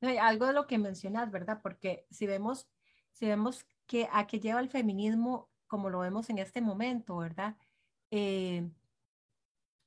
Algo 0.00 0.46
de 0.46 0.52
lo 0.52 0.66
que 0.66 0.78
mencionas, 0.78 1.30
¿verdad? 1.30 1.60
Porque 1.62 2.06
si 2.10 2.26
vemos, 2.26 2.68
si 3.12 3.26
vemos 3.26 3.66
que 3.86 4.08
a 4.12 4.26
qué 4.26 4.40
lleva 4.40 4.60
el 4.60 4.68
feminismo 4.68 5.50
como 5.66 5.90
lo 5.90 6.00
vemos 6.00 6.28
en 6.30 6.38
este 6.38 6.60
momento, 6.60 7.18
¿verdad? 7.18 7.56
Eh, 8.10 8.68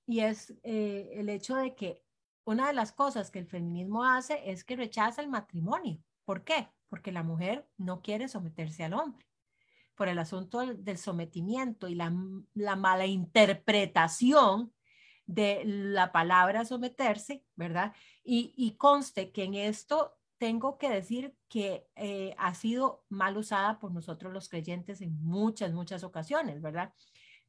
y 0.05 0.19
es 0.19 0.53
eh, 0.63 1.09
el 1.13 1.29
hecho 1.29 1.55
de 1.55 1.75
que 1.75 2.03
una 2.43 2.67
de 2.67 2.73
las 2.73 2.91
cosas 2.91 3.31
que 3.31 3.39
el 3.39 3.47
feminismo 3.47 4.05
hace 4.05 4.49
es 4.49 4.63
que 4.63 4.75
rechaza 4.75 5.21
el 5.21 5.29
matrimonio. 5.29 6.01
¿Por 6.23 6.43
qué? 6.43 6.69
Porque 6.89 7.11
la 7.11 7.23
mujer 7.23 7.67
no 7.77 8.01
quiere 8.01 8.27
someterse 8.27 8.83
al 8.83 8.93
hombre. 8.93 9.25
Por 9.95 10.07
el 10.07 10.19
asunto 10.19 10.59
del, 10.59 10.97
sometimiento 10.97 11.87
y 11.87 11.95
la, 11.95 12.13
la, 12.53 12.75
mala 12.75 13.05
interpretación 13.05 14.73
de 15.31 15.61
la 15.65 16.11
palabra 16.11 16.65
someterse, 16.65 17.43
¿verdad? 17.55 17.93
Y, 18.23 18.75
conste 18.77 19.31
que 19.31 19.43
en 19.43 19.55
esto 19.55 20.17
tengo 20.37 20.77
que 20.77 20.89
decir 20.89 21.35
que 21.47 21.87
eh, 21.95 22.35
ha 22.37 22.53
sido 22.53 23.05
mal 23.09 23.37
usada 23.37 23.79
por 23.79 23.91
nosotros 23.91 24.33
los 24.33 24.49
creyentes 24.49 25.01
en 25.01 25.23
muchas, 25.23 25.73
muchas 25.73 26.03
ocasiones, 26.03 26.61
¿verdad? 26.61 26.93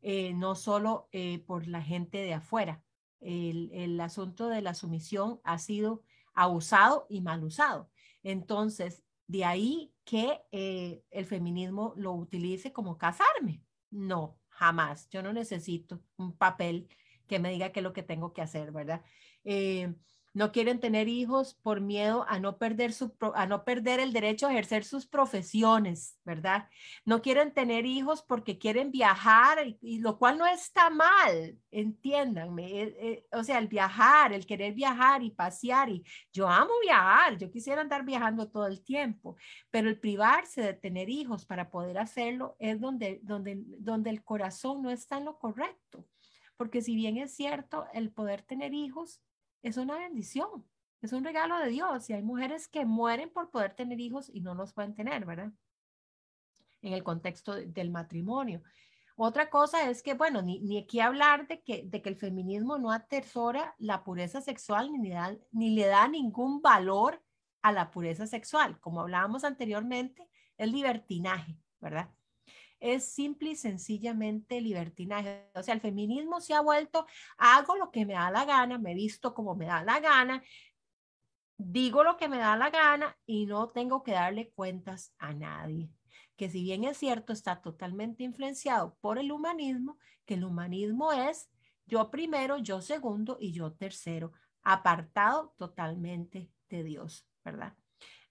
Eh, 0.03 0.35
no 0.35 0.55
solo 0.55 1.09
eh, 1.13 1.41
por 1.47 1.67
la 1.69 1.83
gente 1.83 2.19
de 2.19 2.35
afuera, 2.35 2.83
el, 3.21 4.01
asunto 4.01 4.49
de 4.49 4.63
la 4.63 4.75
sumisión 4.75 5.41
ha 5.45 5.59
sido 5.59 6.03
abusado 6.35 7.07
y 7.09 7.21
mal 7.21 7.45
usado. 7.45 7.89
Entonces, 8.23 9.05
de 9.29 9.45
ahí 9.45 9.95
que 10.05 10.43
eh, 10.51 11.05
el 11.11 11.25
feminismo 11.25 11.95
lo 11.97 12.13
utilice 12.13 12.73
como 12.73 12.99
casarme. 12.99 13.63
No, 13.91 14.39
jamás. 14.49 15.09
Yo 15.11 15.23
no 15.23 15.33
necesito 15.33 16.03
un 16.17 16.37
papel 16.37 16.89
que 17.33 17.39
me 17.39 17.51
diga 17.51 17.73
qué 17.73 17.81
es 17.81 17.85
lo 17.85 17.95
que 17.95 18.03
tengo 18.03 18.35
que 18.35 18.43
hacer, 18.43 18.73
¿verdad? 18.73 19.01
Eh, 19.45 19.95
no 20.35 20.53
quieren 20.53 20.81
tener 20.81 21.09
hijos 21.09 21.55
por 21.63 21.81
miedo 21.81 22.27
a 22.29 22.39
no 22.39 22.59
perder 22.59 22.93
su 22.93 23.15
a 23.35 23.47
no 23.47 23.65
perder 23.65 24.01
el 24.01 24.13
derecho 24.13 24.47
a 24.47 24.51
ejercer 24.53 24.85
sus 24.85 25.07
profesiones, 25.07 26.19
¿verdad? 26.25 26.69
No 27.07 27.23
quieren 27.23 27.55
tener 27.55 27.87
hijos 27.87 28.23
porque 28.23 28.59
quieren 28.59 28.91
viajar 28.91 29.59
y, 29.81 29.99
lo 30.01 30.19
cual 30.19 30.37
no 30.37 30.47
está 30.47 30.91
mal, 30.91 31.59
entiéndanme, 31.71 32.83
eh, 32.83 32.97
eh, 33.01 33.27
o 33.33 33.43
sea, 33.45 33.59
el 33.59 33.69
viajar, 33.69 34.35
el 34.35 34.45
querer 34.45 34.75
viajar 34.75 35.23
y 35.23 35.31
pasear 35.31 35.89
y 35.89 36.05
yo 36.35 36.49
amo 36.49 36.73
viajar, 36.83 37.39
yo 37.39 37.51
quisiera 37.51 37.81
andar 37.81 38.05
viajando 38.05 38.51
todo 38.51 38.67
el 38.67 38.83
tiempo, 38.85 39.37
pero 39.71 39.89
el 39.89 39.99
privarse 39.99 40.61
de 40.61 40.75
tener 40.75 41.09
hijos 41.09 41.47
para 41.47 41.71
poder 41.71 41.97
hacerlo 41.97 42.57
es 42.59 42.79
donde 42.79 43.21
donde 43.23 43.63
donde 43.79 44.11
el 44.11 44.23
corazón 44.23 44.83
no 44.83 44.91
está 44.91 45.17
en 45.17 45.25
lo 45.25 45.39
correcto. 45.39 46.07
Porque 46.63 46.81
si 46.81 46.95
bien 46.95 47.17
es 47.17 47.35
cierto 47.35 47.87
el 47.93 48.13
poder 48.13 48.43
tener 48.43 48.73
hijos 48.73 49.21
es 49.65 49.79
una 49.79 49.99
bendición, 49.99 50.65
es 51.01 51.13
un 51.13 51.25
regalo 51.25 51.59
de 51.59 51.71
Dios. 51.71 52.09
Y 52.09 52.13
hay 52.13 52.23
mujeres 52.23 52.69
que 52.69 52.85
mueren 52.85 53.31
por 53.31 53.51
poder 53.51 53.75
tener 53.75 53.99
hijos 53.99 54.31
y 54.33 54.43
no 54.43 54.55
los 54.55 54.73
pueden 54.73 54.95
tener, 54.95 55.27
¿verdad? 55.27 55.51
En 56.81 56.93
el 56.93 57.03
contexto 57.03 57.55
del 57.57 57.91
matrimonio. 57.91 58.63
Otra 59.17 59.51
cosa 59.51 59.91
es 59.91 60.05
que, 60.05 60.15
bueno, 60.15 60.41
ni, 60.41 60.61
ni 60.61 60.79
aquí 60.79 61.01
hablar 61.01 61.49
de 61.49 61.65
que, 61.65 61.83
de 61.85 62.01
que 62.01 62.11
el 62.11 62.17
feminismo 62.17 62.79
no 62.79 62.93
atesora 62.93 63.75
la 63.79 64.05
pureza 64.05 64.41
sexual 64.41 64.93
ni, 64.93 65.11
ni 65.51 65.71
le 65.75 65.87
da 65.87 66.07
ningún 66.07 66.63
valor 66.63 67.21
a 67.61 67.73
la 67.73 67.91
pureza 67.91 68.29
sexual. 68.29 68.79
Como 68.79 69.01
hablábamos 69.01 69.43
anteriormente, 69.43 70.29
el 70.59 70.71
libertinaje, 70.71 71.59
¿verdad? 71.81 72.09
Es 72.83 73.05
simple 73.05 73.51
y 73.51 73.57
sencillamente 73.57 74.61
libertinaje. 74.61 75.49
O 75.55 75.63
sea, 75.63 75.75
el 75.75 75.81
feminismo 75.81 76.41
se 76.41 76.53
ha 76.53 76.61
vuelto, 76.61 77.07
hago 77.39 77.77
lo 77.77 77.91
que 77.91 78.05
me 78.05 78.15
da 78.15 78.31
la 78.31 78.45
gana, 78.45 78.77
me 78.79 78.95
visto 78.95 79.33
como 79.33 79.55
me 79.55 79.67
da 79.67 79.85
la 79.85 80.01
gana, 80.01 80.43
digo 81.57 82.03
lo 82.03 82.17
que 82.17 82.29
me 82.29 82.39
da 82.39 82.57
la 82.57 82.71
gana 82.71 83.17
y 83.25 83.47
no 83.47 83.71
tengo 83.71 84.03
que 84.03 84.13
darle 84.13 84.51
cuentas 84.51 85.15
a 85.19 85.33
nadie. 85.33 85.91
Que 86.37 86.51
si 86.51 86.63
bien 86.63 86.83
es 86.85 86.99
cierto, 86.99 87.33
está 87.33 87.63
totalmente 87.63 88.25
influenciado 88.25 88.97
por 89.01 89.19
el 89.19 89.31
humanismo, 89.31 89.97
que 90.27 90.35
el 90.35 90.45
humanismo 90.45 91.13
es 91.13 91.49
yo 91.87 92.11
primero, 92.11 92.59
yo 92.59 92.81
segundo 92.81 93.37
y 93.41 93.53
yo 93.53 93.73
tercero, 93.73 94.33
apartado 94.63 95.55
totalmente 95.57 96.51
de 96.69 96.83
Dios, 96.83 97.29
¿verdad? 97.45 97.75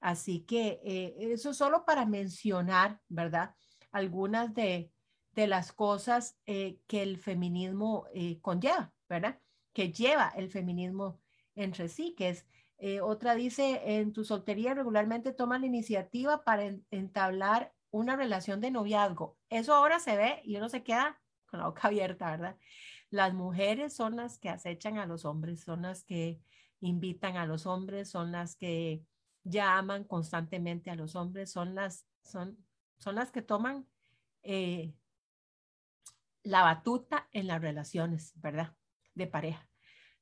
Así 0.01 0.41
que 0.41 0.81
eh, 0.83 1.15
eso 1.19 1.53
solo 1.53 1.85
para 1.85 2.05
mencionar, 2.05 2.99
¿verdad? 3.07 3.55
Algunas 3.91 4.53
de, 4.53 4.91
las 5.35 5.71
cosas 5.71 6.37
eh, 6.45 6.79
que 6.87 7.01
el 7.01 7.17
feminismo 7.17 8.05
eh, 8.13 8.39
conlleva, 8.41 8.93
¿verdad? 9.07 9.39
Que 9.73 9.91
lleva 9.91 10.31
el 10.35 10.49
feminismo 10.49 11.19
entre 11.55 11.87
sí, 11.87 12.13
que 12.17 12.29
es, 12.29 12.45
eh, 12.77 13.01
otra 13.01 13.35
dice, 13.35 13.81
en 13.97 14.13
tu 14.13 14.23
soltería 14.23 14.73
regularmente 14.73 15.33
toma 15.33 15.59
la 15.59 15.65
iniciativa 15.65 16.43
para 16.43 16.75
entablar 16.91 17.73
una 17.91 18.15
relación 18.15 18.61
de 18.61 18.71
noviazgo. 18.71 19.37
Eso 19.49 19.73
ahora 19.73 19.99
se 19.99 20.17
ve 20.17 20.41
y 20.43 20.57
uno 20.57 20.69
se 20.69 20.83
queda 20.83 21.19
con 21.45 21.59
la 21.59 21.67
boca 21.67 21.81
abierta, 21.87 22.31
¿verdad? 22.31 22.57
Las 23.09 23.33
mujeres 23.33 23.93
son 23.93 24.15
las 24.15 24.37
que 24.37 24.49
acechan 24.49 24.97
a 24.97 25.05
los 25.05 25.25
hombres, 25.25 25.61
son 25.61 25.81
las 25.83 26.03
que 26.03 26.41
invitan 26.79 27.37
a 27.37 27.45
los 27.45 27.65
hombres, 27.65 28.09
son 28.09 28.31
las 28.31 28.55
que 28.55 29.03
llaman 29.43 30.03
constantemente 30.03 30.89
a 30.89 30.95
los 30.95 31.15
hombres, 31.15 31.51
son 31.51 31.75
las, 31.75 32.05
son 32.23 32.57
son 33.01 33.15
las 33.15 33.31
que 33.31 33.41
toman 33.41 33.87
eh, 34.43 34.93
la 36.43 36.61
batuta 36.61 37.27
en 37.31 37.47
las 37.47 37.59
relaciones, 37.59 38.33
¿verdad? 38.35 38.75
De 39.15 39.25
pareja. 39.25 39.67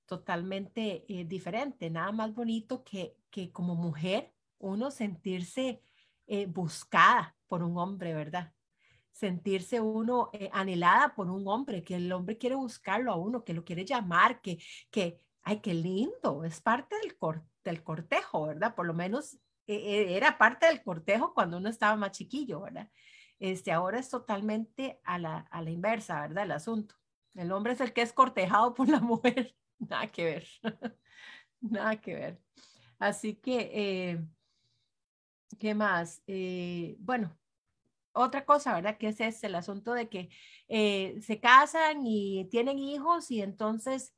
Totalmente 0.05 1.05
eh, 1.07 1.25
diferente, 1.25 1.89
nada 1.89 2.11
más 2.11 2.33
bonito 2.33 2.83
que, 2.83 3.17
que 3.29 3.51
como 3.51 3.75
mujer 3.75 4.33
uno 4.57 4.91
sentirse 4.91 5.83
eh, 6.25 6.45
buscada 6.45 7.35
por 7.47 7.63
un 7.63 7.77
hombre, 7.77 8.13
¿verdad? 8.13 8.53
Sentirse 9.11 9.81
uno 9.81 10.31
anhelada 10.53 11.13
por 11.15 11.29
un 11.29 11.47
hombre, 11.47 11.83
que 11.83 11.95
el 11.95 12.11
hombre 12.13 12.37
quiere 12.37 12.55
buscarlo 12.55 13.11
a 13.11 13.17
uno, 13.17 13.43
que 13.43 13.53
lo 13.53 13.65
quiere 13.65 13.83
llamar, 13.83 14.41
que, 14.41 14.57
que 14.89 15.21
ay, 15.41 15.59
qué 15.59 15.73
lindo, 15.73 16.45
es 16.45 16.61
parte 16.61 16.95
del, 17.01 17.17
del 17.63 17.83
cortejo, 17.83 18.47
¿verdad? 18.47 18.73
Por 18.73 18.85
lo 18.85 18.93
menos 18.93 19.37
era 19.69 20.37
parte 20.37 20.65
del 20.65 20.81
cortejo 20.81 21.33
cuando 21.33 21.57
uno 21.57 21.69
estaba 21.69 21.95
más 21.95 22.11
chiquillo, 22.11 22.61
¿verdad? 22.61 22.89
Este, 23.39 23.71
ahora 23.71 23.99
es 23.99 24.09
totalmente 24.09 24.99
a 25.03 25.17
la, 25.17 25.37
a 25.51 25.61
la 25.61 25.69
inversa, 25.69 26.21
¿verdad? 26.21 26.43
El 26.43 26.51
asunto. 26.51 26.95
El 27.35 27.51
hombre 27.51 27.73
es 27.73 27.81
el 27.81 27.93
que 27.93 28.01
es 28.01 28.11
cortejado 28.13 28.73
por 28.73 28.89
la 28.89 28.99
mujer. 28.99 29.55
Nada 29.77 30.07
que 30.07 30.23
ver. 30.25 30.47
Nada 31.61 32.01
que 32.01 32.15
ver. 32.15 32.41
Así 32.97 33.35
que, 33.35 33.71
eh, 33.73 34.27
¿qué 35.57 35.73
más? 35.73 36.21
Eh, 36.27 36.97
bueno, 36.99 37.37
otra 38.11 38.45
cosa, 38.45 38.73
¿verdad? 38.73 38.97
Que 38.97 39.07
es 39.07 39.43
el 39.43 39.55
asunto 39.55 39.93
de 39.93 40.09
que 40.09 40.29
eh, 40.67 41.19
se 41.21 41.39
casan 41.39 42.05
y 42.05 42.45
tienen 42.49 42.77
hijos 42.79 43.31
y 43.31 43.41
entonces 43.41 44.13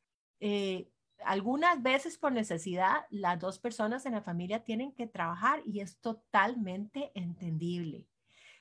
algunas 1.26 1.82
veces 1.82 2.18
por 2.18 2.32
necesidad, 2.32 3.06
las 3.10 3.40
dos 3.40 3.60
personas 3.60 4.06
en 4.06 4.14
la 4.14 4.22
familia 4.22 4.64
tienen 4.64 4.92
que 4.92 5.08
trabajar 5.08 5.62
y 5.66 5.80
es 5.80 6.00
totalmente 6.00 7.12
entendible. 7.16 8.08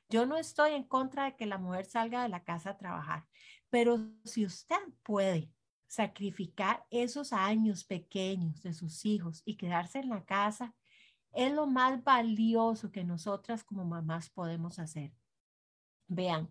Yo 0.09 0.27
no 0.27 0.37
estoy 0.37 0.73
en 0.73 0.85
contra 0.85 1.25
de 1.25 1.37
que 1.37 1.47
la 1.47 1.59
mujer 1.59 1.87
salga 1.87 2.23
de 2.23 2.29
la 2.29 2.43
casa 2.43 2.71
a 2.71 2.79
trabajar, 2.79 3.27
pero 3.71 4.01
si 4.25 4.45
usted 4.45 4.77
puede 5.03 5.53
sacrificar 5.87 6.85
esos 6.91 7.33
años 7.33 7.85
pequeños 7.85 8.63
de 8.63 8.75
sus 8.75 9.05
hijos 9.05 9.43
y 9.45 9.57
quedarse 9.57 9.99
en 9.99 10.09
la 10.09 10.25
casa, 10.25 10.75
es 11.33 11.53
lo 11.53 11.67
más 11.67 12.03
valioso 12.03 12.91
que 12.91 13.05
nosotras 13.05 13.65
como 13.65 13.85
mamás 13.85 14.31
podemos 14.31 14.79
hacer. 14.79 15.13
Vean, 16.09 16.49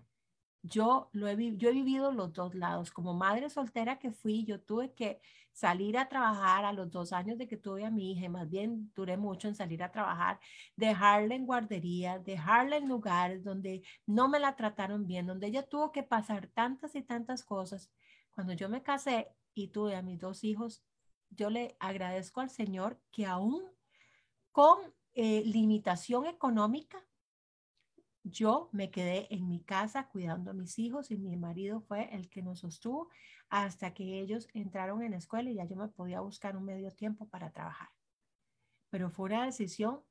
yo, 0.61 1.09
lo 1.13 1.27
he, 1.27 1.57
yo 1.57 1.69
he 1.69 1.73
vivido 1.73 2.11
los 2.11 2.33
dos 2.33 2.55
lados. 2.55 2.91
Como 2.91 3.13
madre 3.13 3.49
soltera 3.49 3.99
que 3.99 4.11
fui, 4.11 4.45
yo 4.45 4.61
tuve 4.61 4.93
que 4.93 5.21
salir 5.53 5.97
a 5.97 6.07
trabajar 6.07 6.63
a 6.65 6.73
los 6.73 6.89
dos 6.89 7.11
años 7.11 7.37
de 7.37 7.47
que 7.47 7.57
tuve 7.57 7.85
a 7.85 7.91
mi 7.91 8.11
hija, 8.11 8.29
más 8.29 8.49
bien 8.49 8.91
duré 8.95 9.17
mucho 9.17 9.47
en 9.47 9.55
salir 9.55 9.83
a 9.83 9.91
trabajar, 9.91 10.39
dejarla 10.75 11.35
en 11.35 11.45
guardería, 11.45 12.19
dejarla 12.19 12.77
en 12.77 12.87
lugares 12.87 13.43
donde 13.43 13.83
no 14.05 14.29
me 14.29 14.39
la 14.39 14.55
trataron 14.55 15.05
bien, 15.05 15.27
donde 15.27 15.47
ella 15.47 15.63
tuvo 15.63 15.91
que 15.91 16.03
pasar 16.03 16.47
tantas 16.47 16.95
y 16.95 17.01
tantas 17.01 17.43
cosas. 17.43 17.91
Cuando 18.31 18.53
yo 18.53 18.69
me 18.69 18.83
casé 18.83 19.27
y 19.53 19.67
tuve 19.67 19.95
a 19.95 20.01
mis 20.01 20.19
dos 20.19 20.43
hijos, 20.45 20.83
yo 21.29 21.49
le 21.49 21.75
agradezco 21.79 22.41
al 22.41 22.49
Señor 22.49 22.99
que 23.11 23.25
aún 23.25 23.61
con 24.51 24.79
eh, 25.13 25.43
limitación 25.45 26.25
económica, 26.25 27.03
yo 28.23 28.69
me 28.71 28.91
quedé 28.91 29.33
en 29.33 29.47
mi 29.47 29.61
casa 29.61 30.09
cuidando 30.09 30.51
a 30.51 30.53
mis 30.53 30.77
hijos 30.79 31.11
y 31.11 31.17
mi 31.17 31.35
marido 31.37 31.81
fue 31.81 32.13
el 32.13 32.29
que 32.29 32.41
nos 32.41 32.59
sostuvo 32.59 33.09
hasta 33.49 33.93
que 33.93 34.19
ellos 34.19 34.47
entraron 34.53 35.01
en 35.01 35.11
la 35.11 35.17
escuela 35.17 35.49
y 35.49 35.55
ya 35.55 35.65
yo 35.65 35.75
me 35.75 35.87
podía 35.87 36.21
buscar 36.21 36.55
un 36.55 36.65
medio 36.65 36.91
tiempo 36.91 37.27
para 37.27 37.51
trabajar. 37.51 37.89
Pero 38.89 39.09
fue 39.09 39.27
una 39.27 39.45
decisión 39.45 40.01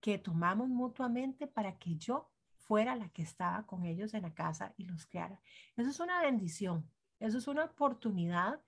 que 0.00 0.18
tomamos 0.18 0.68
mutuamente 0.68 1.46
para 1.46 1.78
que 1.78 1.96
yo 1.96 2.30
fuera 2.58 2.96
la 2.96 3.08
que 3.10 3.22
estaba 3.22 3.66
con 3.66 3.84
ellos 3.84 4.14
en 4.14 4.22
la 4.22 4.34
casa 4.34 4.74
y 4.76 4.84
los 4.84 5.06
criara. 5.06 5.40
Eso 5.76 5.90
es 5.90 6.00
una 6.00 6.20
bendición, 6.22 6.90
eso 7.20 7.38
es 7.38 7.46
una 7.46 7.64
oportunidad 7.64 8.60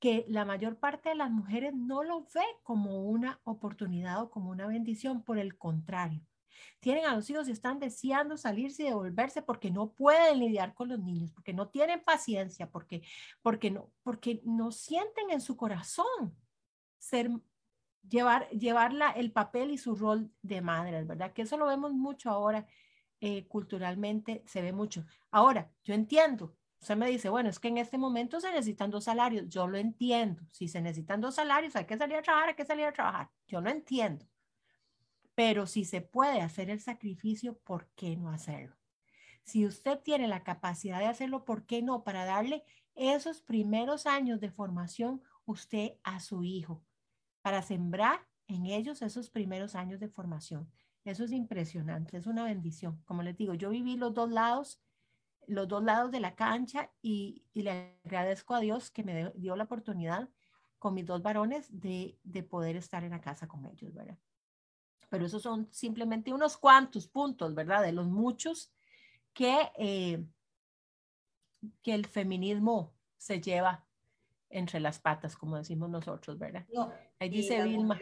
que 0.00 0.24
la 0.28 0.44
mayor 0.44 0.78
parte 0.78 1.08
de 1.08 1.14
las 1.16 1.30
mujeres 1.30 1.74
no 1.74 2.02
lo 2.04 2.22
ve 2.34 2.44
como 2.62 3.02
una 3.02 3.40
oportunidad 3.44 4.22
o 4.22 4.30
como 4.30 4.50
una 4.50 4.66
bendición, 4.66 5.22
por 5.22 5.38
el 5.38 5.58
contrario. 5.58 6.27
Tienen 6.80 7.06
a 7.06 7.14
los 7.14 7.28
hijos 7.30 7.48
y 7.48 7.52
están 7.52 7.78
deseando 7.78 8.36
salirse 8.36 8.82
y 8.82 8.86
devolverse 8.86 9.42
porque 9.42 9.70
no 9.70 9.92
pueden 9.92 10.40
lidiar 10.40 10.74
con 10.74 10.88
los 10.88 10.98
niños, 10.98 11.32
porque 11.32 11.52
no 11.52 11.68
tienen 11.68 12.00
paciencia, 12.00 12.70
porque, 12.70 13.02
porque, 13.42 13.70
no, 13.70 13.90
porque 14.02 14.40
no 14.44 14.72
sienten 14.72 15.30
en 15.30 15.40
su 15.40 15.56
corazón 15.56 16.36
ser, 16.98 17.30
llevar, 18.08 18.48
llevarla 18.50 19.10
el 19.10 19.32
papel 19.32 19.70
y 19.70 19.78
su 19.78 19.94
rol 19.94 20.30
de 20.42 20.60
madres, 20.60 21.06
¿verdad? 21.06 21.32
Que 21.32 21.42
eso 21.42 21.56
lo 21.56 21.66
vemos 21.66 21.92
mucho 21.92 22.30
ahora 22.30 22.66
eh, 23.20 23.46
culturalmente, 23.48 24.42
se 24.46 24.62
ve 24.62 24.72
mucho. 24.72 25.04
Ahora, 25.30 25.70
yo 25.84 25.94
entiendo, 25.94 26.56
Usted 26.80 26.96
me 26.96 27.08
dice, 27.08 27.28
bueno, 27.28 27.48
es 27.48 27.58
que 27.58 27.68
en 27.68 27.78
este 27.78 27.98
momento 27.98 28.40
se 28.40 28.52
necesitan 28.52 28.90
dos 28.90 29.04
salarios. 29.04 29.48
Yo 29.48 29.66
lo 29.66 29.78
entiendo. 29.78 30.42
Si 30.52 30.68
se 30.68 30.80
necesitan 30.80 31.20
dos 31.20 31.34
salarios, 31.34 31.74
hay 31.76 31.86
que 31.86 31.98
salir 31.98 32.16
a 32.16 32.22
trabajar, 32.22 32.50
hay 32.50 32.54
que 32.54 32.64
salir 32.64 32.86
a 32.86 32.92
trabajar. 32.92 33.28
Yo 33.46 33.60
lo 33.60 33.70
entiendo. 33.70 34.24
Pero 35.38 35.66
si 35.66 35.84
se 35.84 36.00
puede 36.00 36.40
hacer 36.40 36.68
el 36.68 36.80
sacrificio, 36.80 37.56
¿por 37.58 37.86
qué 37.94 38.16
no 38.16 38.28
hacerlo? 38.28 38.74
Si 39.44 39.64
usted 39.64 40.00
tiene 40.00 40.26
la 40.26 40.42
capacidad 40.42 40.98
de 40.98 41.06
hacerlo, 41.06 41.44
¿por 41.44 41.64
qué 41.64 41.80
no? 41.80 42.02
Para 42.02 42.24
darle 42.24 42.64
esos 42.96 43.40
primeros 43.40 44.06
años 44.06 44.40
de 44.40 44.50
formación 44.50 45.22
usted 45.44 45.92
a 46.02 46.18
su 46.18 46.42
hijo, 46.42 46.82
para 47.40 47.62
sembrar 47.62 48.26
en 48.48 48.66
ellos 48.66 49.00
esos 49.00 49.30
primeros 49.30 49.76
años 49.76 50.00
de 50.00 50.08
formación. 50.08 50.68
Eso 51.04 51.22
es 51.22 51.30
impresionante, 51.30 52.16
es 52.16 52.26
una 52.26 52.42
bendición. 52.42 53.00
Como 53.04 53.22
les 53.22 53.36
digo, 53.36 53.54
yo 53.54 53.70
viví 53.70 53.96
los 53.96 54.12
dos 54.14 54.32
lados 54.32 54.82
los 55.46 55.68
dos 55.68 55.84
lados 55.84 56.10
de 56.10 56.18
la 56.18 56.34
cancha 56.34 56.90
y, 57.00 57.44
le 57.54 57.96
agradezco 58.04 58.56
a 58.56 58.60
Dios 58.60 58.90
que 58.90 59.04
me 59.04 59.30
dio 59.36 59.54
la 59.54 59.64
oportunidad 59.64 60.28
con 60.80 60.94
mis 60.94 61.06
dos 61.06 61.22
varones 61.22 61.68
de, 61.70 62.18
poder 62.50 62.74
estar 62.74 63.04
en 63.04 63.12
la 63.12 63.20
casa 63.20 63.46
con 63.46 63.64
ellos, 63.66 63.94
¿verdad? 63.94 64.18
Pero 65.08 65.26
esos 65.26 65.42
son 65.42 65.68
simplemente 65.70 66.32
unos 66.32 66.56
cuantos 66.56 67.08
puntos, 67.08 67.54
¿verdad? 67.54 67.82
De 67.82 67.92
los 67.92 68.06
muchos 68.06 68.72
que, 69.32 69.70
eh, 69.78 70.24
que 71.82 71.94
el 71.94 72.06
feminismo 72.06 72.92
se 73.16 73.40
lleva 73.40 73.84
entre 74.50 74.80
las 74.80 74.98
patas, 74.98 75.36
como 75.36 75.56
decimos 75.56 75.90
nosotros, 75.90 76.38
¿verdad? 76.38 76.66
No, 76.72 76.92
Ahí 77.18 77.28
dice 77.28 77.62
Vilma. 77.62 77.98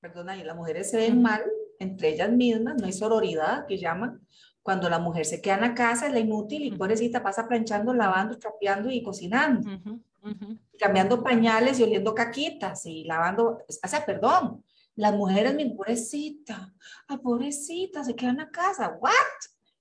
perdona, 0.00 0.36
y 0.36 0.44
las 0.44 0.56
mujeres 0.56 0.90
se 0.90 0.96
ven 0.96 1.22
mal 1.22 1.42
entre 1.78 2.10
ellas 2.10 2.30
mismas, 2.30 2.76
no 2.76 2.86
hay 2.86 2.92
sororidad 2.92 3.66
que 3.66 3.78
llaman, 3.78 4.20
cuando 4.62 4.90
la 4.90 4.98
mujer 4.98 5.24
se 5.24 5.40
queda 5.40 5.54
en 5.54 5.60
la 5.62 5.74
casa 5.74 6.06
es 6.06 6.12
la 6.12 6.18
inútil 6.18 6.62
y 6.62 6.72
pobrecita 6.72 7.22
pasa 7.22 7.48
planchando, 7.48 7.94
lavando, 7.94 8.38
trapeando 8.38 8.90
y 8.90 9.02
cocinando. 9.02 9.68
Cambiando 10.78 11.22
pañales 11.22 11.80
y 11.80 11.84
oliendo 11.84 12.14
caquitas 12.14 12.84
y 12.84 13.04
lavando, 13.04 13.64
o 13.66 13.88
sea, 13.88 14.04
perdón, 14.04 14.62
las 14.98 15.14
mujeres, 15.14 15.54
mi 15.54 15.64
pobrecita, 15.70 16.74
a 17.06 17.18
pobrecita, 17.18 18.02
se 18.02 18.16
queda 18.16 18.30
en 18.30 18.38
la 18.38 18.50
casa, 18.50 18.98
¿what? 19.00 19.12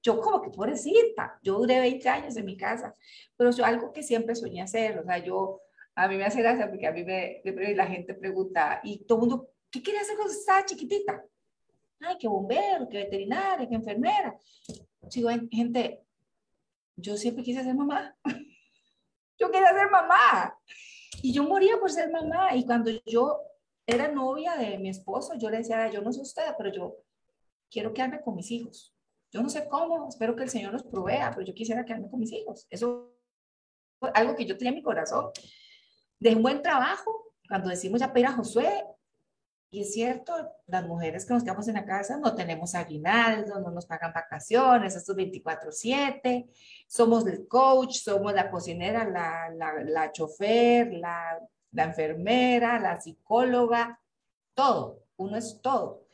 Yo 0.03 0.21
como 0.21 0.43
que 0.43 0.51
pobrecita, 0.51 1.39
yo 1.41 1.55
duré 1.57 1.79
20 1.79 2.07
años 2.07 2.37
en 2.37 2.45
mi 2.45 2.55
casa, 2.55 2.93
pero 3.35 3.49
yo 3.49 3.65
algo 3.65 3.91
que 3.91 4.03
siempre 4.03 4.35
soñé 4.35 4.61
hacer, 4.61 4.99
o 4.99 5.03
sea, 5.03 5.17
yo, 5.17 5.59
a 5.95 6.07
mí 6.07 6.17
me 6.17 6.25
hace 6.25 6.39
gracia 6.43 6.69
porque 6.69 6.85
a 6.85 6.91
mí 6.91 7.03
me, 7.03 7.41
la 7.75 7.87
gente 7.87 8.13
pregunta, 8.13 8.79
y 8.83 9.05
todo 9.05 9.17
el 9.17 9.27
mundo, 9.27 9.49
¿qué 9.71 9.81
quería 9.81 10.01
hacer 10.01 10.17
cuando 10.17 10.33
estaba 10.33 10.63
chiquitita? 10.63 11.25
ay, 12.01 12.15
que 12.19 12.27
bombero, 12.27 12.87
que 12.87 12.97
veterinaria, 12.97 13.67
que 13.67 13.73
enfermera. 13.73 14.37
Sigo, 15.09 15.29
gente, 15.51 16.03
yo 16.95 17.17
siempre 17.17 17.43
quise 17.43 17.63
ser 17.63 17.73
mamá. 17.73 18.15
yo 19.39 19.49
quería 19.49 19.69
ser 19.69 19.89
mamá. 19.89 20.55
Y 21.23 21.33
yo 21.33 21.43
moría 21.43 21.79
por 21.79 21.89
ser 21.89 22.11
mamá. 22.11 22.55
Y 22.55 22.63
cuando 22.67 22.91
yo 23.03 23.41
era 23.87 24.09
novia 24.09 24.57
de 24.57 24.77
mi 24.77 24.89
esposo, 24.89 25.33
yo 25.35 25.49
le 25.49 25.59
decía, 25.59 25.89
yo 25.89 26.01
no 26.01 26.11
sé 26.11 26.21
usted, 26.21 26.53
pero 26.57 26.71
yo 26.71 26.97
quiero 27.71 27.93
quedarme 27.93 28.21
con 28.21 28.35
mis 28.35 28.51
hijos. 28.51 28.93
Yo 29.31 29.41
no 29.41 29.49
sé 29.49 29.67
cómo, 29.69 30.09
espero 30.09 30.35
que 30.35 30.43
el 30.43 30.49
Señor 30.49 30.73
nos 30.73 30.83
provea, 30.83 31.31
pero 31.31 31.45
yo 31.45 31.53
quisiera 31.53 31.85
quedarme 31.85 32.09
con 32.09 32.19
mis 32.19 32.33
hijos. 32.33 32.67
Eso 32.69 33.13
fue 33.97 34.11
algo 34.13 34.35
que 34.35 34.45
yo 34.45 34.57
tenía 34.57 34.69
en 34.69 34.75
mi 34.75 34.83
corazón. 34.83 35.31
De 36.19 36.35
un 36.35 36.43
buen 36.43 36.61
trabajo. 36.61 37.33
Cuando 37.47 37.69
decimos 37.69 38.01
ya 38.01 38.11
para 38.11 38.33
Josué, 38.33 38.83
y 39.69 39.81
es 39.81 39.93
cierto, 39.93 40.33
las 40.65 40.85
mujeres 40.85 41.25
que 41.25 41.33
nos 41.33 41.43
quedamos 41.43 41.67
en 41.69 41.75
la 41.75 41.85
casa 41.85 42.17
no 42.17 42.35
tenemos 42.35 42.75
aguinaldo, 42.75 43.59
no 43.61 43.71
nos 43.71 43.85
pagan 43.85 44.13
vacaciones, 44.13 44.95
estos 44.95 45.15
24/7, 45.15 46.49
somos 46.87 47.25
el 47.27 47.47
coach, 47.47 47.95
somos 47.95 48.33
la 48.33 48.49
cocinera, 48.49 49.05
la, 49.05 49.49
la, 49.49 49.73
la 49.83 50.11
chofer, 50.11 50.93
la, 50.93 51.39
la 51.77 51.83
enfermera, 51.83 52.79
la 52.79 52.99
psicóloga, 52.99 54.01
todo, 54.55 55.03
uno 55.15 55.37
es 55.37 55.61
todo. 55.61 56.07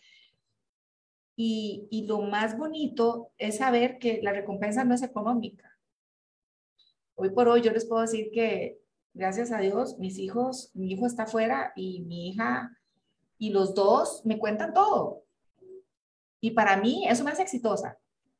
Y, 1.38 1.88
y, 1.90 2.06
lo 2.06 2.20
más 2.22 2.58
bonito 2.58 3.32
es 3.38 3.58
saber 3.60 3.98
que 3.98 4.22
la 4.22 4.34
recompensa 4.34 4.84
no 4.84 4.94
es 4.94 5.02
económica. 5.02 5.72
Hoy 7.16 7.30
por 7.30 7.48
hoy 7.48 7.62
yo 7.62 7.72
les 7.72 7.86
puedo 7.86 8.02
decir 8.02 8.30
que, 8.34 8.82
gracias 9.14 9.54
a 9.54 9.60
Dios, 9.60 9.98
mis 10.00 10.20
hijos, 10.20 10.70
mi 10.74 10.92
hijo 10.92 11.08
está 11.08 11.24
afuera 11.24 11.72
y 11.78 12.02
mi 12.02 12.30
hija 12.30 12.78
y 13.38 13.52
los 13.52 13.74
dos 13.74 14.22
me 14.26 14.38
cuentan 14.38 14.74
todo. 14.74 15.24
Y 16.42 16.52
para 16.52 16.76
mí 16.76 17.08
eso 17.08 17.24
me 17.24 17.32
hace 17.32 17.44
exitosa. 17.44 17.98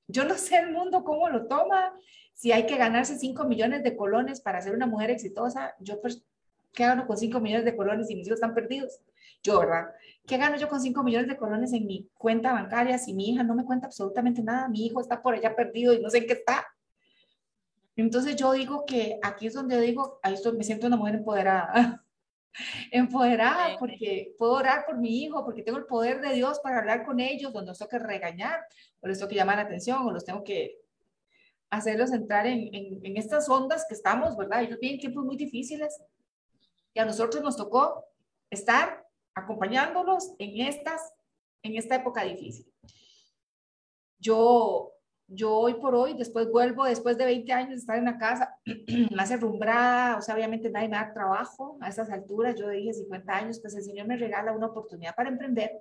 Yo 0.08 0.26
no 0.26 0.36
sé 0.36 0.58
el 0.58 0.74
mundo 0.74 1.06
cómo 1.06 1.30
lo 1.30 1.48
toma, 1.48 1.94
si 2.34 2.52
hay 2.52 2.66
que 2.66 2.76
ganarse 2.76 3.18
5 3.18 3.46
millones 3.46 3.82
de 3.82 3.96
colones 3.96 4.42
para 4.42 4.62
ser 4.62 4.76
una 4.76 4.88
mujer 4.88 5.10
exitosa, 5.10 5.74
yo 5.80 6.02
pues, 6.02 6.26
¿qué 6.74 6.86
gano 6.86 7.06
con 7.08 7.18
5 7.18 7.40
millones 7.40 7.66
de 7.66 7.76
colones 7.76 8.10
y 8.10 8.16
mis 8.16 8.28
hijos 8.28 8.38
están 8.38 8.54
perdidos? 8.54 9.00
Yo, 9.42 9.60
¿verdad? 9.60 9.90
¿Qué 10.26 10.38
gano 10.38 10.58
yo 10.58 10.68
con 10.68 10.82
5 10.82 11.04
millones 11.04 11.28
de 11.28 11.38
colones 11.38 11.74
en 11.74 11.86
mi 11.86 12.10
cuenta 12.16 12.54
bancaria 12.54 12.98
si 12.98 13.14
mi 13.14 13.30
hija 13.30 13.44
no 13.44 13.56
me 13.56 13.66
cuenta 13.66 13.88
absolutamente 13.88 14.42
nada? 14.42 14.68
Mi 14.68 14.86
hijo 14.86 15.02
está 15.02 15.22
por 15.22 15.36
allá 15.36 15.56
perdido 15.56 15.94
y 15.94 16.02
no 16.02 16.10
sé 16.10 16.20
en 16.20 16.28
qué 16.28 16.34
está. 16.34 16.66
Entonces 17.96 18.36
yo 18.36 18.52
digo 18.54 18.86
que 18.86 19.20
aquí 19.22 19.48
es 19.48 19.54
donde 19.54 19.76
yo 19.76 19.82
digo, 19.82 20.20
ahí 20.24 20.34
estoy, 20.34 20.58
me 20.58 20.64
siento 20.64 20.88
una 20.88 20.98
mujer 20.98 21.16
empoderada. 21.16 22.04
empoderada 22.92 23.78
porque 23.80 24.34
puedo 24.38 24.54
orar 24.54 24.86
por 24.86 24.98
mi 24.98 25.24
hijo, 25.24 25.44
porque 25.44 25.64
tengo 25.64 25.78
el 25.78 25.86
poder 25.86 26.22
de 26.22 26.34
Dios 26.34 26.60
para 26.60 26.80
hablar 26.80 27.06
con 27.06 27.20
ellos, 27.20 27.54
donde 27.54 27.70
los 27.70 27.78
tengo 27.78 27.90
que 27.90 28.00
regañar, 28.00 28.62
o 29.02 29.08
les 29.08 29.20
tengo 29.20 29.30
que 29.30 29.36
llamar 29.36 29.58
la 29.58 29.64
atención, 29.64 30.06
o 30.06 30.12
los 30.12 30.26
tengo 30.26 30.44
que 30.44 30.80
hacerlos 31.70 32.12
entrar 32.12 32.46
en, 32.46 32.70
en, 32.74 33.18
estas 33.18 33.50
ondas 33.50 33.86
que 33.88 33.96
estamos, 33.96 34.38
¿verdad? 34.38 34.62
Ellos 34.62 34.80
vienen 34.80 35.00
tiempos 35.00 35.26
muy 35.26 35.36
difíciles 35.36 36.00
y 36.94 37.00
a 37.00 37.06
nosotros 37.06 37.44
nos 37.44 37.58
tocó 37.58 38.06
estar 38.50 39.06
acompañándolos 39.36 40.34
en, 40.38 40.68
estas, 40.68 41.14
en 41.64 41.76
esta 41.76 41.96
época 41.96 42.24
difícil. 42.24 42.72
Yo 44.20 44.94
yo 45.28 45.52
hoy 45.52 45.76
por 45.76 45.96
hoy, 45.96 46.14
después 46.14 46.50
vuelvo, 46.52 46.86
después 46.86 47.18
de 47.18 47.26
20 47.26 47.54
años 47.54 47.70
de 47.72 47.76
estar 47.78 47.98
en 47.98 48.06
la 48.06 48.18
casa, 48.18 48.58
más 49.16 49.32
herrumbrada, 49.32 50.18
o 50.18 50.22
sea, 50.22 50.36
obviamente 50.36 50.70
nadie 50.70 50.90
me 50.90 50.98
da 50.98 51.14
trabajo 51.14 51.78
a 51.82 51.90
esas 51.90 52.10
alturas, 52.10 52.56
yo 52.56 52.70
dije 52.70 52.94
50 52.94 53.34
años, 53.34 53.60
pues 53.60 53.76
el 53.76 53.84
Señor 53.84 54.08
me 54.08 54.18
regala 54.18 54.52
una 54.52 54.68
oportunidad 54.68 55.16
para 55.16 55.30
emprender. 55.30 55.72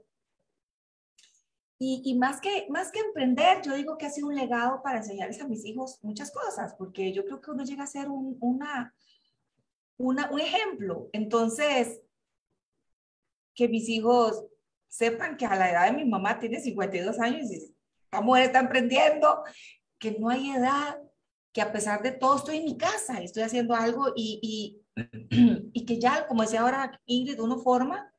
Y, 1.78 2.00
y, 2.04 2.14
más, 2.16 2.40
que, 2.40 2.66
más 2.70 2.92
que 2.92 3.00
emprender, 3.00 3.60
yo 3.62 3.74
digo 3.74 3.98
que 3.98 4.06
ha 4.06 4.10
sido 4.10 4.28
un 4.28 4.36
legado 4.36 4.80
para 4.82 4.98
enseñarles 4.98 5.42
a 5.42 5.48
mis 5.48 5.64
hijos 5.64 5.98
muchas 6.02 6.30
cosas, 6.30 6.74
porque 6.74 7.12
yo 7.12 7.24
creo 7.24 7.40
que 7.40 7.50
uno 7.50 7.64
llega 7.64 7.82
a 7.82 7.88
ser 7.88 8.08
un, 8.08 8.36
una, 8.40 8.94
un 10.08 10.40
ejemplo. 10.40 11.08
Entonces, 11.12 12.00
que 13.54 13.68
mis 13.68 13.88
hijos 13.88 14.44
sepan 14.88 15.36
que 15.36 15.46
a 15.46 15.56
la 15.56 15.70
edad 15.70 15.86
de 15.86 15.96
mi 15.96 16.04
mamá 16.04 16.38
tiene 16.38 16.60
52 16.60 17.18
años 17.18 17.50
y 17.50 17.74
la 18.10 18.20
mujer 18.20 18.44
está 18.44 18.60
emprendiendo, 18.60 19.42
que 19.98 20.12
no 20.12 20.28
hay 20.28 20.50
edad, 20.50 21.00
que 21.52 21.62
a 21.62 21.72
pesar 21.72 22.02
de 22.02 22.12
todo 22.12 22.36
estoy 22.36 22.58
en 22.58 22.64
mi 22.64 22.76
casa 22.76 23.18
estoy 23.18 23.42
haciendo 23.42 23.74
algo 23.74 24.12
y, 24.16 24.82
y, 24.96 25.70
y 25.72 25.86
que 25.86 25.98
ya, 25.98 26.26
como 26.26 26.42
decía 26.42 26.60
ahora 26.60 27.00
Ingrid, 27.06 27.40
uno 27.40 27.58
forma 27.58 28.12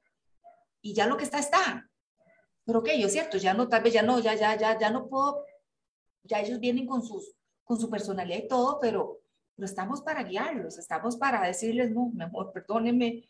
y 0.82 0.94
ya 0.94 1.08
lo 1.08 1.18
que 1.18 1.24
está 1.24 1.40
está. 1.40 1.90
Pero 2.66 2.80
ok, 2.80 2.90
yo 2.98 3.10
cierto, 3.10 3.38
ya 3.38 3.54
no, 3.54 3.68
tal 3.68 3.84
vez 3.84 3.94
ya 3.94 4.02
no, 4.02 4.20
ya, 4.20 4.36
ya, 4.36 4.56
ya, 4.58 4.80
ya 4.80 4.90
no 4.90 5.08
puedo, 5.08 5.46
ya 6.24 6.40
ellos 6.42 6.60
vienen 6.60 6.88
con, 6.88 7.04
sus, 7.04 7.36
con 7.64 7.80
su 7.80 7.90
personalidad 7.90 8.40
y 8.40 8.48
todo, 8.48 8.80
pero, 8.80 9.20
pero 9.56 9.66
estamos 9.66 10.02
para 10.02 10.24
guiarlos, 10.24 10.78
estamos 10.78 11.18
para 11.18 11.46
decirles, 11.46 11.92
no, 11.92 12.12
mejor, 12.14 12.52
perdónenme, 12.52 13.26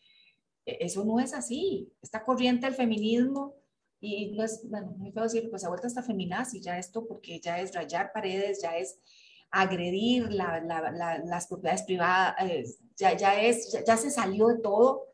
e, 0.66 0.78
eso 0.80 1.04
no 1.04 1.20
es 1.20 1.34
así. 1.34 1.92
Esta 2.02 2.24
corriente 2.24 2.66
del 2.66 2.74
feminismo 2.74 3.54
y 4.00 4.32
no 4.32 4.44
es, 4.44 4.68
bueno, 4.68 4.92
muy 4.98 5.12
feo 5.12 5.22
decirlo, 5.22 5.50
pues 5.50 5.62
se 5.62 5.66
ha 5.66 5.70
vuelto 5.70 5.86
hasta 5.86 6.02
feminazi 6.02 6.60
ya 6.60 6.78
esto, 6.78 7.06
porque 7.06 7.40
ya 7.40 7.60
es 7.60 7.74
rayar 7.74 8.12
paredes, 8.12 8.60
ya 8.62 8.76
es 8.76 8.98
agredir 9.50 10.32
la, 10.32 10.60
la, 10.60 11.18
las 11.24 11.46
propiedades 11.46 11.84
privadas, 11.84 12.34
eh, 12.40 12.64
ya, 12.96 13.16
ya, 13.16 13.40
es, 13.40 13.72
ya, 13.86 13.96
se 13.96 14.10
salió 14.10 14.48
de 14.48 14.58
todo. 14.58 15.08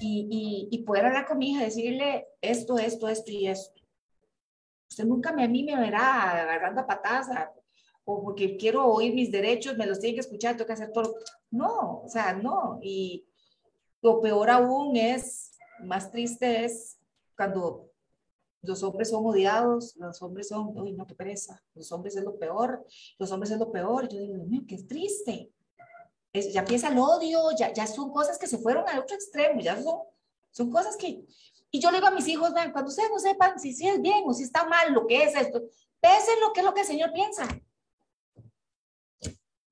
Y, 0.00 0.68
y, 0.70 0.76
y, 0.76 0.82
poder 0.82 1.06
hablar 1.06 1.26
con 1.26 1.38
mi 1.38 1.52
hija, 1.52 1.62
decirle 1.62 2.26
esto, 2.40 2.76
esto, 2.76 3.08
esto 3.08 3.30
y 3.30 3.46
esto. 3.46 3.80
Usted 4.90 5.04
nunca 5.04 5.32
me, 5.32 5.44
a 5.44 5.48
mí 5.48 5.62
me 5.62 5.76
verá 5.76 6.42
agarrando 6.42 6.80
a 6.80 6.86
patadas 6.86 7.28
o 8.08 8.22
porque 8.22 8.56
quiero 8.56 8.86
oír 8.86 9.14
mis 9.14 9.32
derechos, 9.32 9.76
me 9.76 9.84
los 9.84 9.98
tiene 9.98 10.14
que 10.14 10.20
escuchar, 10.20 10.56
tengo 10.56 10.68
que 10.68 10.72
hacer 10.72 10.92
todo. 10.92 11.16
No, 11.50 12.02
o 12.04 12.08
sea, 12.08 12.32
no. 12.34 12.78
Y 12.80 13.26
lo 14.00 14.20
peor 14.20 14.48
aún 14.48 14.96
es, 14.96 15.50
más 15.80 16.12
triste 16.12 16.64
es 16.64 16.98
cuando 17.36 17.90
los 18.62 18.84
hombres 18.84 19.10
son 19.10 19.26
odiados, 19.26 19.96
los 19.96 20.22
hombres 20.22 20.48
son, 20.48 20.78
uy, 20.78 20.92
no, 20.92 21.04
qué 21.04 21.16
pereza, 21.16 21.60
los 21.74 21.90
hombres 21.90 22.14
es 22.16 22.22
lo 22.22 22.38
peor, 22.38 22.86
los 23.18 23.32
hombres 23.32 23.50
es 23.50 23.58
lo 23.58 23.72
peor. 23.72 24.08
Yo 24.08 24.20
digo, 24.20 24.34
Dios 24.34 24.46
mío, 24.46 24.62
qué 24.68 24.78
triste. 24.84 25.50
Es, 26.32 26.52
ya 26.52 26.60
empieza 26.60 26.88
el 26.88 26.98
odio, 26.98 27.40
ya, 27.58 27.72
ya 27.72 27.88
son 27.88 28.12
cosas 28.12 28.38
que 28.38 28.46
se 28.46 28.58
fueron 28.58 28.88
al 28.88 29.00
otro 29.00 29.16
extremo, 29.16 29.60
ya 29.60 29.82
son, 29.82 29.98
son 30.52 30.70
cosas 30.70 30.96
que... 30.96 31.24
Y 31.72 31.80
yo 31.80 31.90
le 31.90 31.96
digo 31.96 32.06
a 32.06 32.12
mis 32.12 32.28
hijos, 32.28 32.52
cuando 32.72 32.88
ustedes 32.88 33.10
no 33.10 33.18
sepan 33.18 33.58
si, 33.58 33.72
si 33.72 33.88
es 33.88 34.00
bien 34.00 34.22
o 34.24 34.32
si 34.32 34.44
está 34.44 34.64
mal 34.64 34.92
lo 34.92 35.08
que 35.08 35.24
es 35.24 35.34
esto, 35.34 35.64
pesen 36.00 36.40
lo 36.40 36.52
que 36.52 36.60
es 36.60 36.66
lo 36.66 36.72
que 36.72 36.82
el 36.82 36.86
Señor 36.86 37.12
piensa. 37.12 37.48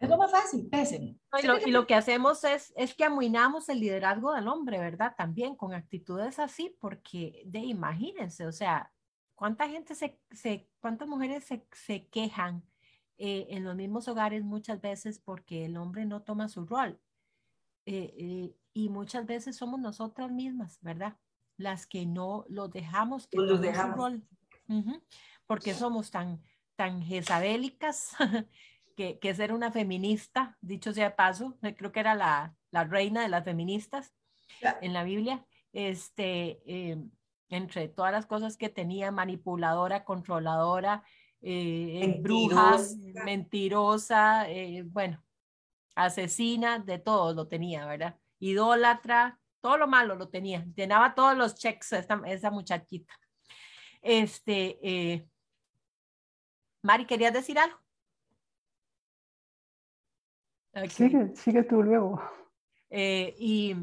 Es 0.04 0.10
lo 0.10 0.16
más 0.18 0.30
fácil, 0.30 0.68
pesen. 0.68 1.20
y, 1.42 1.46
lo, 1.46 1.58
y, 1.58 1.70
lo, 1.70 1.86
que 1.86 1.94
hacemos 1.94 2.44
es, 2.44 2.72
es 2.76 2.94
que 2.94 3.04
amuinamos 3.04 3.68
el 3.68 3.80
liderazgo 3.80 4.32
del 4.32 4.48
hombre, 4.48 4.78
¿verdad? 4.78 5.14
También 5.16 5.56
con 5.56 5.74
actitudes 5.74 6.38
así, 6.38 6.76
porque 6.80 7.42
de 7.46 7.60
imagínense, 7.60 8.46
o 8.46 8.52
sea, 8.52 8.92
¿cuánta 9.34 9.68
gente 9.68 9.94
se, 9.94 10.18
se 10.30 10.68
cuántas 10.80 11.08
mujeres 11.08 11.44
se, 11.44 11.66
se 11.72 12.06
quejan 12.08 12.62
eh, 13.18 13.46
en 13.50 13.64
los 13.64 13.74
mismos 13.76 14.08
hogares 14.08 14.44
muchas 14.44 14.80
veces 14.80 15.18
porque 15.18 15.66
el 15.66 15.76
hombre 15.76 16.04
no 16.04 16.22
toma 16.22 16.48
su 16.48 16.66
rol? 16.66 17.00
Eh, 17.86 18.14
eh, 18.16 18.56
y 18.72 18.88
muchas 18.88 19.26
veces 19.26 19.56
somos 19.56 19.80
nosotras 19.80 20.30
mismas, 20.30 20.78
¿verdad? 20.80 21.16
Las 21.56 21.86
que 21.86 22.06
no 22.06 22.44
lo 22.48 22.68
dejamos 22.68 23.26
que 23.26 23.38
su 23.38 23.56
rol. 23.94 24.26
porque 25.46 25.74
somos 25.74 26.10
tan, 26.10 26.42
tan 26.76 27.02
jezabélicas 27.02 28.16
que, 28.94 29.18
que 29.18 29.34
ser 29.34 29.52
una 29.52 29.70
feminista, 29.70 30.56
dicho 30.60 30.92
sea 30.92 31.10
de 31.10 31.14
paso, 31.14 31.56
eh, 31.62 31.74
creo 31.74 31.92
que 31.92 32.00
era 32.00 32.14
la, 32.14 32.54
la 32.70 32.84
reina 32.84 33.22
de 33.22 33.28
las 33.28 33.44
feministas 33.44 34.14
en 34.80 34.92
la 34.92 35.04
Biblia, 35.04 35.44
este, 35.72 36.62
eh, 36.66 37.02
entre 37.48 37.88
todas 37.88 38.12
las 38.12 38.26
cosas 38.26 38.56
que 38.56 38.68
tenía, 38.68 39.10
manipuladora, 39.10 40.04
controladora, 40.04 41.02
eh, 41.42 42.18
bruja, 42.20 42.78
mentirosa, 43.24 44.46
bueno, 44.86 45.22
asesina, 45.94 46.78
de 46.78 46.98
todo 46.98 47.34
lo 47.34 47.48
tenía, 47.48 47.84
¿verdad? 47.86 48.18
Idólatra, 48.38 49.38
todo 49.60 49.76
lo 49.76 49.86
malo 49.86 50.14
lo 50.14 50.28
tenía, 50.28 50.64
llenaba 50.74 51.14
todos 51.14 51.36
los 51.36 51.54
checks 51.54 51.92
esta, 51.92 52.22
esa 52.26 52.50
muchachita. 52.50 53.12
Este, 54.00 55.26
Mari, 56.82 57.06
¿querías 57.06 57.32
decir 57.32 57.58
algo? 57.58 57.83
Sigue, 60.88 61.34
sigue 61.36 61.62
tú 61.62 61.82
luego. 61.82 62.20
Eh, 62.90 63.34
y, 63.38 63.76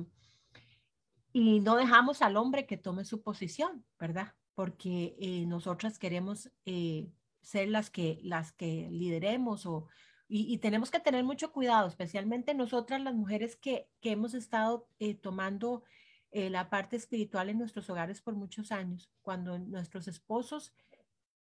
y 1.32 1.60
no 1.62 1.76
dejamos 1.76 2.22
al 2.22 2.38
hombre 2.38 2.66
que 2.66 2.78
tome 2.78 3.06
su 3.06 3.22
posición, 3.22 3.86
¿verdad? 4.00 4.34
Porque 4.54 5.16
eh, 5.20 5.46
nosotras 5.48 5.98
queremos 5.98 6.52
eh, 6.66 7.10
ser 7.42 7.70
las 7.70 7.90
que, 7.90 8.20
las 8.24 8.52
que 8.52 8.90
lideremos 8.92 9.66
o, 9.66 9.88
y, 10.28 10.58
tenemos 10.60 10.92
que 10.92 11.02
tener 11.02 11.26
mucho 11.26 11.52
cuidado, 11.52 11.90
especialmente 11.90 12.54
nosotras 12.54 13.02
las 13.02 13.14
mujeres 13.14 13.58
que, 13.58 13.90
que 14.00 14.12
hemos 14.12 14.34
estado 14.34 14.88
tomando 15.22 15.84
la 16.32 16.70
parte 16.70 16.96
espiritual 16.96 17.50
en 17.50 17.60
nuestros 17.60 17.90
hogares 17.90 18.22
por 18.22 18.36
muchos 18.36 18.72
años, 18.72 19.12
cuando 19.22 19.60
nuestros 19.60 20.08
esposos 20.08 20.72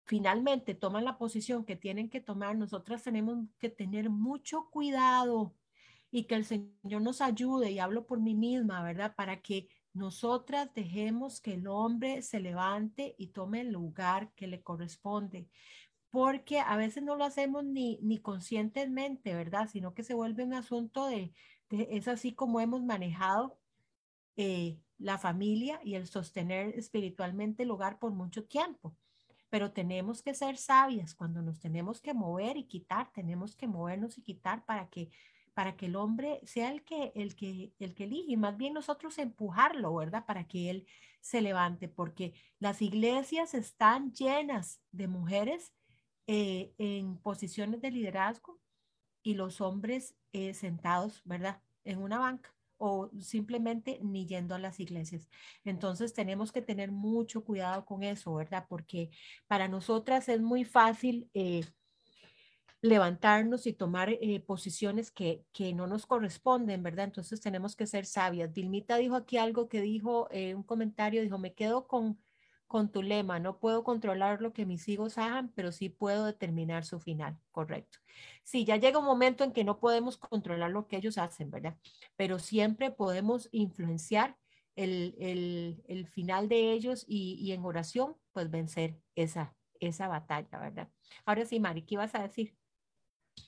finalmente 0.08 0.74
toman 0.74 1.06
la 1.06 1.18
posición 1.18 1.66
que 1.66 1.76
tienen 1.76 2.10
que 2.10 2.22
tomar, 2.22 2.56
nosotras 2.58 3.04
tenemos 3.04 3.46
que 3.60 3.70
tener 3.70 4.10
mucho 4.10 4.70
cuidado 4.72 5.54
y 6.10 6.24
que 6.24 6.36
el 6.36 6.46
Señor 6.46 7.02
nos 7.02 7.20
ayude, 7.22 7.72
y 7.72 7.80
hablo 7.80 8.08
por 8.08 8.22
mí 8.22 8.34
misma, 8.34 8.82
¿verdad? 8.82 9.14
Para 9.16 9.42
que 9.42 9.68
nosotras 9.94 10.74
dejemos 10.74 11.42
que 11.42 11.56
el 11.56 11.68
hombre 11.68 12.22
se 12.22 12.40
levante 12.40 13.16
y 13.18 13.28
tome 13.28 13.62
el 13.62 13.74
lugar 13.74 14.32
que 14.36 14.48
le 14.48 14.62
corresponde, 14.64 15.50
porque 16.10 16.60
a 16.62 16.78
veces 16.78 17.04
no 17.04 17.18
lo 17.18 17.26
hacemos 17.26 17.66
ni, 17.66 18.00
ni 18.02 18.20
conscientemente, 18.20 19.36
¿verdad? 19.36 19.68
Sino 19.70 19.94
que 19.94 20.04
se 20.04 20.14
vuelve 20.14 20.46
un 20.46 20.54
asunto 20.54 21.08
de, 21.08 21.34
es 21.70 22.08
así 22.08 22.34
como 22.34 22.62
hemos 22.62 22.82
manejado 22.82 23.60
eh, 24.38 24.80
la 24.98 25.18
familia 25.18 25.82
y 25.84 25.96
el 25.96 26.08
sostener 26.08 26.70
espiritualmente 26.80 27.64
el 27.64 27.72
hogar 27.72 28.00
por 28.00 28.14
mucho 28.14 28.46
tiempo 28.46 28.96
pero 29.50 29.72
tenemos 29.72 30.22
que 30.22 30.34
ser 30.34 30.58
sabias 30.58 31.16
cuando 31.16 31.42
nos 31.42 31.60
tenemos 31.60 32.02
que 32.02 32.14
mover 32.14 32.58
y 32.58 32.68
quitar, 32.68 33.12
tenemos 33.14 33.56
que 33.56 33.68
movernos 33.68 34.18
y 34.18 34.22
quitar 34.22 34.66
para 34.66 34.90
que 34.90 35.10
para 35.54 35.76
que 35.76 35.88
el 35.88 35.96
hombre 35.96 36.40
sea 36.44 36.70
el 36.72 36.84
que 36.84 37.12
el 37.16 37.36
que 37.36 37.74
el 37.80 37.96
que 37.96 38.04
elige, 38.04 38.34
y 38.34 38.38
más 38.38 38.58
bien 38.58 38.74
nosotros 38.74 39.18
empujarlo, 39.18 39.96
¿verdad? 39.96 40.26
Para 40.26 40.48
que 40.48 40.70
él 40.70 40.88
se 41.20 41.42
levante, 41.42 41.88
porque 41.88 42.34
las 42.60 42.82
iglesias 42.82 43.54
están 43.56 44.14
llenas 44.14 44.82
de 44.92 45.08
mujeres 45.08 45.74
eh, 46.28 46.74
en 46.78 47.18
posiciones 47.18 47.82
de 47.82 47.92
liderazgo 47.92 48.60
y 49.24 49.34
los 49.34 49.62
hombres 49.62 50.16
eh, 50.32 50.54
sentados, 50.54 51.22
¿verdad? 51.26 51.62
En 51.84 52.00
una 52.04 52.20
banca 52.20 52.57
o 52.78 53.10
simplemente 53.20 54.00
ni 54.04 54.26
yendo 54.26 54.56
a 54.56 54.60
las 54.60 54.80
iglesias. 54.80 55.30
Entonces 55.64 56.14
tenemos 56.14 56.52
que 56.52 56.62
tener 56.62 56.92
mucho 56.92 57.44
cuidado 57.44 57.86
con 57.86 58.04
eso, 58.04 58.34
¿verdad? 58.36 58.66
Porque 58.70 59.10
para 59.48 59.68
nosotras 59.68 60.30
es 60.30 60.42
muy 60.42 60.64
fácil 60.66 61.30
eh, 61.34 61.66
levantarnos 62.82 63.66
y 63.68 63.74
tomar 63.74 64.10
eh, 64.10 64.40
posiciones 64.40 65.12
que, 65.12 65.44
que, 65.52 65.74
no 65.74 65.88
nos 65.88 66.06
corresponden, 66.06 66.84
¿verdad? 66.84 67.06
Entonces 67.06 67.42
tenemos 67.42 67.76
que 67.76 67.88
ser 67.88 68.06
sabias. 68.06 68.54
Dilmita 68.54 68.98
dijo 68.98 69.16
aquí 69.16 69.38
algo 69.38 69.68
que 69.68 69.82
dijo, 69.82 70.28
eh, 70.32 70.56
un 70.56 70.64
comentario, 70.64 71.22
dijo, 71.22 71.38
me 71.38 71.54
quedo 71.54 71.88
con 71.88 72.20
con 72.68 72.92
tu 72.92 73.02
lema, 73.02 73.40
no 73.40 73.60
puedo 73.60 73.84
controlar 73.84 74.42
lo 74.42 74.54
que 74.54 74.66
mis 74.66 74.88
hijos 74.90 75.18
hagan, 75.18 75.52
pero 75.56 75.72
sí 75.72 75.90
puedo 75.90 76.26
determinar 76.26 76.86
su 76.86 77.00
final, 77.00 77.38
correcto. 77.52 78.00
Sí, 78.44 78.66
ya 78.66 78.76
llega 78.76 79.00
un 79.00 79.06
momento 79.06 79.44
en 79.44 79.54
que 79.54 79.64
no 79.64 79.80
podemos 79.80 80.18
controlar 80.18 80.72
lo 80.72 80.88
que 80.88 80.98
ellos 80.98 81.18
hacen, 81.18 81.50
¿verdad? 81.50 81.78
Pero 82.16 82.40
siempre 82.40 82.92
podemos 82.92 83.50
influenciar 83.52 84.38
el, 84.76 85.16
el, 85.20 85.84
el 85.88 86.08
final 86.08 86.50
de 86.50 86.72
ellos 86.72 87.06
y, 87.08 87.38
y, 87.42 87.52
en 87.54 87.66
oración, 87.66 88.16
pues 88.32 88.52
vencer 88.52 89.00
esa, 89.16 89.56
esa 89.80 90.08
batalla, 90.08 90.60
¿verdad? 90.60 90.90
Ahora 91.26 91.46
sí, 91.46 91.60
Mari, 91.60 91.82
¿qué 91.84 91.96
ibas 91.96 92.14
a 92.16 92.22
decir? 92.22 92.56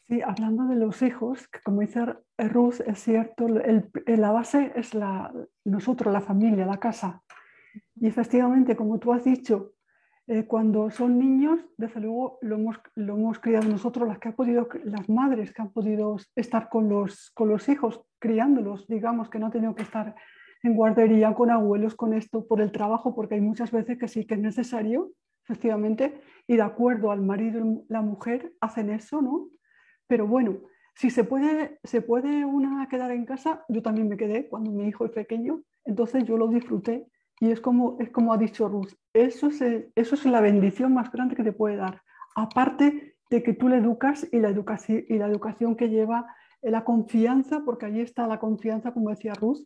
Sí, 0.08 0.22
hablando 0.22 0.66
de 0.66 0.76
los 0.76 1.02
hijos, 1.02 1.48
como 1.64 1.82
dice 1.82 2.02
Ruth, 2.38 2.82
es 2.86 3.00
cierto, 3.00 3.48
el, 3.48 3.92
la 4.08 4.32
base 4.32 4.72
es 4.76 4.94
la, 4.94 5.34
nosotros, 5.66 6.14
la 6.14 6.22
familia, 6.22 6.66
la 6.66 6.80
casa, 6.80 7.24
y 7.96 8.08
efectivamente, 8.08 8.76
como 8.76 9.00
tú 9.00 9.14
has 9.14 9.24
dicho, 9.24 9.74
eh, 10.28 10.46
cuando 10.46 10.92
son 10.92 11.18
niños, 11.18 11.60
desde 11.76 12.00
luego 12.00 12.38
lo 12.42 12.56
hemos, 12.56 12.80
lo 12.94 13.16
hemos 13.16 13.40
criado 13.40 13.68
nosotros, 13.68 14.08
las, 14.08 14.20
que 14.20 14.28
han 14.28 14.36
podido, 14.36 14.70
las 14.84 15.10
madres 15.10 15.52
que 15.52 15.62
han 15.64 15.72
podido 15.72 16.18
estar 16.36 16.70
con 16.70 16.88
los, 16.88 17.32
con 17.32 17.50
los 17.50 17.68
hijos, 17.68 18.02
criándolos, 18.20 18.88
digamos, 18.88 19.30
que 19.30 19.40
no 19.40 19.48
han 19.48 19.52
tenido 19.52 19.74
que 19.74 19.82
estar 19.82 20.16
en 20.62 20.76
guardería 20.76 21.34
con 21.34 21.50
abuelos, 21.50 21.96
con 21.96 22.14
esto, 22.14 22.46
por 22.46 22.62
el 22.62 22.72
trabajo, 22.72 23.16
porque 23.16 23.36
hay 23.36 23.42
muchas 23.42 23.72
veces 23.72 23.98
que 23.98 24.08
sí 24.08 24.28
que 24.28 24.36
es 24.36 24.40
necesario, 24.40 25.12
efectivamente, 25.46 26.22
y 26.46 26.58
de 26.58 26.62
acuerdo 26.62 27.12
al 27.12 27.22
marido 27.22 27.66
y 27.66 27.86
la 27.88 28.04
mujer 28.04 28.54
hacen 28.62 28.92
eso, 28.92 29.24
¿no? 29.24 29.48
Pero 30.06 30.28
bueno, 30.28 30.60
si 30.94 31.10
se 31.10 31.24
puede, 31.24 31.80
se 31.84 32.04
puede 32.04 32.46
una 32.46 32.88
quedar 32.88 33.10
en 33.12 33.26
casa, 33.26 33.66
yo 33.68 33.82
también 33.82 34.08
me 34.08 34.18
quedé 34.18 34.48
cuando 34.48 34.70
mi 34.70 34.88
hijo 34.88 35.06
es 35.06 35.12
pequeño, 35.12 35.64
entonces 35.86 36.24
yo 36.26 36.38
lo 36.38 36.50
disfruté 36.50 37.08
y 37.40 37.52
es 37.52 37.62
como, 37.62 37.98
es 38.00 38.10
como 38.10 38.34
ha 38.34 38.38
dicho 38.38 38.68
Ruth, 38.68 38.94
eso 39.14 39.48
es, 39.48 39.62
eso 39.62 40.16
es 40.16 40.26
la 40.26 40.42
bendición 40.42 40.94
más 40.94 41.12
grande 41.12 41.36
que 41.36 41.44
te 41.44 41.54
puede 41.54 41.78
dar. 41.78 42.02
Aparte 42.36 43.16
de 43.30 43.44
que 43.44 43.54
tú 43.54 43.70
le 43.70 43.78
educas 43.78 44.28
y 44.32 44.40
la 44.40 44.50
educación, 44.50 45.04
y 45.08 45.18
la 45.18 45.28
educación 45.28 45.76
que 45.76 45.90
lleva 45.90 46.26
la 46.62 46.84
confianza, 46.84 47.62
porque 47.64 47.86
allí 47.86 48.02
está 48.02 48.28
la 48.28 48.40
confianza, 48.40 48.92
como 48.92 49.10
decía 49.10 49.34
Ruth, 49.34 49.60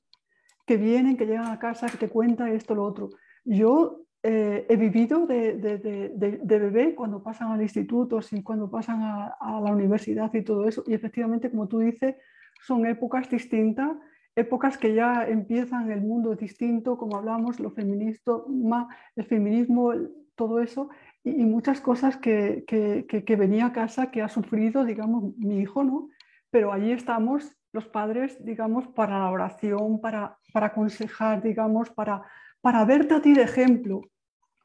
que 0.65 0.77
vienen, 0.77 1.17
que 1.17 1.25
llegan 1.25 1.47
a 1.47 1.59
casa, 1.59 1.87
que 1.87 1.97
te 1.97 2.09
cuenta 2.09 2.49
esto, 2.49 2.75
lo 2.75 2.83
otro. 2.83 3.09
Yo 3.43 4.05
eh, 4.21 4.65
he 4.69 4.75
vivido 4.77 5.25
de, 5.25 5.57
de, 5.57 5.77
de, 5.77 6.39
de, 6.41 6.59
bebé 6.59 6.95
cuando 6.95 7.23
pasan 7.23 7.51
al 7.51 7.61
instituto, 7.61 8.19
y 8.31 8.43
cuando 8.43 8.69
pasan 8.69 9.01
a, 9.01 9.35
a, 9.39 9.59
la 9.59 9.71
universidad 9.71 10.33
y 10.33 10.43
todo 10.43 10.67
eso, 10.67 10.83
y 10.87 10.93
efectivamente, 10.93 11.49
como 11.49 11.67
tú 11.67 11.79
dices, 11.79 12.15
son 12.61 12.85
épocas 12.85 13.29
distintas 13.29 13.91
épocas 14.35 14.77
que 14.77 14.93
ya 14.93 15.27
empiezan 15.27 15.91
el 15.91 16.01
mundo 16.01 16.35
distinto, 16.35 16.97
como 16.97 17.17
hablamos, 17.17 17.59
lo 17.59 17.73
el 17.75 19.25
feminismo, 19.25 19.93
todo 20.35 20.59
eso, 20.59 20.89
y, 21.23 21.45
muchas 21.45 21.81
cosas 21.81 22.17
que, 22.17 22.63
que, 22.67 23.35
venía 23.35 23.67
a 23.67 23.73
casa, 23.73 24.11
que 24.11 24.21
ha 24.21 24.29
sufrido, 24.29 24.83
digamos, 24.83 25.35
mi 25.37 25.59
hijo, 25.59 25.83
¿no? 25.83 26.09
Pero 26.49 26.73
allí 26.73 26.91
estamos 26.91 27.55
los 27.71 27.87
padres, 27.87 28.43
digamos, 28.43 28.87
para 28.87 29.19
la 29.19 29.31
oración, 29.31 30.01
para, 30.01 30.37
para 30.51 30.67
aconsejar, 30.67 31.41
digamos, 31.41 31.89
para, 31.91 32.23
para 32.61 32.85
verte 32.85 33.15
a 33.15 33.21
ti 33.21 33.33
de 33.33 33.43
ejemplo, 33.43 34.01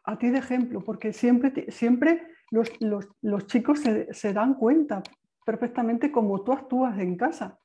a 0.04 0.18
ti 0.18 0.30
de 0.30 0.38
ejemplo, 0.38 0.80
porque 0.80 1.12
siempre, 1.12 1.70
siempre 1.70 2.22
los, 2.50 2.70
los, 2.80 3.08
los 3.22 3.46
chicos 3.46 3.80
se, 3.80 4.12
se, 4.12 4.32
dan 4.32 4.54
cuenta 4.54 5.02
perfectamente 5.44 6.10
cómo 6.10 6.42
tú 6.42 6.52
actúas 6.52 6.98
en 6.98 7.16
casa, 7.16 7.58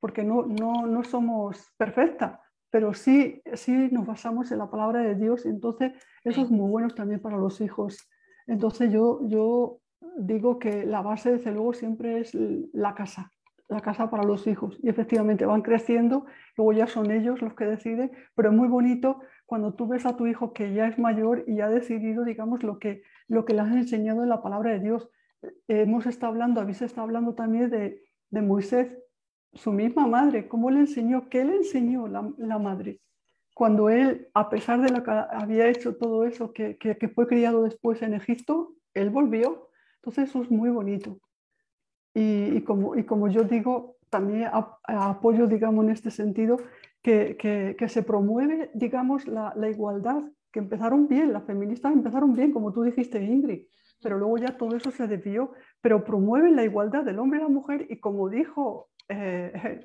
porque 0.00 0.24
no, 0.24 0.46
no, 0.46 0.86
no 0.86 1.04
somos 1.04 1.72
perfectas, 1.76 2.38
pero 2.70 2.94
sí, 2.94 3.42
sí 3.54 3.88
nos 3.90 4.06
basamos 4.06 4.52
en 4.52 4.58
la 4.58 4.70
palabra 4.70 5.00
de 5.00 5.14
Dios, 5.14 5.46
entonces 5.46 5.92
eso 6.24 6.42
es 6.42 6.50
muy 6.50 6.70
bueno 6.70 6.88
también 6.90 7.20
para 7.20 7.36
los 7.36 7.60
hijos. 7.60 8.08
Entonces 8.46 8.92
yo, 8.92 9.20
yo 9.28 9.80
digo 10.18 10.58
que 10.58 10.84
la 10.84 11.02
base, 11.02 11.32
desde 11.32 11.52
luego, 11.52 11.72
siempre 11.72 12.20
es 12.20 12.34
la 12.34 12.94
casa, 12.94 13.32
la 13.68 13.80
casa 13.80 14.10
para 14.10 14.24
los 14.24 14.46
hijos. 14.46 14.78
Y 14.82 14.88
efectivamente 14.88 15.46
van 15.46 15.62
creciendo, 15.62 16.26
luego 16.56 16.72
ya 16.72 16.86
son 16.86 17.10
ellos 17.10 17.40
los 17.42 17.54
que 17.54 17.66
deciden, 17.66 18.10
pero 18.34 18.50
es 18.50 18.56
muy 18.56 18.68
bonito 18.68 19.20
cuando 19.46 19.74
tú 19.74 19.86
ves 19.86 20.04
a 20.06 20.16
tu 20.16 20.26
hijo 20.26 20.52
que 20.52 20.74
ya 20.74 20.86
es 20.86 20.98
mayor 20.98 21.44
y 21.46 21.60
ha 21.60 21.68
decidido, 21.68 22.24
digamos, 22.24 22.62
lo 22.62 22.78
que, 22.78 23.02
lo 23.28 23.44
que 23.44 23.54
le 23.54 23.60
has 23.60 23.72
enseñado 23.72 24.22
en 24.22 24.28
la 24.28 24.42
palabra 24.42 24.72
de 24.72 24.80
Dios. 24.80 25.10
hemos 25.68 26.06
estado 26.06 26.32
hablando, 26.32 26.60
habéis 26.60 26.82
estado 26.82 27.02
hablando 27.02 27.34
también 27.34 27.70
de, 27.70 28.02
de, 28.30 28.42
Moisés, 28.42 28.98
su 29.54 29.72
misma 29.72 30.06
madre, 30.06 30.48
cómo 30.48 30.70
le 30.70 30.80
enseñó, 30.80 31.28
qué 31.28 31.44
le 31.44 31.56
enseñó 31.56 32.06
la, 32.06 32.30
la 32.38 32.58
madre 32.58 33.00
cuando 33.58 33.90
él, 33.90 34.28
a 34.34 34.50
pesar 34.50 34.80
de 34.80 34.88
lo 34.88 35.02
que 35.02 35.10
había 35.10 35.66
hecho 35.66 35.96
todo 35.96 36.24
eso, 36.24 36.52
que, 36.52 36.76
que, 36.76 37.08
fue 37.08 37.26
criado 37.26 37.64
después 37.64 38.00
en 38.02 38.14
Egipto, 38.14 38.76
él 38.94 39.10
volvió. 39.10 39.70
Entonces 39.96 40.28
eso 40.28 40.42
es 40.44 40.50
muy 40.52 40.70
bonito. 40.70 41.18
Y, 42.14 42.56
y, 42.56 42.60
como, 42.62 42.94
y 42.94 43.02
como 43.02 43.26
yo 43.26 43.42
digo, 43.42 43.96
también 44.10 44.48
apoyo, 44.84 45.48
digamos, 45.48 45.84
en 45.86 45.90
este 45.90 46.12
sentido, 46.12 46.58
que, 47.02 47.36
que 47.76 47.88
se 47.88 48.04
promueve, 48.04 48.70
digamos, 48.74 49.26
la, 49.26 49.52
la, 49.56 49.68
igualdad, 49.68 50.22
que 50.52 50.60
empezaron 50.60 51.08
bien, 51.08 51.32
las 51.32 51.42
feministas 51.42 51.92
empezaron 51.92 52.34
bien, 52.34 52.52
como 52.52 52.72
tú 52.72 52.84
dijiste, 52.84 53.20
Ingrid, 53.20 53.64
pero 54.00 54.18
luego 54.18 54.38
ya 54.38 54.56
todo 54.56 54.76
eso 54.76 54.92
se 54.92 55.08
desvió, 55.08 55.50
pero 55.80 56.04
promueven 56.04 56.54
la 56.54 56.62
igualdad 56.62 57.02
del 57.02 57.18
hombre 57.18 57.40
y 57.40 57.42
la 57.42 57.48
mujer 57.48 57.88
y 57.90 57.98
como 57.98 58.28
dijo 58.28 58.88
eh, 59.08 59.80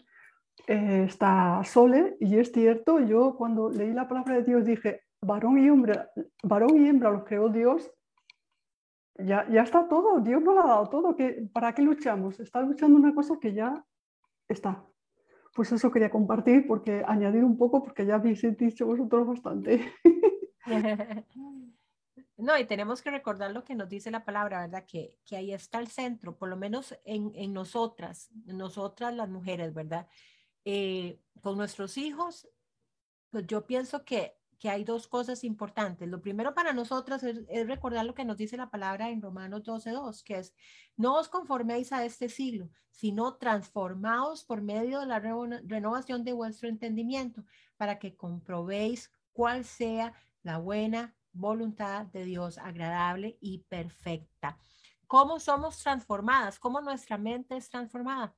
eh, 0.67 1.03
está 1.07 1.63
Sole, 1.63 2.17
y 2.19 2.37
es 2.37 2.51
cierto, 2.51 2.99
yo 2.99 3.35
cuando 3.35 3.69
leí 3.69 3.93
la 3.93 4.07
palabra 4.07 4.35
de 4.35 4.43
Dios 4.43 4.65
dije, 4.65 5.01
varón 5.21 5.57
y 5.57 5.67
hembra, 5.67 6.09
varón 6.43 6.77
y 6.77 6.87
hembra 6.87 7.11
los 7.11 7.23
creó 7.23 7.49
Dios, 7.49 7.91
ya, 9.15 9.47
ya 9.49 9.61
está 9.61 9.87
todo, 9.87 10.19
Dios 10.21 10.41
nos 10.41 10.57
ha 10.57 10.67
dado 10.67 10.89
todo, 10.89 11.15
¿qué, 11.15 11.47
¿para 11.53 11.73
qué 11.73 11.81
luchamos? 11.81 12.39
Está 12.39 12.61
luchando 12.61 12.97
una 12.97 13.13
cosa 13.13 13.35
que 13.39 13.53
ya 13.53 13.85
está. 14.47 14.83
Pues 15.55 15.71
eso 15.71 15.91
quería 15.91 16.09
compartir, 16.09 16.65
porque 16.67 17.03
añadir 17.05 17.43
un 17.43 17.57
poco, 17.57 17.83
porque 17.83 18.05
ya 18.05 18.15
habéis 18.15 18.41
dicho 18.57 18.87
vosotros 18.87 19.27
bastante. 19.27 19.93
No, 22.37 22.57
y 22.57 22.65
tenemos 22.65 23.01
que 23.01 23.11
recordar 23.11 23.51
lo 23.51 23.63
que 23.63 23.75
nos 23.75 23.89
dice 23.89 24.09
la 24.09 24.25
palabra, 24.25 24.61
¿verdad? 24.61 24.85
Que, 24.87 25.19
que 25.25 25.37
ahí 25.37 25.53
está 25.53 25.79
el 25.79 25.87
centro, 25.87 26.35
por 26.35 26.49
lo 26.49 26.57
menos 26.57 26.97
en, 27.05 27.31
en 27.35 27.53
nosotras, 27.53 28.29
nosotras 28.45 29.13
las 29.13 29.29
mujeres, 29.29 29.73
¿verdad? 29.73 30.07
Eh, 30.65 31.19
con 31.41 31.57
nuestros 31.57 31.97
hijos, 31.97 32.47
pues 33.29 33.45
yo 33.47 33.67
pienso 33.67 34.03
que, 34.03 34.35
que, 34.57 34.69
hay 34.69 34.83
dos 34.83 35.07
cosas 35.07 35.43
importantes. 35.43 36.07
Lo 36.07 36.21
primero 36.21 36.55
para 36.55 36.73
nosotros 36.73 37.21
es, 37.23 37.67
recordar 37.67 38.05
lo 38.05 38.15
que 38.15 38.25
nos 38.25 38.37
dice 38.37 38.57
la 38.57 38.71
palabra 38.71 39.09
en 39.09 39.21
Romanos 39.21 39.63
12.2, 39.63 40.23
que 40.23 40.37
es, 40.37 40.55
no 40.97 41.19
os 41.19 41.29
conforméis 41.29 41.91
a 41.91 42.03
este 42.05 42.29
siglo, 42.29 42.69
sino 42.91 43.35
transformaos 43.35 44.43
por 44.43 44.61
medio 44.61 45.01
de 45.01 45.07
la 45.07 45.19
renovación 45.19 46.23
de 46.23 46.33
vuestro 46.33 46.69
entendimiento, 46.69 47.43
para 47.77 47.99
que 47.99 48.15
comprobéis 48.15 49.11
cuál 49.33 49.65
sea 49.65 50.13
la 50.43 50.57
buena 50.57 51.15
voluntad 51.33 52.05
de 52.07 52.25
Dios, 52.25 52.57
agradable 52.57 53.37
y 53.41 53.59
perfecta. 53.59 54.57
¿Cómo 55.07 55.39
somos 55.39 55.77
transformadas? 55.79 56.59
¿Cómo 56.59 56.81
nuestra 56.81 57.17
mente 57.17 57.57
es 57.57 57.69
transformada? 57.69 58.35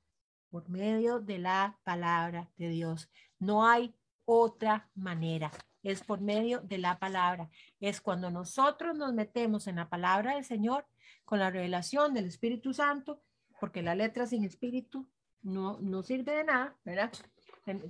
por 0.55 0.69
medio 0.69 1.19
de 1.19 1.37
la 1.37 1.77
palabra 1.83 2.49
de 2.55 2.69
Dios. 2.69 3.09
No 3.39 3.67
hay 3.67 3.93
otra 4.23 4.89
manera. 4.95 5.51
Es 5.83 6.01
por 6.01 6.21
medio 6.21 6.61
de 6.61 6.77
la 6.77 6.97
palabra. 6.97 7.49
Es 7.81 7.99
cuando 7.99 8.31
nosotros 8.31 8.95
nos 8.95 9.13
metemos 9.13 9.67
en 9.67 9.75
la 9.75 9.89
palabra 9.89 10.35
del 10.35 10.45
Señor 10.45 10.85
con 11.25 11.39
la 11.39 11.51
revelación 11.51 12.13
del 12.13 12.27
Espíritu 12.27 12.73
Santo, 12.73 13.21
porque 13.59 13.81
la 13.81 13.95
letra 13.95 14.27
sin 14.27 14.45
espíritu 14.45 15.05
no, 15.41 15.77
no 15.81 16.03
sirve 16.03 16.37
de 16.37 16.45
nada, 16.45 16.77
¿verdad? 16.85 17.11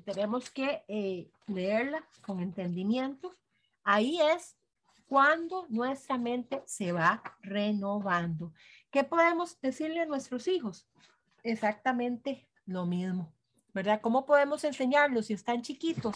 Tenemos 0.03 0.49
que 0.49 0.83
eh, 0.87 1.29
leerla 1.45 2.03
con 2.21 2.39
entendimiento. 2.39 3.35
Ahí 3.83 4.19
es 4.21 4.57
cuando 5.07 5.67
nuestra 5.69 6.17
mente 6.17 6.63
se 6.65 6.91
va 6.91 7.21
renovando. 7.41 8.53
¿Qué 8.89 9.03
podemos 9.03 9.59
decirle 9.61 10.01
a 10.01 10.05
nuestros 10.05 10.47
hijos? 10.47 10.87
Exactamente 11.43 12.47
lo 12.65 12.85
mismo, 12.85 13.33
¿verdad? 13.73 14.01
¿Cómo 14.01 14.25
podemos 14.25 14.63
enseñarlos 14.63 15.27
si 15.27 15.33
están 15.33 15.61
chiquitos? 15.61 16.15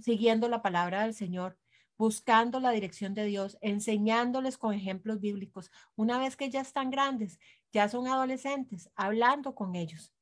Siguiendo 0.00 0.48
la 0.48 0.62
palabra 0.62 1.02
del 1.02 1.14
Señor, 1.14 1.58
buscando 1.96 2.58
la 2.58 2.70
dirección 2.70 3.14
de 3.14 3.24
Dios, 3.26 3.58
enseñándoles 3.60 4.58
con 4.58 4.74
ejemplos 4.74 5.20
bíblicos. 5.20 5.70
Una 5.94 6.18
vez 6.18 6.36
que 6.36 6.50
ya 6.50 6.60
están 6.60 6.90
grandes, 6.90 7.38
ya 7.72 7.88
son 7.88 8.06
adolescentes, 8.08 8.90
hablando 8.96 9.54
con 9.54 9.74
ellos, 9.74 10.14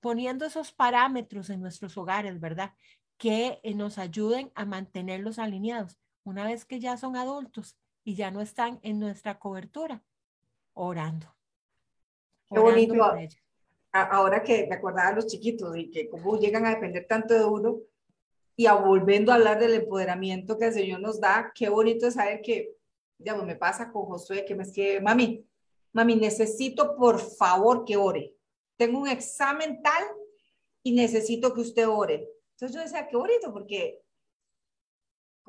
poniendo 0.00 0.46
esos 0.46 0.72
parámetros 0.72 1.50
en 1.50 1.60
nuestros 1.60 1.96
hogares, 1.98 2.40
¿verdad? 2.40 2.72
Que 3.18 3.60
nos 3.76 3.98
ayuden 3.98 4.50
a 4.54 4.64
mantenerlos 4.64 5.38
alineados. 5.38 5.98
Una 6.24 6.44
vez 6.44 6.64
que 6.64 6.80
ya 6.80 6.96
son 6.96 7.16
adultos 7.16 7.76
y 8.04 8.14
ya 8.14 8.30
no 8.30 8.40
están 8.40 8.78
en 8.82 8.98
nuestra 8.98 9.38
cobertura, 9.38 10.02
orando. 10.74 11.34
Qué 12.50 12.58
bonito 12.58 12.94
ahora 13.92 14.42
que 14.42 14.66
me 14.66 14.76
acordaba 14.76 15.10
de 15.10 15.16
los 15.16 15.26
chiquitos 15.26 15.76
y 15.76 15.90
que 15.90 16.08
cómo 16.08 16.38
llegan 16.38 16.64
a 16.66 16.70
depender 16.70 17.06
tanto 17.08 17.34
de 17.34 17.44
uno 17.44 17.80
y 18.56 18.66
a 18.66 18.74
volviendo 18.74 19.32
a 19.32 19.36
hablar 19.36 19.58
del 19.58 19.74
empoderamiento 19.74 20.58
que 20.58 20.66
el 20.66 20.74
Señor 20.74 21.00
nos 21.00 21.20
da, 21.20 21.50
qué 21.54 21.68
bonito 21.68 22.06
es 22.06 22.14
saber 22.14 22.42
que, 22.42 22.76
digamos, 23.18 23.46
me 23.46 23.56
pasa 23.56 23.90
con 23.90 24.04
Josué 24.04 24.44
que 24.44 24.54
me 24.54 24.64
escribe, 24.64 25.00
mami, 25.00 25.46
mami, 25.92 26.16
necesito 26.16 26.94
por 26.96 27.18
favor 27.18 27.84
que 27.84 27.96
ore. 27.96 28.34
Tengo 28.76 29.00
un 29.00 29.08
examen 29.08 29.82
tal 29.82 30.04
y 30.82 30.92
necesito 30.92 31.54
que 31.54 31.62
usted 31.62 31.88
ore. 31.88 32.28
Entonces 32.52 32.76
yo 32.76 32.82
decía, 32.82 33.08
qué 33.08 33.16
bonito, 33.16 33.52
porque 33.52 34.02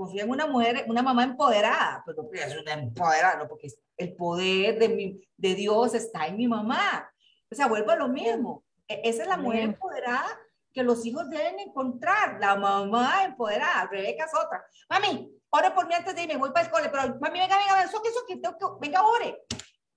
confía 0.01 0.23
en 0.23 0.31
una 0.31 0.47
mujer, 0.47 0.85
una 0.87 1.03
mamá 1.03 1.23
empoderada, 1.23 2.01
pero 2.07 2.27
pues 2.27 2.43
es 2.43 2.59
una 2.59 2.73
empoderada, 2.73 3.47
porque 3.47 3.67
el 3.97 4.15
poder 4.15 4.79
de, 4.79 4.89
mi, 4.89 5.21
de 5.37 5.53
Dios 5.53 5.93
está 5.93 6.25
en 6.25 6.37
mi 6.37 6.47
mamá. 6.47 7.07
O 7.51 7.53
sea, 7.53 7.67
vuelvo 7.67 7.91
a 7.91 7.97
lo 7.97 8.07
mismo. 8.07 8.63
E, 8.87 9.01
esa 9.03 9.21
es 9.21 9.29
la 9.29 9.37
mujer 9.37 9.61
empoderada 9.61 10.27
que 10.73 10.81
los 10.81 11.05
hijos 11.05 11.29
deben 11.29 11.59
encontrar, 11.59 12.39
la 12.39 12.55
mamá 12.55 13.25
empoderada, 13.25 13.89
Rebeca 13.91 14.25
es 14.25 14.31
otra. 14.33 14.63
Mami, 14.89 15.31
ore 15.51 15.69
por 15.69 15.85
mí 15.87 15.93
antes 15.93 16.15
de 16.15 16.23
irme, 16.23 16.37
voy 16.37 16.51
para 16.51 16.65
el 16.65 16.71
cole, 16.71 16.89
pero 16.89 17.19
mami, 17.19 17.39
venga, 17.39 17.57
venga, 17.57 17.83
eso 17.83 18.01
que 18.01 18.09
eso 18.09 18.25
que 18.27 18.37
tengo 18.37 18.57
que, 18.57 18.65
venga, 18.87 19.05
ore. 19.05 19.43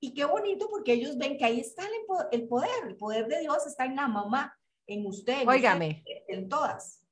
Y 0.00 0.12
qué 0.12 0.26
bonito 0.26 0.68
porque 0.68 0.92
ellos 0.92 1.16
ven 1.16 1.38
que 1.38 1.46
ahí 1.46 1.60
está 1.60 1.84
el, 2.30 2.46
poder, 2.46 2.68
el 2.86 2.96
poder 2.96 3.26
de 3.26 3.40
Dios 3.40 3.66
está 3.66 3.86
en 3.86 3.96
la 3.96 4.06
mamá, 4.06 4.54
en 4.86 5.06
usted, 5.06 5.48
en, 5.48 6.02
en 6.28 6.48
todas. 6.50 7.02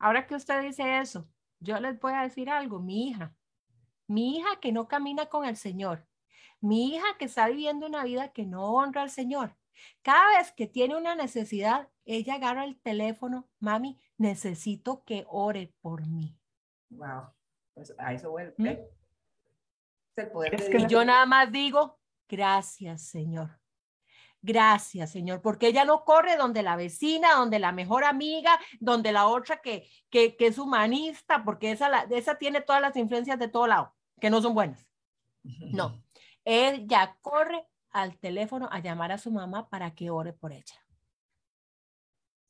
Ahora 0.00 0.26
que 0.26 0.34
usted 0.34 0.62
dice 0.62 0.98
eso, 0.98 1.28
yo 1.60 1.78
les 1.78 1.98
voy 2.00 2.12
a 2.12 2.22
decir 2.22 2.50
algo, 2.50 2.80
mi 2.80 3.08
hija, 3.08 3.34
mi 4.06 4.36
hija 4.36 4.58
que 4.60 4.72
no 4.72 4.88
camina 4.88 5.26
con 5.26 5.44
el 5.44 5.56
Señor, 5.56 6.06
mi 6.60 6.94
hija 6.94 7.06
que 7.18 7.26
está 7.26 7.48
viviendo 7.48 7.86
una 7.86 8.04
vida 8.04 8.32
que 8.32 8.46
no 8.46 8.72
honra 8.72 9.02
al 9.02 9.10
Señor, 9.10 9.56
cada 10.02 10.38
vez 10.38 10.52
que 10.52 10.66
tiene 10.66 10.96
una 10.96 11.14
necesidad, 11.14 11.88
ella 12.04 12.34
agarra 12.34 12.64
el 12.64 12.80
teléfono, 12.80 13.48
mami, 13.60 14.00
necesito 14.16 15.04
que 15.04 15.24
ore 15.28 15.72
por 15.80 16.06
mí. 16.06 16.36
Wow, 16.90 17.30
pues 17.74 17.94
a 17.98 18.12
eso 18.12 18.30
vuelve. 18.30 18.54
¿Mm? 18.58 18.66
Es 18.66 18.78
el 20.16 20.30
poder 20.30 20.54
es 20.54 20.68
que 20.68 20.86
yo 20.86 21.04
nada 21.04 21.24
más 21.24 21.50
digo, 21.50 21.98
gracias, 22.28 23.02
Señor. 23.02 23.58
Gracias, 24.42 25.10
Señor, 25.10 25.42
porque 25.42 25.68
ella 25.68 25.84
no 25.84 26.04
corre 26.04 26.36
donde 26.36 26.62
la 26.62 26.76
vecina, 26.76 27.34
donde 27.34 27.58
la 27.58 27.72
mejor 27.72 28.04
amiga, 28.04 28.58
donde 28.78 29.12
la 29.12 29.26
otra 29.26 29.60
que, 29.60 29.86
que, 30.08 30.36
que 30.36 30.46
es 30.46 30.58
humanista, 30.58 31.44
porque 31.44 31.72
esa, 31.72 31.88
la, 31.88 32.06
esa 32.10 32.36
tiene 32.36 32.62
todas 32.62 32.80
las 32.80 32.96
influencias 32.96 33.38
de 33.38 33.48
todo 33.48 33.66
lado, 33.66 33.94
que 34.18 34.30
no 34.30 34.40
son 34.40 34.54
buenas. 34.54 34.86
No, 35.42 36.02
ella 36.44 37.16
corre 37.20 37.66
al 37.90 38.18
teléfono 38.18 38.68
a 38.70 38.78
llamar 38.80 39.12
a 39.12 39.18
su 39.18 39.30
mamá 39.30 39.68
para 39.68 39.94
que 39.94 40.10
ore 40.10 40.32
por 40.32 40.52
ella. 40.52 40.74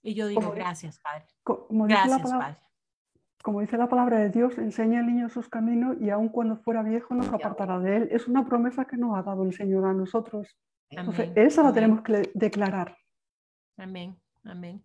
Y 0.02 0.14
yo 0.14 0.28
digo, 0.28 0.52
gracias, 0.52 0.98
Padre. 0.98 1.26
Como 1.42 1.84
gracias, 1.84 2.22
Padre. 2.22 2.56
Como 3.42 3.60
dice 3.62 3.78
la 3.78 3.88
palabra 3.88 4.18
de 4.18 4.28
Dios, 4.28 4.58
enseña 4.58 5.00
al 5.00 5.06
niño 5.06 5.28
sus 5.30 5.48
caminos 5.48 5.96
y 6.00 6.10
aun 6.10 6.28
cuando 6.28 6.56
fuera 6.56 6.82
viejo 6.82 7.14
nos 7.14 7.28
apartará 7.32 7.78
de 7.78 7.96
él. 7.96 8.08
Es 8.10 8.28
una 8.28 8.44
promesa 8.44 8.84
que 8.84 8.98
nos 8.98 9.16
ha 9.16 9.22
dado 9.22 9.44
el 9.44 9.54
Señor 9.54 9.86
a 9.86 9.94
nosotros. 9.94 10.58
Entonces, 10.90 11.30
esa 11.36 11.62
la 11.62 11.72
tenemos 11.72 12.02
que 12.02 12.30
declarar. 12.34 12.98
Amén, 13.76 14.20
amén. 14.44 14.84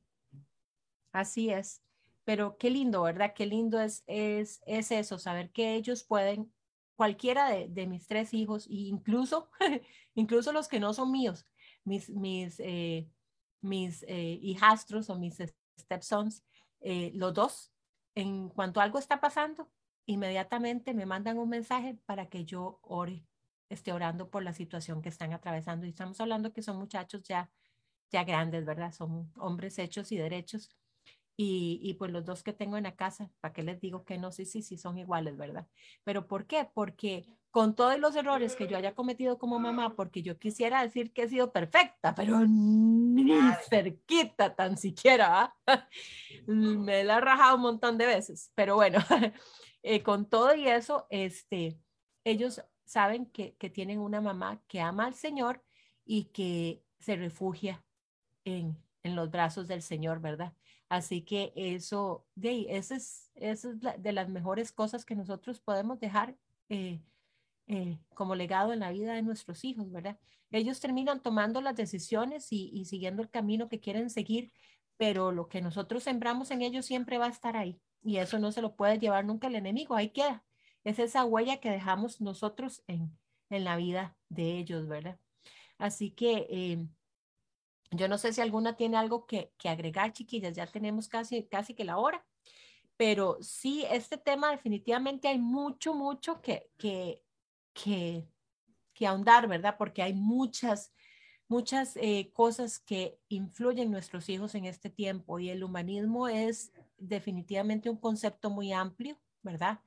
Así 1.11 1.49
es. 1.49 1.81
Pero 2.23 2.57
qué 2.57 2.69
lindo, 2.69 3.03
¿verdad? 3.03 3.33
Qué 3.35 3.45
lindo 3.45 3.79
es, 3.79 4.03
es, 4.07 4.61
es 4.65 4.91
eso, 4.91 5.19
saber 5.19 5.51
que 5.51 5.75
ellos 5.75 6.03
pueden, 6.03 6.51
cualquiera 6.95 7.49
de, 7.49 7.67
de 7.67 7.87
mis 7.87 8.07
tres 8.07 8.33
hijos, 8.33 8.67
e 8.67 8.73
incluso, 8.73 9.49
incluso 10.15 10.51
los 10.51 10.67
que 10.67 10.79
no 10.79 10.93
son 10.93 11.11
míos, 11.11 11.45
mis, 11.83 12.09
mis, 12.09 12.59
eh, 12.59 13.07
mis 13.61 14.03
eh, 14.07 14.39
hijastros 14.41 15.09
o 15.09 15.19
mis 15.19 15.37
stepsons, 15.79 16.43
eh, 16.81 17.11
los 17.13 17.33
dos, 17.33 17.71
en 18.15 18.49
cuanto 18.49 18.81
algo 18.81 18.99
está 18.99 19.19
pasando, 19.19 19.69
inmediatamente 20.05 20.93
me 20.93 21.05
mandan 21.05 21.37
un 21.37 21.49
mensaje 21.49 21.97
para 22.05 22.27
que 22.27 22.45
yo 22.45 22.79
ore, 22.81 23.25
esté 23.69 23.93
orando 23.93 24.29
por 24.29 24.43
la 24.43 24.53
situación 24.53 25.01
que 25.01 25.09
están 25.09 25.33
atravesando. 25.33 25.85
Y 25.85 25.89
estamos 25.89 26.19
hablando 26.21 26.53
que 26.53 26.61
son 26.61 26.77
muchachos 26.77 27.23
ya, 27.23 27.49
ya 28.11 28.23
grandes, 28.23 28.65
¿verdad? 28.65 28.93
Son 28.93 29.31
hombres 29.37 29.79
hechos 29.79 30.11
y 30.11 30.17
derechos 30.17 30.75
y, 31.37 31.79
y, 31.83 31.95
pues 31.95 32.11
los 32.11 32.23
dos 32.23 32.43
que 32.43 32.53
tengo 32.53 32.77
en 32.77 32.83
la 32.83 32.95
casa, 32.95 33.29
¿para 33.41 33.53
qué 33.53 33.61
les 33.61 33.81
digo 33.81 34.05
que 34.05 34.17
no? 34.17 34.31
Sí, 34.31 34.45
sí, 34.45 34.61
sí, 34.61 34.77
son 34.77 34.97
iguales, 34.97 35.35
¿verdad? 35.35 35.67
Pero 36.05 36.27
¿por 36.27 36.47
qué? 36.47 36.69
Porque 36.73 37.25
con 37.51 37.75
todos 37.75 37.99
los 37.99 38.15
errores 38.15 38.55
que 38.55 38.67
yo 38.67 38.77
haya 38.77 38.95
cometido 38.95 39.37
como 39.37 39.59
mamá, 39.59 39.95
porque 39.95 40.21
yo 40.21 40.39
quisiera 40.39 40.81
decir 40.81 41.11
que 41.11 41.23
he 41.23 41.29
sido 41.29 41.51
perfecta, 41.51 42.15
pero 42.15 42.39
ni 42.47 43.33
cerquita 43.69 44.55
tan 44.55 44.77
siquiera, 44.77 45.55
¿ah? 45.67 45.87
me 46.47 47.03
la 47.03 47.17
he 47.17 47.21
rajado 47.21 47.57
un 47.57 47.63
montón 47.63 47.97
de 47.97 48.05
veces, 48.05 48.51
pero 48.55 48.75
bueno, 48.75 48.99
eh, 49.83 50.03
con 50.03 50.29
todo 50.29 50.55
y 50.55 50.69
eso, 50.69 51.05
este, 51.09 51.77
ellos 52.23 52.61
saben 52.85 53.25
que, 53.27 53.55
que 53.55 53.69
tienen 53.69 53.99
una 53.99 54.21
mamá 54.21 54.61
que 54.67 54.81
ama 54.81 55.05
al 55.05 55.15
Señor 55.15 55.63
y 56.05 56.25
que 56.25 56.83
se 56.99 57.15
refugia 57.15 57.83
en, 58.45 58.77
en 59.03 59.15
los 59.15 59.31
brazos 59.31 59.67
del 59.67 59.81
Señor, 59.81 60.21
¿verdad? 60.21 60.53
Así 60.89 61.21
que 61.23 61.51
eso, 61.55 62.25
de 62.35 62.67
esa 62.69 62.95
es, 62.95 63.31
es 63.35 63.67
de 63.79 64.11
las 64.11 64.29
mejores 64.29 64.71
cosas 64.71 65.05
que 65.05 65.15
nosotros 65.15 65.59
podemos 65.59 65.99
dejar 65.99 66.37
eh, 66.69 67.01
eh, 67.67 67.97
como 68.13 68.35
legado 68.35 68.73
en 68.73 68.79
la 68.79 68.91
vida 68.91 69.13
de 69.13 69.23
nuestros 69.23 69.63
hijos, 69.63 69.91
¿verdad? 69.91 70.19
Ellos 70.51 70.79
terminan 70.79 71.21
tomando 71.21 71.59
las 71.61 71.75
decisiones 71.75 72.51
y, 72.51 72.69
y, 72.73 72.85
siguiendo 72.85 73.21
el 73.21 73.29
camino 73.29 73.67
que 73.67 73.79
quieren 73.79 74.09
seguir, 74.09 74.53
pero 74.97 75.31
lo 75.31 75.49
que 75.49 75.61
nosotros 75.61 76.03
sembramos 76.03 76.51
en 76.51 76.61
ellos 76.61 76.85
siempre 76.85 77.17
va 77.17 77.25
a 77.25 77.29
estar 77.29 77.57
ahí 77.57 77.81
y 78.05 78.17
eso 78.17 78.39
no 78.39 78.51
se 78.51 78.61
lo 78.61 78.75
puede 78.75 78.99
llevar 78.99 79.25
nunca 79.25 79.47
el 79.47 79.55
enemigo, 79.55 79.95
ahí 79.95 80.09
queda. 80.09 80.43
Es 80.85 80.99
esa 80.99 81.25
huella 81.25 81.59
que 81.59 81.69
dejamos 81.69 82.21
nosotros 82.21 82.81
en, 82.87 83.11
en 83.49 83.65
la 83.65 83.75
vida 83.75 84.15
de 84.29 84.57
ellos, 84.57 84.87
¿verdad? 84.87 85.19
Así 85.77 86.11
que 86.11 86.47
eh, 86.49 86.85
yo 87.91 88.07
no 88.07 88.17
sé 88.17 88.31
si 88.31 88.41
alguna 88.41 88.77
tiene 88.77 88.97
algo 88.97 89.25
que, 89.25 89.51
que 89.57 89.69
agregar, 89.69 90.13
chiquillas, 90.13 90.55
ya 90.55 90.67
tenemos 90.67 91.07
casi, 91.09 91.43
casi 91.43 91.73
que 91.73 91.83
la 91.83 91.97
hora, 91.97 92.25
pero 92.97 93.37
sí, 93.41 93.85
este 93.89 94.17
tema 94.17 94.51
definitivamente 94.51 95.27
hay 95.27 95.37
mucho, 95.37 95.93
mucho 95.93 96.41
que, 96.41 96.69
que, 96.77 97.21
que, 97.73 98.27
ahondar, 99.05 99.47
¿verdad? 99.47 99.75
Porque 99.77 100.01
hay 100.01 100.13
muchas, 100.13 100.93
muchas 101.47 101.97
eh, 101.97 102.31
cosas 102.33 102.79
que 102.79 103.19
influyen 103.27 103.91
nuestros 103.91 104.29
hijos 104.29 104.55
en 104.55 104.65
este 104.65 104.89
tiempo 104.89 105.39
y 105.39 105.49
el 105.49 105.63
humanismo 105.63 106.27
es 106.29 106.71
definitivamente 106.97 107.89
un 107.89 107.97
concepto 107.97 108.49
muy 108.49 108.71
amplio, 108.71 109.17
¿verdad? 109.41 109.79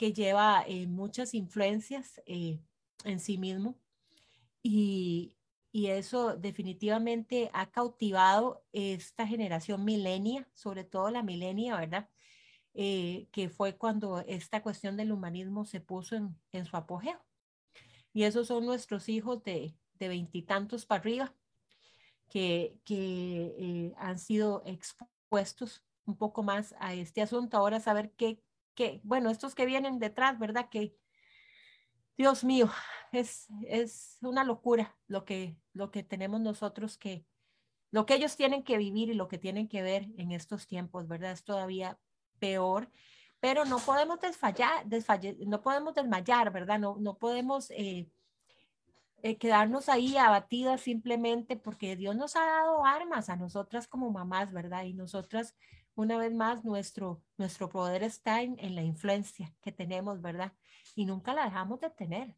Que 0.00 0.14
lleva 0.14 0.64
eh, 0.66 0.86
muchas 0.86 1.34
influencias 1.34 2.22
eh, 2.24 2.58
en 3.04 3.20
sí 3.20 3.36
mismo. 3.36 3.74
Y, 4.62 5.36
y 5.72 5.88
eso 5.88 6.38
definitivamente 6.38 7.50
ha 7.52 7.70
cautivado 7.70 8.64
esta 8.72 9.26
generación 9.26 9.84
milenia, 9.84 10.48
sobre 10.54 10.84
todo 10.84 11.10
la 11.10 11.22
milenia, 11.22 11.76
¿verdad? 11.76 12.08
Eh, 12.72 13.28
que 13.30 13.50
fue 13.50 13.76
cuando 13.76 14.20
esta 14.20 14.62
cuestión 14.62 14.96
del 14.96 15.12
humanismo 15.12 15.66
se 15.66 15.80
puso 15.80 16.16
en, 16.16 16.34
en 16.50 16.64
su 16.64 16.78
apogeo. 16.78 17.20
Y 18.14 18.22
esos 18.22 18.46
son 18.46 18.64
nuestros 18.64 19.06
hijos 19.10 19.42
de 19.42 19.74
veintitantos 19.98 20.86
para 20.86 21.00
arriba, 21.00 21.34
que, 22.30 22.80
que 22.84 23.92
han 23.98 24.18
sido 24.18 24.62
expuestos 24.64 25.84
un 26.06 26.16
poco 26.16 26.42
más 26.42 26.74
a 26.78 26.94
este 26.94 27.20
asunto. 27.20 27.58
Ahora 27.58 27.80
saber 27.80 28.12
qué, 28.16 28.42
bueno, 29.02 29.30
estos 29.30 29.54
que 29.54 29.66
vienen 29.66 29.98
detrás, 29.98 30.38
¿verdad? 30.38 30.68
Que, 30.70 30.94
Dios 32.16 32.44
mío, 32.44 32.70
es, 33.12 33.48
es 33.66 34.18
una 34.20 34.44
locura 34.44 34.96
lo 35.06 35.24
que, 35.24 35.56
lo 35.72 35.90
que 35.90 36.02
tenemos 36.02 36.40
nosotros 36.40 36.98
que, 36.98 37.24
lo 37.90 38.06
que 38.06 38.14
ellos 38.14 38.36
tienen 38.36 38.62
que 38.62 38.78
vivir 38.78 39.10
y 39.10 39.14
lo 39.14 39.28
que 39.28 39.38
tienen 39.38 39.68
que 39.68 39.82
ver 39.82 40.08
en 40.16 40.32
estos 40.32 40.66
tiempos, 40.66 41.08
¿verdad? 41.08 41.32
Es 41.32 41.44
todavía 41.44 41.98
peor, 42.38 42.90
pero 43.40 43.64
no 43.64 43.78
podemos 43.78 44.20
desfallar, 44.20 44.86
no 45.46 45.62
podemos 45.62 45.94
desmayar, 45.94 46.52
¿verdad? 46.52 46.78
No, 46.78 46.96
no 47.00 47.16
podemos 47.18 47.70
eh, 47.70 48.08
eh, 49.22 49.36
quedarnos 49.36 49.88
ahí 49.88 50.16
abatidas 50.16 50.82
simplemente 50.82 51.56
porque 51.56 51.96
Dios 51.96 52.16
nos 52.16 52.36
ha 52.36 52.44
dado 52.44 52.84
armas 52.84 53.28
a 53.28 53.36
nosotras 53.36 53.88
como 53.88 54.10
mamás, 54.10 54.52
¿verdad? 54.52 54.84
Y 54.84 54.94
nosotras, 54.94 55.56
una 55.94 56.18
vez 56.18 56.32
más, 56.32 56.64
nuestro, 56.64 57.22
nuestro 57.36 57.68
poder 57.68 58.02
está 58.02 58.42
en, 58.42 58.56
en 58.58 58.74
la 58.74 58.82
influencia 58.82 59.54
que 59.60 59.72
tenemos, 59.72 60.20
¿verdad? 60.20 60.52
y 60.94 61.04
nunca 61.04 61.34
la 61.34 61.44
dejamos 61.44 61.80
de 61.80 61.90
tener. 61.90 62.36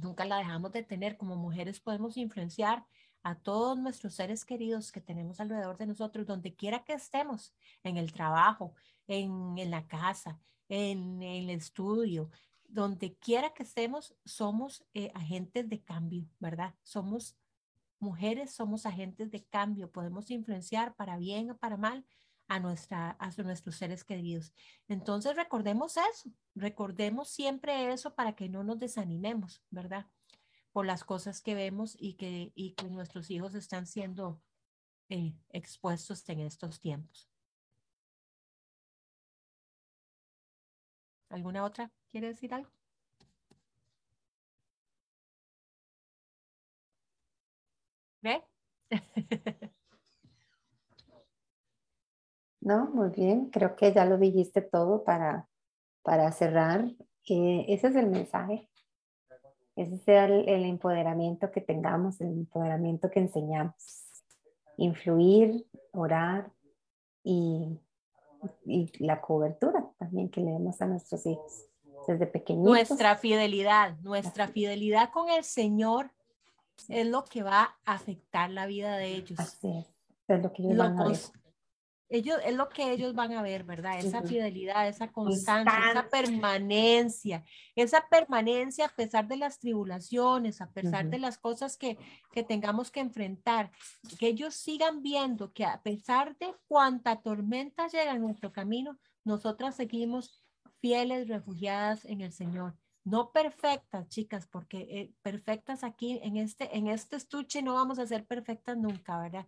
Nunca 0.00 0.24
la 0.24 0.38
dejamos 0.38 0.72
de 0.72 0.82
tener. 0.82 1.16
Como 1.16 1.36
mujeres 1.36 1.80
podemos 1.80 2.16
influenciar 2.16 2.86
a 3.22 3.34
todos 3.34 3.78
nuestros 3.78 4.14
seres 4.14 4.44
queridos 4.44 4.92
que 4.92 5.00
tenemos 5.00 5.40
alrededor 5.40 5.76
de 5.76 5.86
nosotros, 5.86 6.26
donde 6.26 6.54
quiera 6.54 6.84
que 6.84 6.94
estemos, 6.94 7.54
en 7.82 7.96
el 7.96 8.12
trabajo, 8.12 8.74
en, 9.06 9.58
en 9.58 9.70
la 9.70 9.86
casa, 9.86 10.40
en, 10.68 11.22
el 11.22 11.50
estudio, 11.50 12.30
donde 12.64 13.14
quiera 13.16 13.52
que 13.52 13.64
estemos, 13.64 14.14
somos 14.24 14.84
eh, 14.94 15.10
agentes 15.14 15.68
de 15.68 15.82
cambio, 15.82 16.26
¿verdad? 16.38 16.74
Somos 16.82 17.36
mujeres, 17.98 18.52
somos 18.52 18.86
agentes 18.86 19.30
de 19.30 19.44
cambio, 19.44 19.90
podemos 19.90 20.30
influenciar 20.30 20.94
para 20.94 21.18
bien 21.18 21.50
o 21.50 21.58
para 21.58 21.76
mal 21.76 22.06
a, 22.50 22.58
nuestra, 22.58 23.16
a 23.20 23.30
nuestros 23.44 23.76
seres 23.76 24.02
queridos. 24.02 24.52
Entonces 24.88 25.36
recordemos 25.36 25.96
eso, 25.96 26.30
recordemos 26.56 27.30
siempre 27.30 27.92
eso 27.92 28.16
para 28.16 28.34
que 28.34 28.48
no 28.48 28.64
nos 28.64 28.80
desanimemos, 28.80 29.62
¿verdad? 29.70 30.06
Por 30.72 30.84
las 30.84 31.04
cosas 31.04 31.40
que 31.42 31.54
vemos 31.54 31.96
y 31.96 32.14
que, 32.14 32.50
y 32.56 32.72
que 32.72 32.90
nuestros 32.90 33.30
hijos 33.30 33.54
están 33.54 33.86
siendo 33.86 34.42
eh, 35.08 35.32
expuestos 35.50 36.28
en 36.28 36.40
estos 36.40 36.80
tiempos. 36.80 37.28
¿Alguna 41.28 41.64
otra 41.64 41.92
quiere 42.10 42.28
decir 42.28 42.52
algo? 42.52 42.70
¿Ve? 48.22 48.42
No, 52.60 52.86
muy 52.90 53.08
bien. 53.10 53.46
Creo 53.50 53.74
que 53.76 53.92
ya 53.92 54.04
lo 54.04 54.18
dijiste 54.18 54.60
todo 54.60 55.02
para, 55.04 55.48
para 56.02 56.30
cerrar. 56.32 56.84
Eh, 57.28 57.64
ese 57.68 57.88
es 57.88 57.96
el 57.96 58.06
mensaje. 58.08 58.68
Ese 59.76 59.94
es 59.94 60.08
el, 60.08 60.48
el, 60.48 60.64
empoderamiento 60.64 61.50
que 61.50 61.60
tengamos, 61.60 62.20
el 62.20 62.28
empoderamiento 62.28 63.10
que 63.10 63.20
enseñamos. 63.20 64.04
Influir, 64.76 65.66
orar 65.92 66.50
y, 67.22 67.78
y 68.66 69.04
la 69.04 69.20
cobertura 69.20 69.90
también 69.98 70.28
que 70.28 70.40
le 70.40 70.52
damos 70.52 70.80
a 70.82 70.86
nuestros 70.86 71.24
hijos 71.26 71.66
desde 72.06 72.26
pequeñitos. 72.26 72.70
Nuestra 72.70 73.16
fidelidad, 73.16 73.98
nuestra 74.00 74.48
fidelidad 74.48 75.10
con 75.10 75.30
el 75.30 75.44
Señor 75.44 76.10
es 76.88 77.06
lo 77.06 77.24
que 77.24 77.42
va 77.42 77.76
a 77.84 77.94
afectar 77.94 78.50
la 78.50 78.66
vida 78.66 78.96
de 78.96 79.14
ellos. 79.14 79.38
Así 79.38 79.68
es. 79.78 79.86
Es 80.28 80.42
lo 80.42 80.52
que 80.52 80.62
ellos 80.62 80.76
van 80.76 80.98
a 80.98 81.08
ver 81.08 81.18
ellos, 82.10 82.38
es 82.44 82.54
lo 82.54 82.68
que 82.68 82.90
ellos 82.90 83.14
van 83.14 83.32
a 83.32 83.42
ver, 83.42 83.62
¿verdad? 83.62 84.00
Esa 84.00 84.22
fidelidad, 84.22 84.88
esa 84.88 85.12
constancia, 85.12 85.90
esa 85.90 86.08
permanencia, 86.08 87.44
esa 87.76 88.04
permanencia 88.10 88.86
a 88.86 88.94
pesar 88.94 89.28
de 89.28 89.36
las 89.36 89.60
tribulaciones, 89.60 90.60
a 90.60 90.70
pesar 90.72 91.08
de 91.08 91.20
las 91.20 91.38
cosas 91.38 91.76
que, 91.76 91.96
que 92.32 92.42
tengamos 92.42 92.90
que 92.90 92.98
enfrentar, 92.98 93.70
que 94.18 94.26
ellos 94.26 94.56
sigan 94.56 95.02
viendo 95.02 95.52
que 95.52 95.64
a 95.64 95.80
pesar 95.82 96.36
de 96.38 96.52
cuánta 96.66 97.22
tormenta 97.22 97.86
llega 97.86 98.12
en 98.12 98.22
nuestro 98.22 98.52
camino, 98.52 98.98
nosotras 99.24 99.76
seguimos 99.76 100.44
fieles, 100.80 101.28
refugiadas 101.28 102.04
en 102.04 102.22
el 102.22 102.32
Señor. 102.32 102.76
No 103.10 103.32
perfectas, 103.32 104.08
chicas, 104.08 104.46
porque 104.46 104.78
eh, 104.90 105.14
perfectas 105.22 105.84
aquí 105.84 106.20
en 106.22 106.36
este, 106.36 106.76
en 106.76 106.86
este 106.88 107.16
estuche 107.16 107.62
no 107.62 107.74
vamos 107.74 107.98
a 107.98 108.06
ser 108.06 108.24
perfectas 108.26 108.76
nunca, 108.76 109.18
¿verdad? 109.18 109.46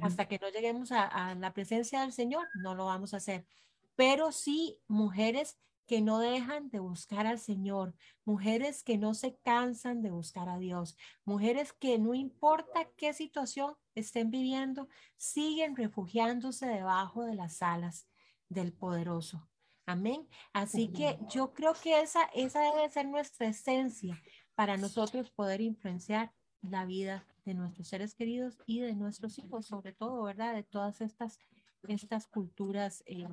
Hasta 0.00 0.26
que 0.26 0.38
no 0.38 0.48
lleguemos 0.48 0.90
a, 0.92 1.04
a, 1.04 1.34
la 1.34 1.52
presencia 1.52 2.00
del 2.00 2.12
Señor, 2.12 2.48
no 2.62 2.74
lo 2.74 2.86
vamos 2.86 3.14
a 3.14 3.18
hacer. 3.18 3.46
Pero 3.94 4.32
sí, 4.32 4.78
mujeres 4.88 5.58
que 5.86 6.00
no 6.00 6.18
dejan 6.18 6.70
de 6.70 6.80
buscar 6.80 7.26
al 7.26 7.38
Señor, 7.38 7.94
mujeres 8.24 8.82
que 8.82 8.96
no 8.96 9.14
se 9.14 9.36
cansan 9.44 10.02
de 10.02 10.10
buscar 10.10 10.48
a 10.48 10.58
Dios, 10.58 10.96
mujeres 11.24 11.72
que 11.72 11.98
no 11.98 12.14
importa 12.14 12.88
qué 12.96 13.12
situación 13.12 13.74
estén 13.94 14.30
viviendo, 14.30 14.88
siguen 15.16 15.76
refugiándose 15.76 16.66
debajo 16.66 17.24
de 17.24 17.34
las 17.34 17.62
alas 17.62 18.08
del 18.48 18.72
poderoso. 18.72 19.48
Amén. 19.86 20.26
Así 20.52 20.88
que 20.88 21.18
yo 21.28 21.52
creo 21.52 21.74
que 21.74 22.00
esa, 22.00 22.24
esa 22.34 22.60
debe 22.60 22.88
ser 22.90 23.06
nuestra 23.06 23.48
esencia 23.48 24.20
para 24.54 24.76
nosotros 24.76 25.30
poder 25.30 25.60
influenciar 25.60 26.32
la 26.62 26.86
vida 26.86 27.26
de 27.44 27.54
nuestros 27.54 27.88
seres 27.88 28.14
queridos 28.14 28.58
y 28.66 28.80
de 28.80 28.94
nuestros 28.94 29.38
hijos, 29.38 29.66
sobre 29.66 29.92
todo, 29.92 30.22
¿verdad? 30.22 30.54
De 30.54 30.62
todas 30.62 31.00
estas, 31.00 31.38
estas 31.86 32.26
culturas 32.26 33.02
eh, 33.06 33.28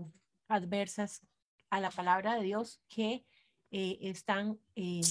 adversas 0.48 1.26
a 1.70 1.80
la 1.80 1.90
palabra 1.90 2.36
de 2.36 2.44
Dios 2.44 2.82
que 2.90 3.26
eh, 3.72 3.98
están 4.02 4.60
eh, 4.76 5.02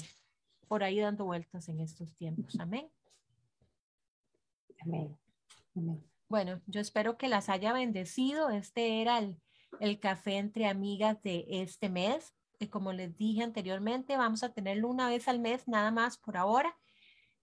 por 0.68 0.84
ahí 0.84 1.00
dando 1.00 1.24
vueltas 1.24 1.68
en 1.70 1.80
estos 1.80 2.14
tiempos. 2.16 2.60
Amén. 2.60 2.90
Amén. 4.82 5.18
Bueno, 6.28 6.60
yo 6.66 6.80
espero 6.80 7.16
que 7.16 7.28
las 7.28 7.48
haya 7.48 7.72
bendecido. 7.72 8.50
Este 8.50 9.00
era 9.00 9.18
el, 9.18 9.40
el 9.78 10.00
café 10.00 10.38
entre 10.38 10.66
amigas 10.66 11.22
de 11.22 11.46
este 11.48 11.88
mes. 11.88 12.34
Y 12.58 12.68
como 12.68 12.92
les 12.92 13.16
dije 13.16 13.42
anteriormente, 13.42 14.16
vamos 14.16 14.42
a 14.42 14.52
tenerlo 14.52 14.88
una 14.88 15.08
vez 15.08 15.28
al 15.28 15.40
mes, 15.40 15.66
nada 15.68 15.90
más 15.90 16.18
por 16.18 16.36
ahora. 16.36 16.76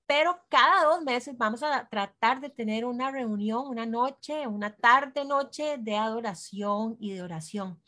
Pero 0.06 0.40
cada 0.50 0.86
dos 0.86 1.04
meses 1.04 1.38
vamos 1.38 1.64
a 1.64 1.88
tratar 1.90 2.40
de 2.40 2.50
tener 2.50 2.86
una 2.86 3.12
reunión, 3.12 3.68
una 3.68 3.86
noche, 3.86 4.48
una 4.48 4.76
tarde, 4.76 5.26
noche 5.26 5.78
de 5.80 5.96
adoración 5.98 6.96
y 7.00 7.14
de 7.14 7.22
oración. 7.24 7.82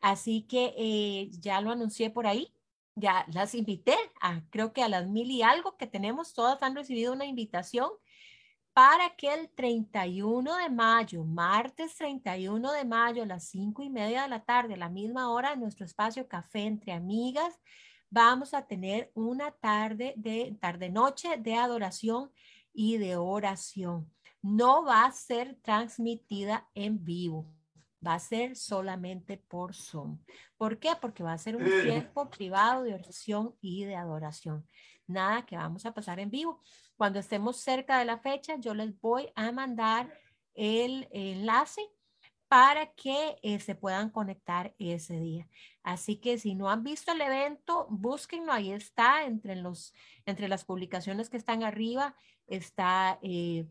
Así 0.00 0.42
que 0.42 0.74
eh, 0.76 1.30
ya 1.32 1.60
lo 1.60 1.70
anuncié 1.70 2.10
por 2.10 2.26
ahí, 2.26 2.52
ya 2.96 3.24
las 3.32 3.54
invité, 3.54 3.96
a, 4.20 4.42
creo 4.50 4.72
que 4.72 4.82
a 4.82 4.88
las 4.88 5.06
mil 5.06 5.30
y 5.30 5.42
algo 5.42 5.76
que 5.76 5.86
tenemos, 5.86 6.34
todas 6.34 6.62
han 6.62 6.74
recibido 6.74 7.12
una 7.12 7.24
invitación 7.24 7.88
para 8.72 9.14
que 9.16 9.32
el 9.32 9.50
31 9.50 10.56
de 10.56 10.70
mayo, 10.70 11.24
martes 11.24 11.94
31 11.96 12.72
de 12.72 12.84
mayo, 12.84 13.22
a 13.22 13.26
las 13.26 13.48
cinco 13.48 13.82
y 13.82 13.90
media 13.90 14.22
de 14.22 14.28
la 14.28 14.44
tarde, 14.44 14.74
a 14.74 14.78
la 14.78 14.88
misma 14.88 15.30
hora, 15.30 15.52
en 15.52 15.60
nuestro 15.60 15.84
espacio 15.84 16.26
Café 16.28 16.60
entre 16.60 16.92
Amigas, 16.92 17.60
vamos 18.10 18.54
a 18.54 18.66
tener 18.66 19.10
una 19.14 19.50
tarde 19.50 20.14
de 20.16 20.56
tarde-noche 20.60 21.36
de 21.38 21.54
adoración 21.54 22.30
y 22.72 22.96
de 22.96 23.16
oración. 23.16 24.10
No 24.40 24.84
va 24.84 25.04
a 25.04 25.12
ser 25.12 25.56
transmitida 25.62 26.68
en 26.74 27.04
vivo 27.04 27.46
va 28.06 28.14
a 28.14 28.18
ser 28.18 28.56
solamente 28.56 29.36
por 29.36 29.74
Zoom. 29.74 30.18
¿Por 30.56 30.78
qué? 30.78 30.90
Porque 31.00 31.22
va 31.22 31.32
a 31.32 31.38
ser 31.38 31.56
un 31.56 31.64
tiempo 31.82 32.28
privado 32.30 32.82
de 32.82 32.94
oración 32.94 33.54
y 33.60 33.84
de 33.84 33.96
adoración. 33.96 34.66
Nada 35.06 35.46
que 35.46 35.56
vamos 35.56 35.86
a 35.86 35.94
pasar 35.94 36.18
en 36.20 36.30
vivo. 36.30 36.62
Cuando 36.96 37.18
estemos 37.18 37.56
cerca 37.56 37.98
de 37.98 38.04
la 38.04 38.18
fecha, 38.18 38.56
yo 38.56 38.74
les 38.74 38.98
voy 39.00 39.30
a 39.34 39.50
mandar 39.52 40.12
el 40.54 41.08
enlace 41.10 41.82
para 42.52 42.92
que 42.92 43.38
eh, 43.42 43.60
se 43.60 43.74
puedan 43.74 44.10
conectar 44.10 44.74
ese 44.78 45.18
día. 45.18 45.48
Así 45.82 46.16
que 46.16 46.36
si 46.36 46.54
no 46.54 46.68
han 46.68 46.82
visto 46.84 47.12
el 47.12 47.22
evento, 47.22 47.86
búsquenlo, 47.88 48.52
ahí 48.52 48.72
está, 48.72 49.24
entre, 49.24 49.56
los, 49.56 49.94
entre 50.26 50.48
las 50.48 50.64
publicaciones 50.64 51.30
que 51.30 51.38
están 51.38 51.62
arriba, 51.62 52.14
está 52.46 53.18
eh, 53.22 53.66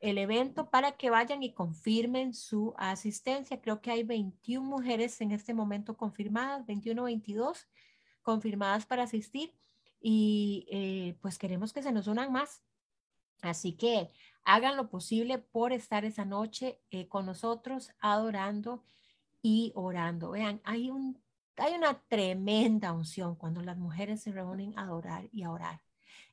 el 0.00 0.16
evento 0.16 0.70
para 0.70 0.92
que 0.92 1.10
vayan 1.10 1.42
y 1.42 1.52
confirmen 1.52 2.32
su 2.32 2.72
asistencia. 2.78 3.60
Creo 3.60 3.82
que 3.82 3.90
hay 3.90 4.02
21 4.02 4.66
mujeres 4.66 5.20
en 5.20 5.32
este 5.32 5.52
momento 5.52 5.96
confirmadas, 5.96 6.64
21 6.64 7.02
o 7.02 7.04
22 7.04 7.68
confirmadas 8.22 8.86
para 8.86 9.02
asistir 9.02 9.54
y 10.02 10.66
eh, 10.70 11.16
pues 11.20 11.38
queremos 11.38 11.72
que 11.72 11.82
se 11.82 11.92
nos 11.92 12.06
unan 12.08 12.32
más. 12.32 12.62
Así 13.40 13.72
que 13.72 14.10
hagan 14.44 14.76
lo 14.76 14.88
posible 14.88 15.38
por 15.38 15.72
estar 15.72 16.04
esa 16.04 16.24
noche 16.24 16.80
eh, 16.90 17.08
con 17.08 17.26
nosotros 17.26 17.90
adorando 18.00 18.84
y 19.40 19.72
orando. 19.74 20.30
Vean, 20.30 20.60
hay, 20.64 20.90
un, 20.90 21.20
hay 21.56 21.74
una 21.74 22.00
tremenda 22.08 22.92
unción 22.92 23.36
cuando 23.36 23.62
las 23.62 23.76
mujeres 23.76 24.22
se 24.22 24.32
reúnen 24.32 24.78
a 24.78 24.82
adorar 24.82 25.28
y 25.32 25.42
a 25.42 25.50
orar. 25.50 25.82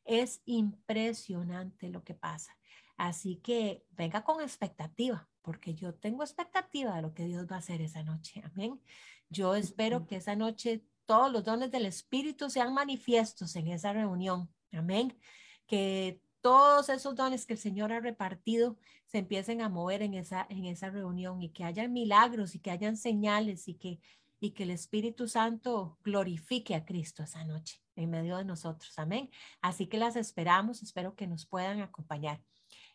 Es 0.05 0.41
impresionante 0.45 1.89
lo 1.89 2.03
que 2.03 2.13
pasa. 2.13 2.55
Así 2.97 3.37
que 3.37 3.85
venga 3.91 4.23
con 4.23 4.41
expectativa, 4.41 5.29
porque 5.41 5.73
yo 5.73 5.93
tengo 5.93 6.23
expectativa 6.23 6.95
de 6.95 7.01
lo 7.01 7.13
que 7.13 7.25
Dios 7.25 7.47
va 7.49 7.55
a 7.55 7.59
hacer 7.59 7.81
esa 7.81 8.03
noche. 8.03 8.43
Amén. 8.43 8.81
Yo 9.29 9.55
espero 9.55 10.05
que 10.05 10.17
esa 10.17 10.35
noche 10.35 10.83
todos 11.09 11.31
los 11.31 11.43
dones 11.43 11.71
del 11.71 11.87
Espíritu 11.87 12.51
sean 12.51 12.71
manifiestos 12.71 13.55
en 13.55 13.69
esa 13.69 13.91
reunión. 13.93 14.47
Amén. 14.71 15.17
Que 15.65 16.21
todos 16.39 16.87
esos 16.89 17.15
dones 17.15 17.47
que 17.47 17.53
el 17.53 17.59
Señor 17.59 17.91
ha 17.91 17.99
repartido 17.99 18.77
se 19.07 19.17
empiecen 19.17 19.63
a 19.63 19.69
mover 19.69 20.03
en 20.03 20.13
esa, 20.13 20.45
en 20.51 20.65
esa 20.65 20.91
reunión 20.91 21.41
y 21.41 21.49
que 21.49 21.63
hayan 21.63 21.93
milagros 21.93 22.53
y 22.53 22.59
que 22.59 22.69
hayan 22.69 22.95
señales 22.95 23.67
y 23.67 23.73
que, 23.73 23.99
y 24.39 24.51
que 24.51 24.61
el 24.61 24.69
Espíritu 24.69 25.27
Santo 25.27 25.97
glorifique 26.03 26.75
a 26.75 26.85
Cristo 26.85 27.23
esa 27.23 27.43
noche 27.43 27.81
en 27.95 28.11
medio 28.11 28.37
de 28.37 28.45
nosotros. 28.45 28.93
Amén. 28.99 29.31
Así 29.61 29.87
que 29.87 29.97
las 29.97 30.15
esperamos, 30.15 30.83
espero 30.83 31.15
que 31.15 31.25
nos 31.25 31.47
puedan 31.47 31.81
acompañar. 31.81 32.39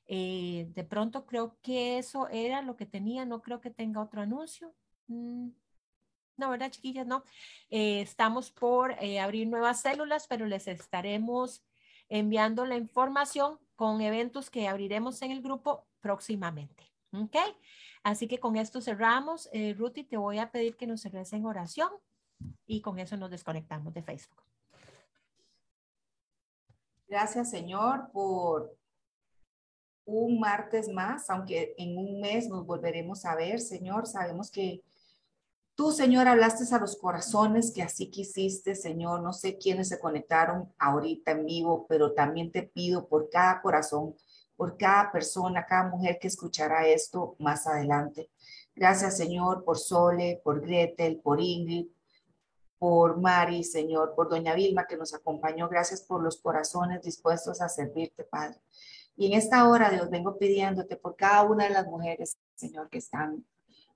Eh, 0.06 0.68
de 0.72 0.84
pronto 0.84 1.26
creo 1.26 1.58
que 1.62 1.98
eso 1.98 2.28
era 2.28 2.62
lo 2.62 2.76
que 2.76 2.86
tenía, 2.86 3.24
no 3.24 3.42
creo 3.42 3.60
que 3.60 3.70
tenga 3.70 4.00
otro 4.00 4.20
anuncio. 4.20 4.72
Mm, 5.08 5.48
no, 6.36 6.50
¿verdad, 6.50 6.70
chiquillas? 6.70 7.06
No. 7.06 7.24
Eh, 7.70 8.00
estamos 8.00 8.50
por 8.50 8.92
eh, 9.02 9.20
abrir 9.20 9.48
nuevas 9.48 9.80
células, 9.80 10.26
pero 10.26 10.46
les 10.46 10.66
estaremos 10.68 11.64
enviando 12.08 12.66
la 12.66 12.76
información 12.76 13.58
con 13.76 14.00
eventos 14.00 14.50
que 14.50 14.68
abriremos 14.68 15.20
en 15.22 15.30
el 15.30 15.42
grupo 15.42 15.86
próximamente. 16.00 16.92
¿Ok? 17.12 17.36
Así 18.02 18.28
que 18.28 18.38
con 18.38 18.56
esto 18.56 18.80
cerramos. 18.80 19.48
Ruti, 19.76 20.04
te 20.04 20.16
voy 20.16 20.38
a 20.38 20.50
pedir 20.50 20.76
que 20.76 20.86
nos 20.86 21.00
cerres 21.00 21.32
en 21.32 21.46
oración 21.46 21.90
y 22.66 22.80
con 22.80 22.98
eso 22.98 23.16
nos 23.16 23.30
desconectamos 23.30 23.94
de 23.94 24.02
Facebook. 24.02 24.42
Gracias, 27.06 27.50
Señor, 27.50 28.10
por 28.12 28.76
un 30.06 30.38
martes 30.38 30.88
más, 30.88 31.30
aunque 31.30 31.74
en 31.78 31.96
un 31.96 32.20
mes 32.20 32.48
nos 32.48 32.66
volveremos 32.66 33.24
a 33.24 33.34
ver, 33.34 33.60
Señor. 33.60 34.06
Sabemos 34.06 34.50
que 34.50 34.82
tú, 35.74 35.92
Señor, 35.92 36.28
hablaste 36.28 36.64
a 36.74 36.78
los 36.78 36.96
corazones 36.96 37.72
que 37.72 37.82
así 37.82 38.10
quisiste, 38.10 38.74
Señor. 38.74 39.22
No 39.22 39.32
sé 39.32 39.58
quiénes 39.58 39.88
se 39.88 39.98
conectaron 39.98 40.72
ahorita 40.78 41.32
en 41.32 41.46
vivo, 41.46 41.86
pero 41.88 42.12
también 42.12 42.52
te 42.52 42.62
pido 42.62 43.08
por 43.08 43.30
cada 43.30 43.60
corazón, 43.60 44.14
por 44.56 44.76
cada 44.76 45.10
persona, 45.12 45.66
cada 45.66 45.88
mujer 45.88 46.18
que 46.20 46.28
escuchará 46.28 46.86
esto 46.86 47.36
más 47.38 47.66
adelante. 47.66 48.30
Gracias, 48.74 49.16
Señor, 49.16 49.64
por 49.64 49.78
Sole, 49.78 50.40
por 50.42 50.60
Gretel, 50.60 51.20
por 51.20 51.40
Ingrid, 51.40 51.86
por 52.78 53.20
Mari, 53.20 53.64
Señor, 53.64 54.14
por 54.14 54.28
Doña 54.28 54.54
Vilma 54.54 54.86
que 54.86 54.96
nos 54.96 55.14
acompañó. 55.14 55.68
Gracias 55.68 56.02
por 56.02 56.22
los 56.22 56.40
corazones 56.40 57.02
dispuestos 57.02 57.60
a 57.60 57.68
servirte, 57.68 58.24
Padre. 58.24 58.60
Y 59.16 59.26
en 59.26 59.34
esta 59.34 59.68
hora, 59.68 59.90
Dios, 59.90 60.10
vengo 60.10 60.36
pidiéndote 60.38 60.96
por 60.96 61.16
cada 61.16 61.44
una 61.44 61.64
de 61.64 61.70
las 61.70 61.86
mujeres, 61.86 62.36
Señor, 62.56 62.88
que 62.90 62.98
están 62.98 63.44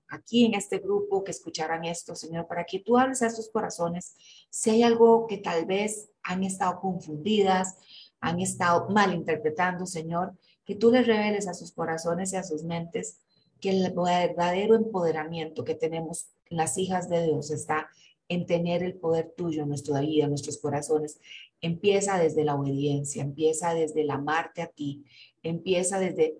aquí 0.09 0.45
en 0.45 0.55
este 0.55 0.79
grupo, 0.79 1.23
que 1.23 1.31
escucharan 1.31 1.85
esto, 1.85 2.15
Señor, 2.15 2.47
para 2.47 2.65
que 2.65 2.79
tú 2.79 2.97
hables 2.97 3.21
a 3.21 3.27
estos 3.27 3.49
corazones. 3.49 4.15
Si 4.49 4.69
hay 4.69 4.83
algo 4.83 5.27
que 5.27 5.37
tal 5.37 5.65
vez 5.65 6.09
han 6.23 6.43
estado 6.43 6.79
confundidas, 6.79 7.77
han 8.19 8.39
estado 8.39 8.89
malinterpretando, 8.89 9.85
Señor, 9.85 10.33
que 10.65 10.75
tú 10.75 10.91
les 10.91 11.07
reveles 11.07 11.47
a 11.47 11.53
sus 11.53 11.71
corazones 11.71 12.33
y 12.33 12.35
a 12.35 12.43
sus 12.43 12.63
mentes 12.63 13.19
que 13.59 13.71
el 13.71 13.93
verdadero 13.93 14.75
empoderamiento 14.75 15.63
que 15.63 15.75
tenemos 15.75 16.29
las 16.49 16.77
hijas 16.77 17.09
de 17.09 17.23
Dios 17.23 17.51
está 17.51 17.89
en 18.27 18.45
tener 18.45 18.83
el 18.83 18.93
poder 18.93 19.33
tuyo 19.35 19.63
en 19.63 19.69
nuestra 19.69 20.01
vida, 20.01 20.25
en 20.25 20.29
nuestros 20.29 20.59
corazones, 20.59 21.19
empieza 21.61 22.19
desde 22.19 22.45
la 22.45 22.55
obediencia, 22.55 23.23
empieza 23.23 23.73
desde 23.73 24.01
el 24.01 24.11
amarte 24.11 24.61
a 24.61 24.67
ti, 24.67 25.03
empieza 25.41 25.99
desde 25.99 26.37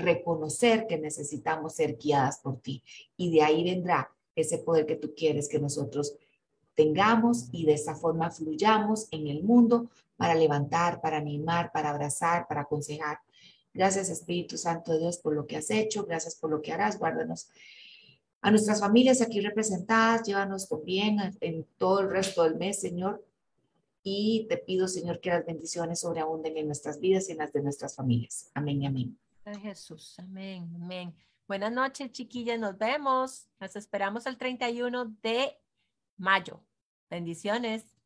reconocer 0.00 0.86
que 0.86 0.98
necesitamos 0.98 1.74
ser 1.74 1.96
guiadas 1.96 2.38
por 2.38 2.60
ti. 2.60 2.82
Y 3.16 3.30
de 3.30 3.42
ahí 3.42 3.64
vendrá 3.64 4.10
ese 4.34 4.58
poder 4.58 4.86
que 4.86 4.96
tú 4.96 5.14
quieres 5.14 5.48
que 5.48 5.58
nosotros 5.58 6.14
tengamos 6.74 7.48
y 7.52 7.66
de 7.66 7.74
esa 7.74 7.94
forma 7.94 8.30
fluyamos 8.30 9.08
en 9.10 9.26
el 9.26 9.42
mundo 9.42 9.90
para 10.16 10.34
levantar, 10.34 11.00
para 11.00 11.18
animar, 11.18 11.72
para 11.72 11.90
abrazar, 11.90 12.46
para 12.48 12.62
aconsejar. 12.62 13.18
Gracias 13.72 14.08
Espíritu 14.08 14.56
Santo 14.56 14.92
de 14.92 14.98
Dios 14.98 15.18
por 15.18 15.34
lo 15.34 15.46
que 15.46 15.56
has 15.56 15.70
hecho, 15.70 16.04
gracias 16.04 16.34
por 16.34 16.50
lo 16.50 16.60
que 16.60 16.72
harás, 16.72 16.98
guárdanos 16.98 17.48
a 18.42 18.50
nuestras 18.50 18.80
familias 18.80 19.20
aquí 19.20 19.40
representadas, 19.40 20.22
llévanos 20.22 20.66
con 20.66 20.84
bien 20.84 21.18
en 21.40 21.66
todo 21.76 22.00
el 22.00 22.10
resto 22.10 22.44
del 22.44 22.56
mes, 22.56 22.80
Señor. 22.80 23.24
y 24.02 24.46
te 24.48 24.56
pido, 24.56 24.88
Señor, 24.88 25.20
que 25.20 25.28
las 25.28 25.44
bendiciones 25.44 26.00
sobreabunden 26.00 26.56
en 26.56 26.66
nuestras 26.66 27.00
vidas 27.00 27.28
y 27.28 27.32
en 27.32 27.38
las 27.38 27.52
de 27.52 27.62
nuestras 27.62 27.94
familias. 27.94 28.50
Amén 28.54 28.80
y 28.80 28.86
amén. 28.86 29.18
Jesús, 29.58 30.18
amén, 30.18 30.70
amén. 30.76 31.14
Buenas 31.48 31.72
noches, 31.72 32.12
chiquillas, 32.12 32.58
nos 32.58 32.78
vemos. 32.78 33.48
Nos 33.58 33.74
esperamos 33.74 34.26
el 34.26 34.36
31 34.38 35.16
de 35.22 35.56
mayo. 36.16 36.64
Bendiciones. 37.08 37.99